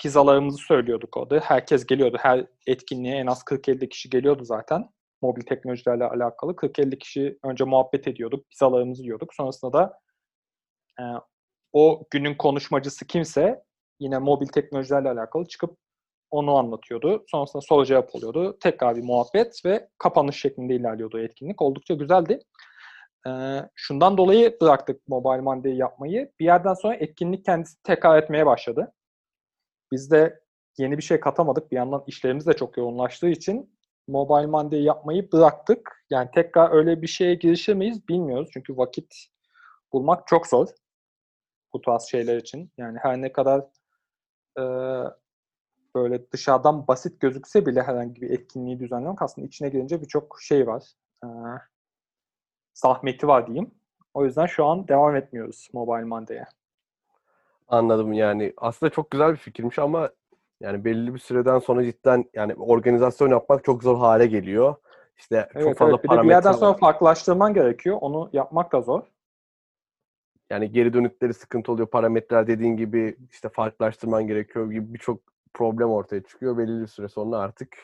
pizzalarımızı 0.00 0.58
söylüyorduk 0.58 1.16
orada. 1.16 1.40
Herkes 1.40 1.86
geliyordu. 1.86 2.16
Her 2.20 2.46
etkinliğe 2.66 3.16
en 3.16 3.26
az 3.26 3.42
40-50 3.42 3.88
kişi 3.88 4.10
geliyordu 4.10 4.44
zaten. 4.44 4.90
Mobil 5.22 5.42
teknolojilerle 5.42 6.04
alakalı. 6.04 6.52
40-50 6.52 6.98
kişi 6.98 7.38
önce 7.44 7.64
muhabbet 7.64 8.08
ediyorduk. 8.08 8.50
Pizzalarımızı 8.50 9.02
yiyorduk. 9.02 9.34
Sonrasında 9.34 9.72
da 9.72 9.98
e, 11.00 11.02
o 11.72 12.02
günün 12.10 12.34
konuşmacısı 12.34 13.06
kimse 13.06 13.62
yine 14.00 14.18
mobil 14.18 14.46
teknolojilerle 14.46 15.10
alakalı 15.10 15.44
çıkıp 15.48 15.76
onu 16.30 16.56
anlatıyordu. 16.56 17.24
Sonrasında 17.28 17.62
soru 17.62 17.86
cevap 17.86 18.14
oluyordu. 18.14 18.58
Tekrar 18.60 18.96
bir 18.96 19.02
muhabbet 19.02 19.64
ve 19.64 19.88
kapanış 19.98 20.40
şeklinde 20.40 20.74
ilerliyordu 20.74 21.18
etkinlik. 21.20 21.62
Oldukça 21.62 21.94
güzeldi. 21.94 22.40
Ee, 23.26 23.60
şundan 23.74 24.18
dolayı 24.18 24.56
bıraktık 24.60 25.08
Mobile 25.08 25.40
Monday 25.40 25.76
yapmayı. 25.76 26.32
Bir 26.40 26.44
yerden 26.44 26.74
sonra 26.74 26.94
etkinlik 26.94 27.44
kendisi 27.44 27.82
tekrar 27.82 28.22
etmeye 28.22 28.46
başladı. 28.46 28.92
Biz 29.92 30.10
de 30.10 30.40
yeni 30.78 30.98
bir 30.98 31.02
şey 31.02 31.20
katamadık. 31.20 31.70
Bir 31.70 31.76
yandan 31.76 32.04
işlerimiz 32.06 32.46
de 32.46 32.52
çok 32.52 32.76
yoğunlaştığı 32.76 33.28
için 33.28 33.76
Mobile 34.08 34.46
Monday 34.46 34.82
yapmayı 34.82 35.32
bıraktık. 35.32 36.04
Yani 36.10 36.30
tekrar 36.34 36.72
öyle 36.72 37.02
bir 37.02 37.06
şeye 37.06 37.34
girişir 37.34 37.74
miyiz 37.74 38.08
bilmiyoruz. 38.08 38.50
Çünkü 38.52 38.76
vakit 38.76 39.14
bulmak 39.92 40.26
çok 40.26 40.46
zor 40.46 40.68
bu 41.72 41.80
tarz 41.80 42.02
şeyler 42.02 42.36
için. 42.36 42.72
Yani 42.78 42.98
her 43.02 43.22
ne 43.22 43.32
kadar 43.32 43.60
e, 44.58 44.62
böyle 45.94 46.32
dışarıdan 46.32 46.86
basit 46.88 47.20
gözükse 47.20 47.66
bile 47.66 47.82
herhangi 47.82 48.22
bir 48.22 48.30
etkinliği 48.30 48.80
düzenlemek 48.80 49.22
aslında 49.22 49.46
içine 49.46 49.68
girince 49.68 50.00
birçok 50.02 50.38
şey 50.42 50.66
var. 50.66 50.92
E, 51.24 51.28
zahmeti 52.74 53.28
var 53.28 53.46
diyeyim. 53.46 53.74
O 54.14 54.24
yüzden 54.24 54.46
şu 54.46 54.64
an 54.64 54.88
devam 54.88 55.16
etmiyoruz 55.16 55.68
Mobile 55.72 56.04
Monday'e. 56.04 56.44
Anladım 57.70 58.12
yani. 58.12 58.52
Aslında 58.56 58.90
çok 58.90 59.10
güzel 59.10 59.32
bir 59.32 59.36
fikirmiş 59.36 59.78
ama 59.78 60.10
yani 60.60 60.84
belli 60.84 61.14
bir 61.14 61.18
süreden 61.18 61.58
sonra 61.58 61.84
cidden 61.84 62.24
yani 62.34 62.54
organizasyon 62.54 63.30
yapmak 63.30 63.64
çok 63.64 63.82
zor 63.82 63.98
hale 63.98 64.26
geliyor. 64.26 64.74
İşte 65.16 65.48
evet, 65.54 65.66
çok 65.66 65.78
fazla 65.78 65.94
evet. 65.94 66.04
Bir 66.04 66.18
de 66.18 66.22
bir 66.22 66.28
yerden 66.28 66.52
sonra 66.52 66.72
farklılaştırman 66.72 67.54
gerekiyor. 67.54 67.98
Onu 68.00 68.30
yapmak 68.32 68.72
da 68.72 68.80
zor. 68.80 69.02
Yani 70.50 70.72
geri 70.72 70.92
dönükleri 70.92 71.34
sıkıntı 71.34 71.72
oluyor. 71.72 71.88
Parametreler 71.88 72.46
dediğin 72.46 72.76
gibi 72.76 73.16
işte 73.30 73.48
farklılaştırman 73.48 74.26
gerekiyor 74.26 74.70
gibi 74.70 74.94
birçok 74.94 75.20
problem 75.54 75.90
ortaya 75.90 76.22
çıkıyor. 76.22 76.58
Belli 76.58 76.82
bir 76.82 76.86
süre 76.86 77.08
sonra 77.08 77.38
artık 77.38 77.76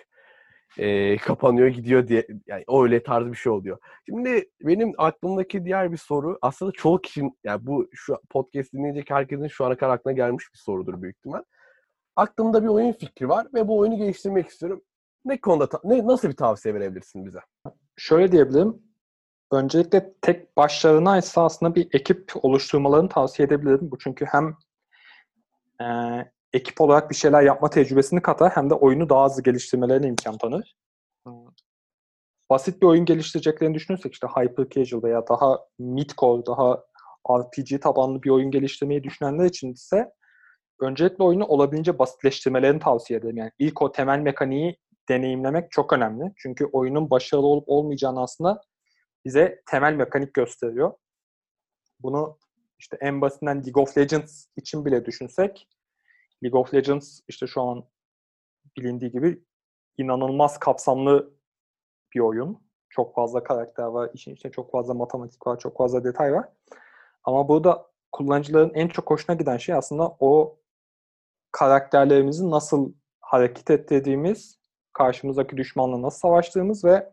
e, 0.78 1.16
kapanıyor 1.16 1.68
gidiyor 1.68 2.08
diye 2.08 2.26
yani 2.46 2.64
öyle 2.68 3.02
tarz 3.02 3.26
bir 3.26 3.36
şey 3.36 3.52
oluyor. 3.52 3.78
Şimdi 4.06 4.50
benim 4.60 4.92
aklımdaki 4.98 5.64
diğer 5.64 5.92
bir 5.92 5.96
soru 5.96 6.38
aslında 6.42 6.72
çoğu 6.72 7.00
kişinin 7.00 7.38
yani 7.44 7.66
bu 7.66 7.88
şu 7.92 8.18
podcast 8.30 8.72
dinleyecek 8.72 9.10
herkesin 9.10 9.48
şu 9.48 9.64
ana 9.64 9.76
kadar 9.76 9.94
aklına 9.94 10.12
gelmiş 10.14 10.44
bir 10.52 10.58
sorudur 10.58 11.02
büyük 11.02 11.16
ihtimal. 11.16 11.42
Aklımda 12.16 12.62
bir 12.62 12.68
oyun 12.68 12.92
fikri 12.92 13.28
var 13.28 13.46
ve 13.54 13.68
bu 13.68 13.78
oyunu 13.78 13.96
geliştirmek 13.96 14.48
istiyorum. 14.48 14.82
Ne 15.24 15.40
konuda 15.40 15.80
ne 15.84 16.06
nasıl 16.06 16.28
bir 16.28 16.36
tavsiye 16.36 16.74
verebilirsin 16.74 17.26
bize? 17.26 17.40
Şöyle 17.96 18.32
diyebilirim. 18.32 18.82
Öncelikle 19.52 20.12
tek 20.22 20.56
başlarına 20.56 21.18
ise 21.18 21.40
aslında 21.40 21.74
bir 21.74 21.88
ekip 21.92 22.32
oluşturmalarını 22.42 23.08
tavsiye 23.08 23.46
edebilirim. 23.46 23.90
Bu 23.90 23.98
çünkü 23.98 24.24
hem 24.24 24.56
ekip 26.56 26.80
olarak 26.80 27.10
bir 27.10 27.14
şeyler 27.14 27.42
yapma 27.42 27.70
tecrübesini 27.70 28.22
katar 28.22 28.50
hem 28.50 28.70
de 28.70 28.74
oyunu 28.74 29.08
daha 29.08 29.24
hızlı 29.24 29.42
geliştirmelerine 29.42 30.06
imkan 30.06 30.38
tanır. 30.38 30.76
Basit 32.50 32.82
bir 32.82 32.86
oyun 32.86 33.04
geliştireceklerini 33.04 33.74
düşünürsek 33.74 34.12
işte 34.12 34.26
hyper 34.26 34.68
casual 34.68 35.02
veya 35.02 35.28
daha 35.28 35.58
mid-core, 35.80 36.46
daha 36.46 36.84
RPG 37.30 37.82
tabanlı 37.82 38.22
bir 38.22 38.30
oyun 38.30 38.50
geliştirmeyi 38.50 39.04
düşünenler 39.04 39.44
için 39.44 39.72
ise 39.72 40.12
öncelikle 40.80 41.24
oyunu 41.24 41.44
olabildiğince 41.44 41.98
basitleştirmelerini 41.98 42.80
tavsiye 42.80 43.18
ederim. 43.18 43.36
Yani 43.36 43.50
ilk 43.58 43.82
o 43.82 43.92
temel 43.92 44.18
mekaniği 44.18 44.78
deneyimlemek 45.08 45.70
çok 45.70 45.92
önemli. 45.92 46.32
Çünkü 46.36 46.64
oyunun 46.64 47.10
başarılı 47.10 47.46
olup 47.46 47.64
olmayacağını 47.68 48.22
aslında 48.22 48.62
bize 49.24 49.62
temel 49.66 49.92
mekanik 49.92 50.34
gösteriyor. 50.34 50.92
bunu 52.00 52.38
işte 52.78 52.96
en 53.00 53.20
basitinden 53.20 53.64
League 53.64 53.82
of 53.82 53.98
Legends 53.98 54.46
için 54.56 54.84
bile 54.84 55.04
düşünsek 55.04 55.68
League 56.44 56.60
of 56.60 56.74
Legends 56.74 57.20
işte 57.28 57.46
şu 57.46 57.62
an 57.62 57.84
bilindiği 58.76 59.10
gibi 59.10 59.44
inanılmaz 59.98 60.58
kapsamlı 60.58 61.30
bir 62.14 62.20
oyun. 62.20 62.66
Çok 62.88 63.14
fazla 63.14 63.44
karakter 63.44 63.84
var, 63.84 64.10
işin 64.14 64.34
içinde 64.34 64.52
çok 64.52 64.72
fazla 64.72 64.94
matematik 64.94 65.46
var, 65.46 65.58
çok 65.58 65.76
fazla 65.76 66.04
detay 66.04 66.32
var. 66.32 66.48
Ama 67.24 67.48
burada 67.48 67.86
kullanıcıların 68.12 68.74
en 68.74 68.88
çok 68.88 69.10
hoşuna 69.10 69.36
giden 69.36 69.56
şey 69.56 69.74
aslında 69.74 70.16
o 70.20 70.58
karakterlerimizi 71.52 72.50
nasıl 72.50 72.92
hareket 73.20 73.70
ettirdiğimiz, 73.70 74.58
karşımızdaki 74.92 75.56
düşmanla 75.56 76.02
nasıl 76.02 76.18
savaştığımız 76.18 76.84
ve 76.84 77.12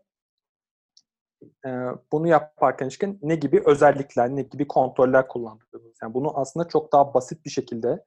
e, 1.65 1.69
bunu 2.11 2.27
yaparken 2.27 2.87
işte 2.87 3.15
ne 3.21 3.35
gibi 3.35 3.63
özellikler, 3.65 4.29
ne 4.29 4.41
gibi 4.41 4.67
kontroller 4.67 5.27
kullandığımız. 5.27 5.97
Yani 6.01 6.13
bunu 6.13 6.39
aslında 6.39 6.67
çok 6.67 6.91
daha 6.93 7.13
basit 7.13 7.45
bir 7.45 7.49
şekilde 7.49 8.05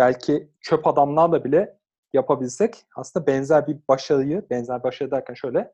belki 0.00 0.50
çöp 0.60 0.86
adamlarla 0.86 1.44
bile 1.44 1.78
yapabilsek 2.12 2.74
aslında 2.96 3.26
benzer 3.26 3.66
bir 3.66 3.78
başarıyı, 3.88 4.46
benzer 4.50 4.82
başarı 4.82 5.10
derken 5.10 5.34
şöyle 5.34 5.72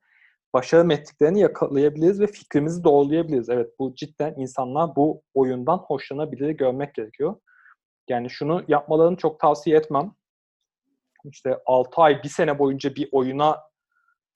başarı 0.54 0.84
metriklerini 0.84 1.40
yakalayabiliriz 1.40 2.20
ve 2.20 2.26
fikrimizi 2.26 2.84
doğrulayabiliriz. 2.84 3.48
Evet 3.48 3.70
bu 3.78 3.94
cidden 3.94 4.34
insanlar 4.36 4.96
bu 4.96 5.22
oyundan 5.34 5.78
hoşlanabilir 5.78 6.50
görmek 6.50 6.94
gerekiyor. 6.94 7.36
Yani 8.08 8.30
şunu 8.30 8.64
yapmalarını 8.68 9.16
çok 9.16 9.40
tavsiye 9.40 9.76
etmem. 9.76 10.12
İşte 11.24 11.58
6 11.66 12.02
ay, 12.02 12.22
1 12.22 12.28
sene 12.28 12.58
boyunca 12.58 12.94
bir 12.94 13.08
oyuna 13.12 13.62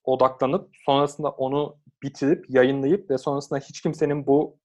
odaklanıp 0.05 0.71
sonrasında 0.87 1.31
onu 1.31 1.77
bitirip, 2.03 2.51
yayınlayıp 2.51 3.11
ve 3.11 3.19
sonrasında 3.19 3.59
hiç 3.59 3.81
kimsenin 3.81 4.27
bu 4.27 4.59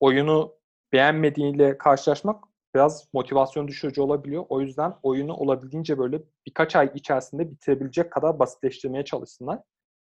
oyunu 0.00 0.54
beğenmediğiyle 0.92 1.78
karşılaşmak 1.78 2.47
biraz 2.78 3.08
motivasyon 3.12 3.68
düşürücü 3.68 4.00
olabiliyor. 4.00 4.44
O 4.48 4.60
yüzden 4.60 4.94
oyunu 5.02 5.34
olabildiğince 5.34 5.98
böyle 5.98 6.22
birkaç 6.46 6.76
ay 6.76 6.90
içerisinde 6.94 7.50
bitirebilecek 7.50 8.12
kadar 8.12 8.38
basitleştirmeye 8.38 9.04
çalışsınlar. 9.04 9.60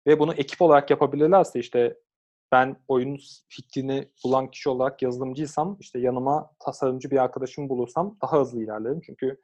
Ve 0.08 0.20
bunu 0.20 0.34
ekip 0.34 0.62
olarak 0.62 0.90
yapabilirlerse 0.90 1.60
işte 1.60 1.98
ben 2.52 2.76
oyun 2.88 3.20
fikrini 3.50 4.10
bulan 4.24 4.52
kişi 4.52 4.70
olarak 4.70 5.02
yazılımcıysam 5.02 5.78
işte 5.80 6.00
yanıma 6.00 6.52
tasarımcı 6.60 7.12
bir 7.12 7.18
arkadaşım 7.18 7.70
bulursam 7.70 8.18
daha 8.22 8.40
hızlı 8.40 8.64
ilerlerim. 8.64 9.02
Çünkü 9.06 9.38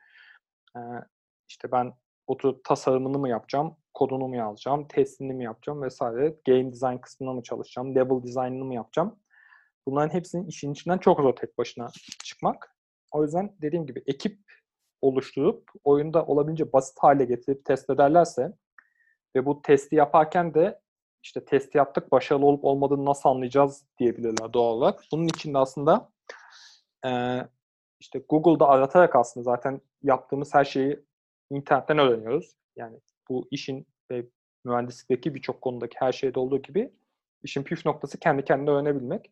e, 0.75 0.79
işte 1.49 1.71
ben 1.71 1.93
oturup 2.27 2.63
tasarımını 2.63 3.19
mı 3.19 3.29
yapacağım, 3.29 3.75
kodunu 3.93 4.27
mu 4.27 4.35
yazacağım, 4.35 4.87
testini 4.87 5.33
mi 5.33 5.43
yapacağım 5.43 5.81
vesaire, 5.81 6.35
game 6.47 6.71
design 6.71 6.97
kısmına 6.97 7.33
mı 7.33 7.43
çalışacağım, 7.43 7.95
level 7.95 8.23
design'ını 8.23 8.65
mı 8.65 8.75
yapacağım. 8.75 9.19
Bunların 9.87 10.13
hepsinin 10.13 10.47
işin 10.47 10.73
içinden 10.73 10.97
çok 10.97 11.19
zor 11.19 11.35
tek 11.35 11.57
başına 11.57 11.87
çıkmak. 12.23 12.76
O 13.11 13.23
yüzden 13.23 13.55
dediğim 13.61 13.85
gibi 13.85 14.03
ekip 14.05 14.39
oluşturup 15.01 15.71
oyunda 15.83 16.25
olabildiğince 16.25 16.73
basit 16.73 16.99
hale 16.99 17.25
getirip 17.25 17.65
test 17.65 17.89
ederlerse 17.89 18.53
ve 19.35 19.45
bu 19.45 19.61
testi 19.61 19.95
yaparken 19.95 20.53
de 20.53 20.81
işte 21.23 21.45
test 21.45 21.75
yaptık 21.75 22.11
başarılı 22.11 22.45
olup 22.45 22.65
olmadığını 22.65 23.05
nasıl 23.05 23.29
anlayacağız 23.29 23.85
diyebilirler 23.99 24.53
doğal 24.53 24.73
olarak. 24.73 25.03
Bunun 25.11 25.27
için 25.27 25.53
de 25.53 25.57
aslında 25.57 26.09
e, 27.05 27.41
işte 27.99 28.19
Google'da 28.29 28.67
aratarak 28.67 29.15
aslında 29.15 29.43
zaten 29.43 29.81
yaptığımız 30.03 30.53
her 30.53 30.65
şeyi 30.65 31.05
internetten 31.49 31.97
öğreniyoruz. 31.97 32.55
Yani 32.75 32.99
bu 33.29 33.47
işin 33.51 33.87
ve 34.11 34.25
mühendislikteki 34.65 35.35
birçok 35.35 35.61
konudaki 35.61 35.95
her 35.99 36.11
şeyde 36.11 36.39
olduğu 36.39 36.61
gibi 36.61 36.93
işin 37.43 37.63
püf 37.63 37.85
noktası 37.85 38.19
kendi 38.19 38.45
kendine 38.45 38.69
öğrenebilmek. 38.69 39.31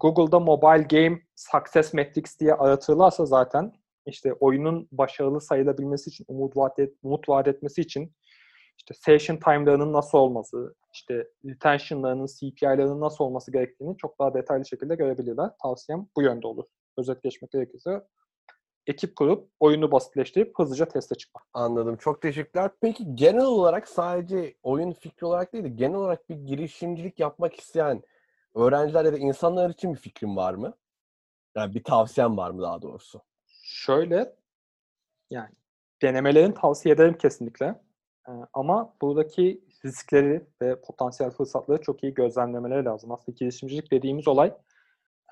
Google'da 0.00 0.40
Mobile 0.40 0.82
Game 0.82 1.20
Success 1.34 1.94
Metrics 1.94 2.40
diye 2.40 2.54
aratırlarsa 2.54 3.26
zaten 3.26 3.72
işte 4.06 4.32
oyunun 4.32 4.88
başarılı 4.92 5.40
sayılabilmesi 5.40 6.10
için, 6.10 6.24
umut 6.28 6.56
vaat, 6.56 6.78
et, 6.78 6.94
umut 7.02 7.28
vaat 7.28 7.48
etmesi 7.48 7.80
için 7.80 8.14
işte 8.78 8.94
session 8.94 9.36
time'larının 9.36 9.92
nasıl 9.92 10.18
olması, 10.18 10.74
işte 10.92 11.28
retention'larının, 11.44 12.26
CPI'larının 12.26 13.00
nasıl 13.00 13.24
olması 13.24 13.52
gerektiğini 13.52 13.96
çok 13.96 14.18
daha 14.18 14.34
detaylı 14.34 14.66
şekilde 14.66 14.94
görebilirler. 14.94 15.50
Tavsiyem 15.62 16.06
bu 16.16 16.22
yönde 16.22 16.46
olur. 16.46 16.64
Özet 16.98 17.22
geçmek 17.22 17.50
gerekirse 17.50 18.02
ekip 18.86 19.16
kurup 19.16 19.50
oyunu 19.60 19.92
basitleştirip 19.92 20.58
hızlıca 20.58 20.84
teste 20.84 21.14
çıkmak. 21.14 21.44
Anladım. 21.54 21.96
Çok 21.96 22.22
teşekkürler. 22.22 22.70
Peki 22.80 23.14
genel 23.14 23.44
olarak 23.44 23.88
sadece 23.88 24.54
oyun 24.62 24.92
fikri 24.92 25.26
olarak 25.26 25.52
değil 25.52 25.64
de 25.64 25.68
genel 25.68 25.96
olarak 25.96 26.28
bir 26.28 26.34
girişimcilik 26.34 27.20
yapmak 27.20 27.58
isteyen 27.58 28.02
öğrenciler 28.54 29.04
ya 29.04 29.12
da 29.12 29.18
insanlar 29.18 29.70
için 29.70 29.94
bir 29.94 29.98
fikrin 29.98 30.36
var 30.36 30.54
mı? 30.54 30.74
Yani 31.56 31.74
bir 31.74 31.84
tavsiyen 31.84 32.36
var 32.36 32.50
mı 32.50 32.62
daha 32.62 32.82
doğrusu? 32.82 33.22
Şöyle 33.62 34.34
yani 35.30 35.50
denemelerini 36.02 36.54
tavsiye 36.54 36.94
ederim 36.94 37.18
kesinlikle. 37.18 37.66
Ee, 38.28 38.32
ama 38.52 38.94
buradaki 39.02 39.64
riskleri 39.84 40.46
ve 40.62 40.80
potansiyel 40.80 41.30
fırsatları 41.32 41.82
çok 41.82 42.02
iyi 42.02 42.14
gözlemlemeleri 42.14 42.84
lazım. 42.84 43.12
Aslında 43.12 43.36
girişimcilik 43.38 43.90
dediğimiz 43.90 44.28
olay 44.28 44.54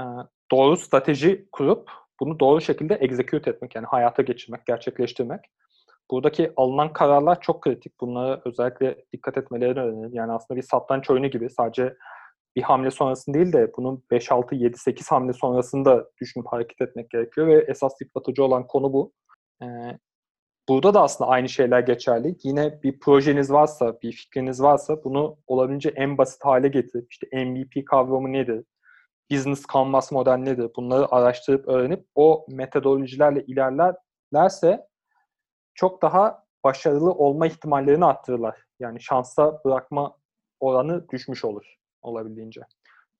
e, 0.01 0.05
doğru 0.53 0.77
strateji 0.77 1.49
kurup 1.53 1.91
bunu 2.21 2.41
doğru 2.41 2.61
şekilde 2.61 2.95
execute 2.95 3.51
etmek 3.51 3.75
yani 3.75 3.87
hayata 3.87 4.23
geçirmek, 4.23 4.67
gerçekleştirmek. 4.67 5.41
Buradaki 6.11 6.53
alınan 6.57 6.93
kararlar 6.93 7.41
çok 7.41 7.63
kritik. 7.63 8.01
Bunlara 8.01 8.41
özellikle 8.45 9.05
dikkat 9.13 9.37
etmeleri 9.37 9.81
önemli. 9.81 10.17
Yani 10.17 10.33
aslında 10.33 10.59
bir 10.59 10.67
satranç 10.67 11.11
oyunu 11.11 11.27
gibi 11.27 11.51
sadece 11.51 11.97
bir 12.57 12.63
hamle 12.63 12.91
sonrasında 12.91 13.39
değil 13.39 13.53
de 13.53 13.73
bunun 13.77 14.05
5, 14.11 14.33
6, 14.33 14.55
7, 14.55 14.79
8 14.79 15.11
hamle 15.11 15.33
sonrasında 15.33 16.11
düşünüp 16.21 16.47
hareket 16.47 16.81
etmek 16.81 17.11
gerekiyor 17.11 17.47
ve 17.47 17.65
esas 17.69 17.93
yıpratıcı 18.01 18.45
olan 18.45 18.67
konu 18.67 18.93
bu. 18.93 19.13
Ee, 19.63 19.67
burada 20.69 20.95
da 20.95 21.03
aslında 21.03 21.31
aynı 21.31 21.49
şeyler 21.49 21.81
geçerli. 21.81 22.37
Yine 22.45 22.83
bir 22.83 23.01
projeniz 23.01 23.53
varsa, 23.53 24.01
bir 24.03 24.13
fikriniz 24.13 24.63
varsa 24.63 25.05
bunu 25.05 25.39
olabildiğince 25.47 25.89
en 25.89 26.19
basit 26.19 26.45
hale 26.45 26.69
getirip 26.69 27.13
işte 27.13 27.45
MVP 27.45 27.87
kavramı 27.87 28.33
nedir? 28.33 28.65
business 29.31 29.63
canvas 29.75 30.13
model 30.13 30.37
nedir? 30.37 30.71
Bunları 30.77 31.15
araştırıp 31.15 31.69
öğrenip 31.69 32.07
o 32.15 32.47
metodolojilerle 32.49 33.45
ilerlerlerse 33.47 34.87
çok 35.75 36.03
daha 36.03 36.45
başarılı 36.65 37.13
olma 37.13 37.47
ihtimallerini 37.47 38.05
arttırırlar. 38.05 38.65
Yani 38.81 39.01
şansa 39.01 39.61
bırakma 39.65 40.17
oranı 40.61 41.09
düşmüş 41.09 41.45
olur 41.45 41.80
olabildiğince. 42.03 42.61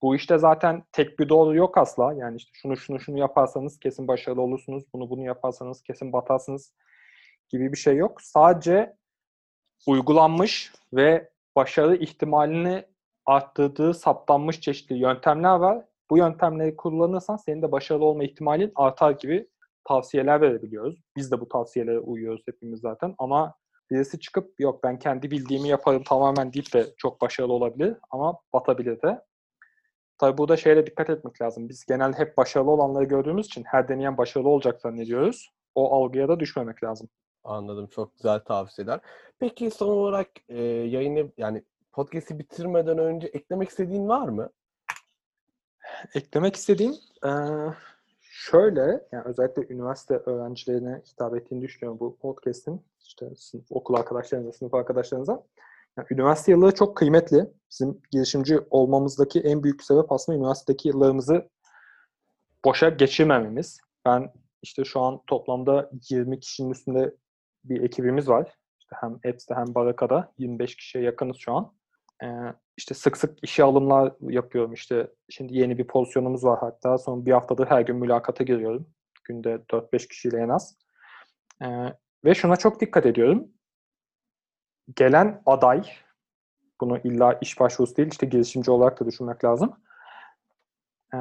Bu 0.03 0.17
işte 0.17 0.39
zaten 0.39 0.85
tek 0.93 1.19
bir 1.19 1.29
doğru 1.29 1.57
yok 1.57 1.79
asla. 1.79 2.13
Yani 2.13 2.37
işte 2.37 2.51
şunu 2.53 2.77
şunu 2.77 3.01
şunu 3.01 3.19
yaparsanız 3.19 3.79
kesin 3.79 4.09
başarılı 4.09 4.43
olursunuz. 4.43 4.85
Bunu 4.95 5.11
bunu 5.11 5.25
yaparsanız 5.25 5.83
kesin 5.83 6.13
batarsınız 6.13 6.75
gibi 7.49 7.73
bir 7.73 7.79
şey 7.79 7.97
yok. 7.97 8.23
Sadece 8.23 8.97
uygulanmış 9.87 10.73
ve 10.93 11.31
başarı 11.57 11.97
ihtimalini 11.97 12.85
arttırdığı 13.27 13.95
saptanmış 13.95 14.61
çeşitli 14.61 14.97
yöntemler 14.97 15.55
var 15.55 15.85
bu 16.11 16.19
yöntemleri 16.19 16.77
kullanırsan 16.77 17.37
senin 17.37 17.63
de 17.63 17.73
başarılı 17.73 18.05
olma 18.05 18.25
ihtimalin 18.25 18.73
artar 18.75 19.11
gibi 19.11 19.49
tavsiyeler 19.85 20.41
verebiliyoruz. 20.41 21.03
Biz 21.17 21.33
de 21.33 21.41
bu 21.41 21.49
tavsiyelere 21.49 21.99
uyuyoruz 21.99 22.43
hepimiz 22.47 22.81
zaten 22.81 23.15
ama 23.19 23.55
birisi 23.91 24.21
çıkıp 24.21 24.61
yok 24.61 24.83
ben 24.85 24.99
kendi 24.99 25.31
bildiğimi 25.31 25.69
yaparım 25.69 26.03
tamamen 26.03 26.53
deyip 26.53 26.73
de 26.73 26.87
çok 26.97 27.21
başarılı 27.21 27.53
olabilir 27.53 27.97
ama 28.11 28.39
batabilir 28.53 29.03
de. 29.03 29.21
Tabi 30.19 30.39
burada 30.39 30.57
şeyle 30.57 30.87
dikkat 30.87 31.11
etmek 31.11 31.43
lazım. 31.43 31.69
Biz 31.69 31.85
genelde 31.85 32.19
hep 32.19 32.37
başarılı 32.37 32.71
olanları 32.71 33.05
gördüğümüz 33.05 33.47
için 33.47 33.65
her 33.65 33.89
deneyen 33.89 34.19
başarılı 34.19 34.49
olacak 34.49 34.81
zannediyoruz. 34.81 35.51
O 35.75 35.95
algıya 35.95 36.29
da 36.29 36.41
düşmemek 36.41 36.85
lazım. 36.85 37.09
Anladım. 37.45 37.87
Çok 37.87 38.17
güzel 38.17 38.41
tavsiyeler. 38.41 39.01
Peki 39.39 39.71
son 39.71 39.89
olarak 39.89 40.29
e, 40.49 40.63
yayını 40.63 41.33
yani 41.37 41.65
podcast'i 41.93 42.39
bitirmeden 42.39 42.99
önce 42.99 43.27
eklemek 43.27 43.69
istediğin 43.69 44.09
var 44.09 44.29
mı? 44.29 44.51
eklemek 46.15 46.57
istediğim 46.57 46.93
e, 47.25 47.31
şöyle, 48.41 48.81
yani 49.13 49.25
özellikle 49.25 49.75
üniversite 49.75 50.15
öğrencilerine 50.15 51.03
hitap 51.07 51.37
ettiğini 51.37 51.63
düşünüyorum 51.63 52.01
bu 52.01 52.17
podcast'in. 52.17 52.83
İşte 53.01 53.27
sınıf, 53.37 53.65
okul 53.71 53.95
arkadaşlarınıza, 53.95 54.53
sınıf 54.53 54.75
arkadaşlarınıza. 54.75 55.43
Yani 55.97 56.07
üniversite 56.11 56.53
yılları 56.53 56.75
çok 56.75 56.97
kıymetli. 56.97 57.51
Bizim 57.71 58.01
girişimci 58.11 58.59
olmamızdaki 58.71 59.41
en 59.41 59.63
büyük 59.63 59.83
sebep 59.83 60.13
aslında 60.13 60.39
üniversitedeki 60.39 60.89
yıllarımızı 60.89 61.49
boşa 62.65 62.89
geçirmememiz. 62.89 63.79
Ben 64.07 64.33
işte 64.63 64.85
şu 64.85 65.01
an 65.01 65.21
toplamda 65.27 65.91
20 66.11 66.41
kişinin 66.41 66.71
üstünde 66.71 67.15
bir 67.65 67.83
ekibimiz 67.83 68.29
var. 68.29 68.55
İşte 68.81 68.97
hem 69.01 69.13
Apps'te 69.13 69.55
hem 69.55 69.75
Baraka'da 69.75 70.33
25 70.39 70.77
kişiye 70.77 71.05
yakınız 71.05 71.37
şu 71.37 71.53
an. 71.53 71.73
Ee, 72.23 72.27
işte 72.81 72.95
sık 72.95 73.17
sık 73.17 73.39
işe 73.43 73.65
alımlar 73.65 74.13
yapıyorum. 74.21 74.73
İşte 74.73 75.11
şimdi 75.29 75.59
yeni 75.59 75.79
bir 75.79 75.87
pozisyonumuz 75.87 76.45
var 76.45 76.59
hatta. 76.61 76.99
Son 76.99 77.27
bir 77.27 77.33
haftadır 77.33 77.67
her 77.67 77.81
gün 77.81 77.97
mülakata 77.97 78.45
giriyorum. 78.45 78.87
Günde 79.25 79.55
4-5 79.71 80.09
kişiyle 80.09 80.39
en 80.39 80.49
az. 80.49 80.77
Ee, 81.63 81.67
ve 82.25 82.35
şuna 82.35 82.57
çok 82.57 82.81
dikkat 82.81 83.07
ediyorum. 83.07 83.49
Gelen 84.97 85.43
aday, 85.47 85.83
bunu 86.81 86.99
illa 86.99 87.39
iş 87.41 87.61
başvurusu 87.61 87.97
değil, 87.97 88.09
işte 88.13 88.27
girişimci 88.27 88.71
olarak 88.71 89.01
da 89.01 89.07
düşünmek 89.07 89.45
lazım. 89.45 89.73
Ee, 91.15 91.19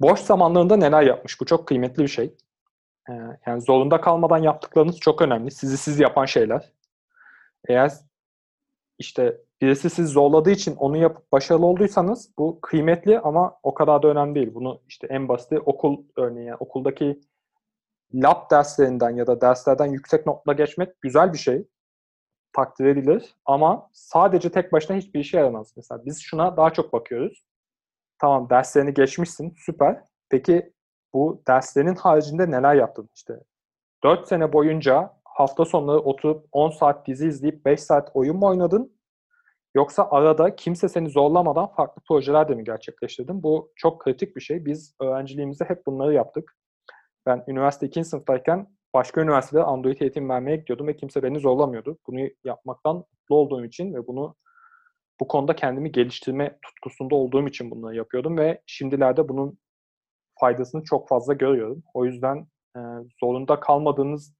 boş 0.00 0.20
zamanlarında 0.20 0.76
neler 0.76 1.02
yapmış? 1.02 1.40
Bu 1.40 1.46
çok 1.46 1.68
kıymetli 1.68 2.02
bir 2.02 2.08
şey. 2.08 2.34
Ee, 3.10 3.12
yani 3.46 3.60
zorunda 3.60 4.00
kalmadan 4.00 4.38
yaptıklarınız 4.38 5.00
çok 5.00 5.22
önemli. 5.22 5.50
Sizi 5.50 5.78
siz 5.78 6.00
yapan 6.00 6.24
şeyler. 6.24 6.72
Eğer 7.68 7.92
işte 8.98 9.40
birisi 9.60 9.90
sizi 9.90 10.08
zorladığı 10.08 10.50
için 10.50 10.76
onu 10.76 10.96
yapıp 10.96 11.32
başarılı 11.32 11.66
olduysanız 11.66 12.32
bu 12.38 12.60
kıymetli 12.60 13.18
ama 13.20 13.58
o 13.62 13.74
kadar 13.74 14.02
da 14.02 14.08
önemli 14.08 14.34
değil. 14.34 14.54
Bunu 14.54 14.80
işte 14.88 15.06
en 15.10 15.28
basiti 15.28 15.58
okul 15.58 16.04
örneği 16.16 16.46
yani 16.46 16.56
okuldaki 16.56 17.20
lab 18.14 18.50
derslerinden 18.50 19.10
ya 19.10 19.26
da 19.26 19.40
derslerden 19.40 19.86
yüksek 19.86 20.26
notla 20.26 20.52
geçmek 20.52 21.00
güzel 21.00 21.32
bir 21.32 21.38
şey. 21.38 21.66
Takdir 22.52 22.84
edilir 22.84 23.34
ama 23.44 23.90
sadece 23.92 24.50
tek 24.50 24.72
başına 24.72 24.96
hiçbir 24.96 25.20
işe 25.20 25.36
yaramaz. 25.38 25.72
Mesela 25.76 26.04
biz 26.06 26.22
şuna 26.22 26.56
daha 26.56 26.72
çok 26.72 26.92
bakıyoruz. 26.92 27.44
Tamam 28.18 28.50
derslerini 28.50 28.94
geçmişsin 28.94 29.54
süper. 29.58 30.04
Peki 30.28 30.72
bu 31.14 31.42
derslerin 31.48 31.94
haricinde 31.94 32.50
neler 32.50 32.74
yaptın? 32.74 33.10
İşte 33.14 33.40
4 34.04 34.28
sene 34.28 34.52
boyunca 34.52 35.12
hafta 35.34 35.64
sonları 35.64 35.98
oturup 35.98 36.46
10 36.52 36.70
saat 36.70 37.06
dizi 37.06 37.28
izleyip 37.28 37.64
5 37.64 37.80
saat 37.80 38.10
oyun 38.14 38.36
mu 38.36 38.46
oynadın? 38.46 38.94
Yoksa 39.74 40.08
arada 40.10 40.56
kimse 40.56 40.88
seni 40.88 41.08
zorlamadan 41.08 41.66
farklı 41.66 42.02
projeler 42.08 42.48
de 42.48 42.54
mi 42.54 42.64
gerçekleştirdin? 42.64 43.42
Bu 43.42 43.72
çok 43.76 44.00
kritik 44.00 44.36
bir 44.36 44.40
şey. 44.40 44.64
Biz 44.64 44.94
öğrenciliğimizde 45.00 45.64
hep 45.64 45.86
bunları 45.86 46.12
yaptık. 46.12 46.56
Ben 47.26 47.44
üniversite 47.48 47.86
2. 47.86 48.04
sınıftayken 48.04 48.66
başka 48.94 49.20
üniversitede 49.20 49.62
Android 49.62 50.00
eğitim 50.00 50.28
vermeye 50.28 50.56
gidiyordum 50.56 50.86
ve 50.86 50.96
kimse 50.96 51.22
beni 51.22 51.40
zorlamıyordu. 51.40 51.98
Bunu 52.06 52.28
yapmaktan 52.44 52.96
mutlu 52.96 53.36
olduğum 53.36 53.64
için 53.64 53.94
ve 53.94 54.06
bunu 54.06 54.34
bu 55.20 55.28
konuda 55.28 55.56
kendimi 55.56 55.92
geliştirme 55.92 56.58
tutkusunda 56.62 57.14
olduğum 57.14 57.48
için 57.48 57.70
bunları 57.70 57.96
yapıyordum 57.96 58.38
ve 58.38 58.62
şimdilerde 58.66 59.28
bunun 59.28 59.58
faydasını 60.40 60.82
çok 60.84 61.08
fazla 61.08 61.34
görüyorum. 61.34 61.82
O 61.94 62.04
yüzden 62.04 62.46
e, 62.76 62.80
zorunda 63.20 63.60
kalmadığınız 63.60 64.34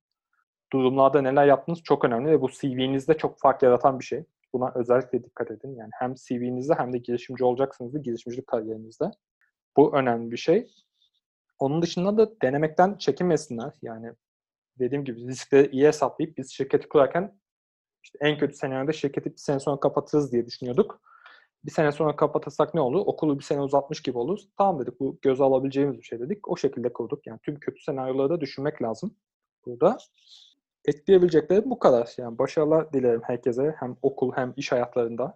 durumlarda 0.75 1.23
neler 1.23 1.47
yaptığınız 1.47 1.83
çok 1.83 2.05
önemli 2.05 2.31
ve 2.31 2.41
bu 2.41 2.51
CV'nizde 2.51 3.17
çok 3.17 3.39
fark 3.39 3.63
yaratan 3.63 3.99
bir 3.99 4.05
şey. 4.05 4.25
Buna 4.53 4.73
özellikle 4.75 5.25
dikkat 5.25 5.51
edin. 5.51 5.77
Yani 5.77 5.91
hem 5.99 6.15
CV'nizde 6.15 6.75
hem 6.75 6.93
de 6.93 6.99
girişimci 6.99 7.45
olacaksınız 7.45 7.95
da 7.95 7.99
girişimcilik 7.99 8.47
kariyerinizde. 8.47 9.11
Bu 9.77 9.97
önemli 9.97 10.31
bir 10.31 10.37
şey. 10.37 10.71
Onun 11.59 11.83
dışında 11.83 12.17
da 12.17 12.41
denemekten 12.43 12.97
çekinmesinler. 12.99 13.73
Yani 13.83 14.13
dediğim 14.79 15.05
gibi 15.05 15.27
riskleri 15.27 15.71
iyi 15.71 15.87
hesaplayıp 15.87 16.39
biz 16.39 16.51
şirketi 16.53 16.89
kurarken 16.89 17.39
işte 18.03 18.19
en 18.21 18.39
kötü 18.39 18.57
senaryoda 18.57 18.93
şirketi 18.93 19.33
bir 19.33 19.37
sene 19.37 19.61
sonra 19.61 19.81
kapatırız 19.81 20.33
diye 20.33 20.47
düşünüyorduk. 20.47 21.01
Bir 21.65 21.71
sene 21.71 21.93
sonra 21.93 22.17
kapatırsak 22.17 22.75
ne 22.75 22.81
olur? 22.81 23.03
Okulu 23.07 23.39
bir 23.39 23.45
sene 23.45 23.61
uzatmış 23.61 24.03
gibi 24.03 24.19
olur. 24.19 24.41
Tamam 24.59 24.79
dedik 24.79 25.01
bu 25.01 25.19
göze 25.23 25.45
alabileceğimiz 25.45 25.99
bir 25.99 26.03
şey 26.03 26.21
dedik. 26.21 26.49
O 26.49 26.57
şekilde 26.57 26.93
kurduk. 26.93 27.27
Yani 27.27 27.39
tüm 27.43 27.59
kötü 27.59 27.83
senaryoları 27.83 28.31
da 28.31 28.41
düşünmek 28.41 28.83
lazım 28.83 29.17
burada. 29.67 29.99
Etkileyebilecekleri 30.85 31.71
bu 31.71 31.79
kadar. 31.79 32.15
Yani 32.17 32.39
başarılar 32.39 32.93
dilerim 32.93 33.21
herkese. 33.25 33.75
Hem 33.79 33.97
okul 34.03 34.33
hem 34.33 34.53
iş 34.57 34.73
hayatlarında. 34.73 35.35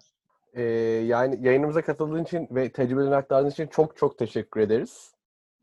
Ee, 0.55 0.63
yani 1.07 1.39
yayınımıza 1.47 1.83
katıldığın 1.83 2.25
için 2.25 2.49
ve 2.51 2.73
tecrübelerini 2.73 3.17
aktardığın 3.17 3.51
için 3.51 3.67
çok 3.67 3.97
çok 3.97 4.19
teşekkür 4.19 4.61
ederiz. 4.61 5.15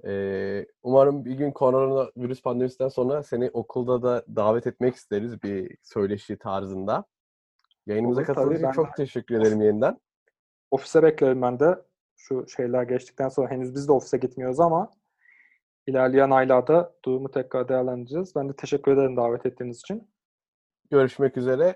Ee, 0.06 0.66
umarım 0.84 1.26
bir 1.26 1.34
gün 1.34 1.52
koronavirüs 1.52 2.42
pandemisinden 2.42 2.90
sonra 2.90 3.24
seni 3.24 3.50
okulda 3.54 4.04
da 4.04 4.26
davet 4.36 4.68
etmek 4.68 4.96
isteriz 4.96 5.44
bir 5.44 5.78
söyleşi 5.84 6.38
tarzında. 6.38 7.06
Yayınımıza 7.86 8.22
Olur, 8.22 8.28
katıldığın 8.28 8.56
için 8.56 8.72
çok 8.72 8.96
teşekkür 8.96 9.42
ederim 9.42 9.62
yeniden. 9.62 10.00
Ofise 10.72 11.04
beklerim 11.04 11.42
ben 11.42 11.60
de. 11.60 11.82
Şu 12.18 12.48
şeyler 12.48 12.84
geçtikten 12.84 13.30
sonra 13.30 13.52
henüz 13.52 13.76
biz 13.76 13.88
de 13.88 13.92
ofise 13.92 14.18
gitmiyoruz 14.18 14.60
ama 14.60 14.92
ilerleyen 15.88 16.30
aylarda 16.30 16.94
durumu 17.06 17.32
tekrar 17.32 17.70
değerlendireceğiz. 17.70 18.36
Ben 18.36 18.50
de 18.50 18.56
teşekkür 18.56 18.92
ederim 18.92 19.18
davet 19.18 19.46
ettiğiniz 19.46 19.80
için. 19.80 20.08
Görüşmek 20.92 21.38
üzere. 21.38 21.76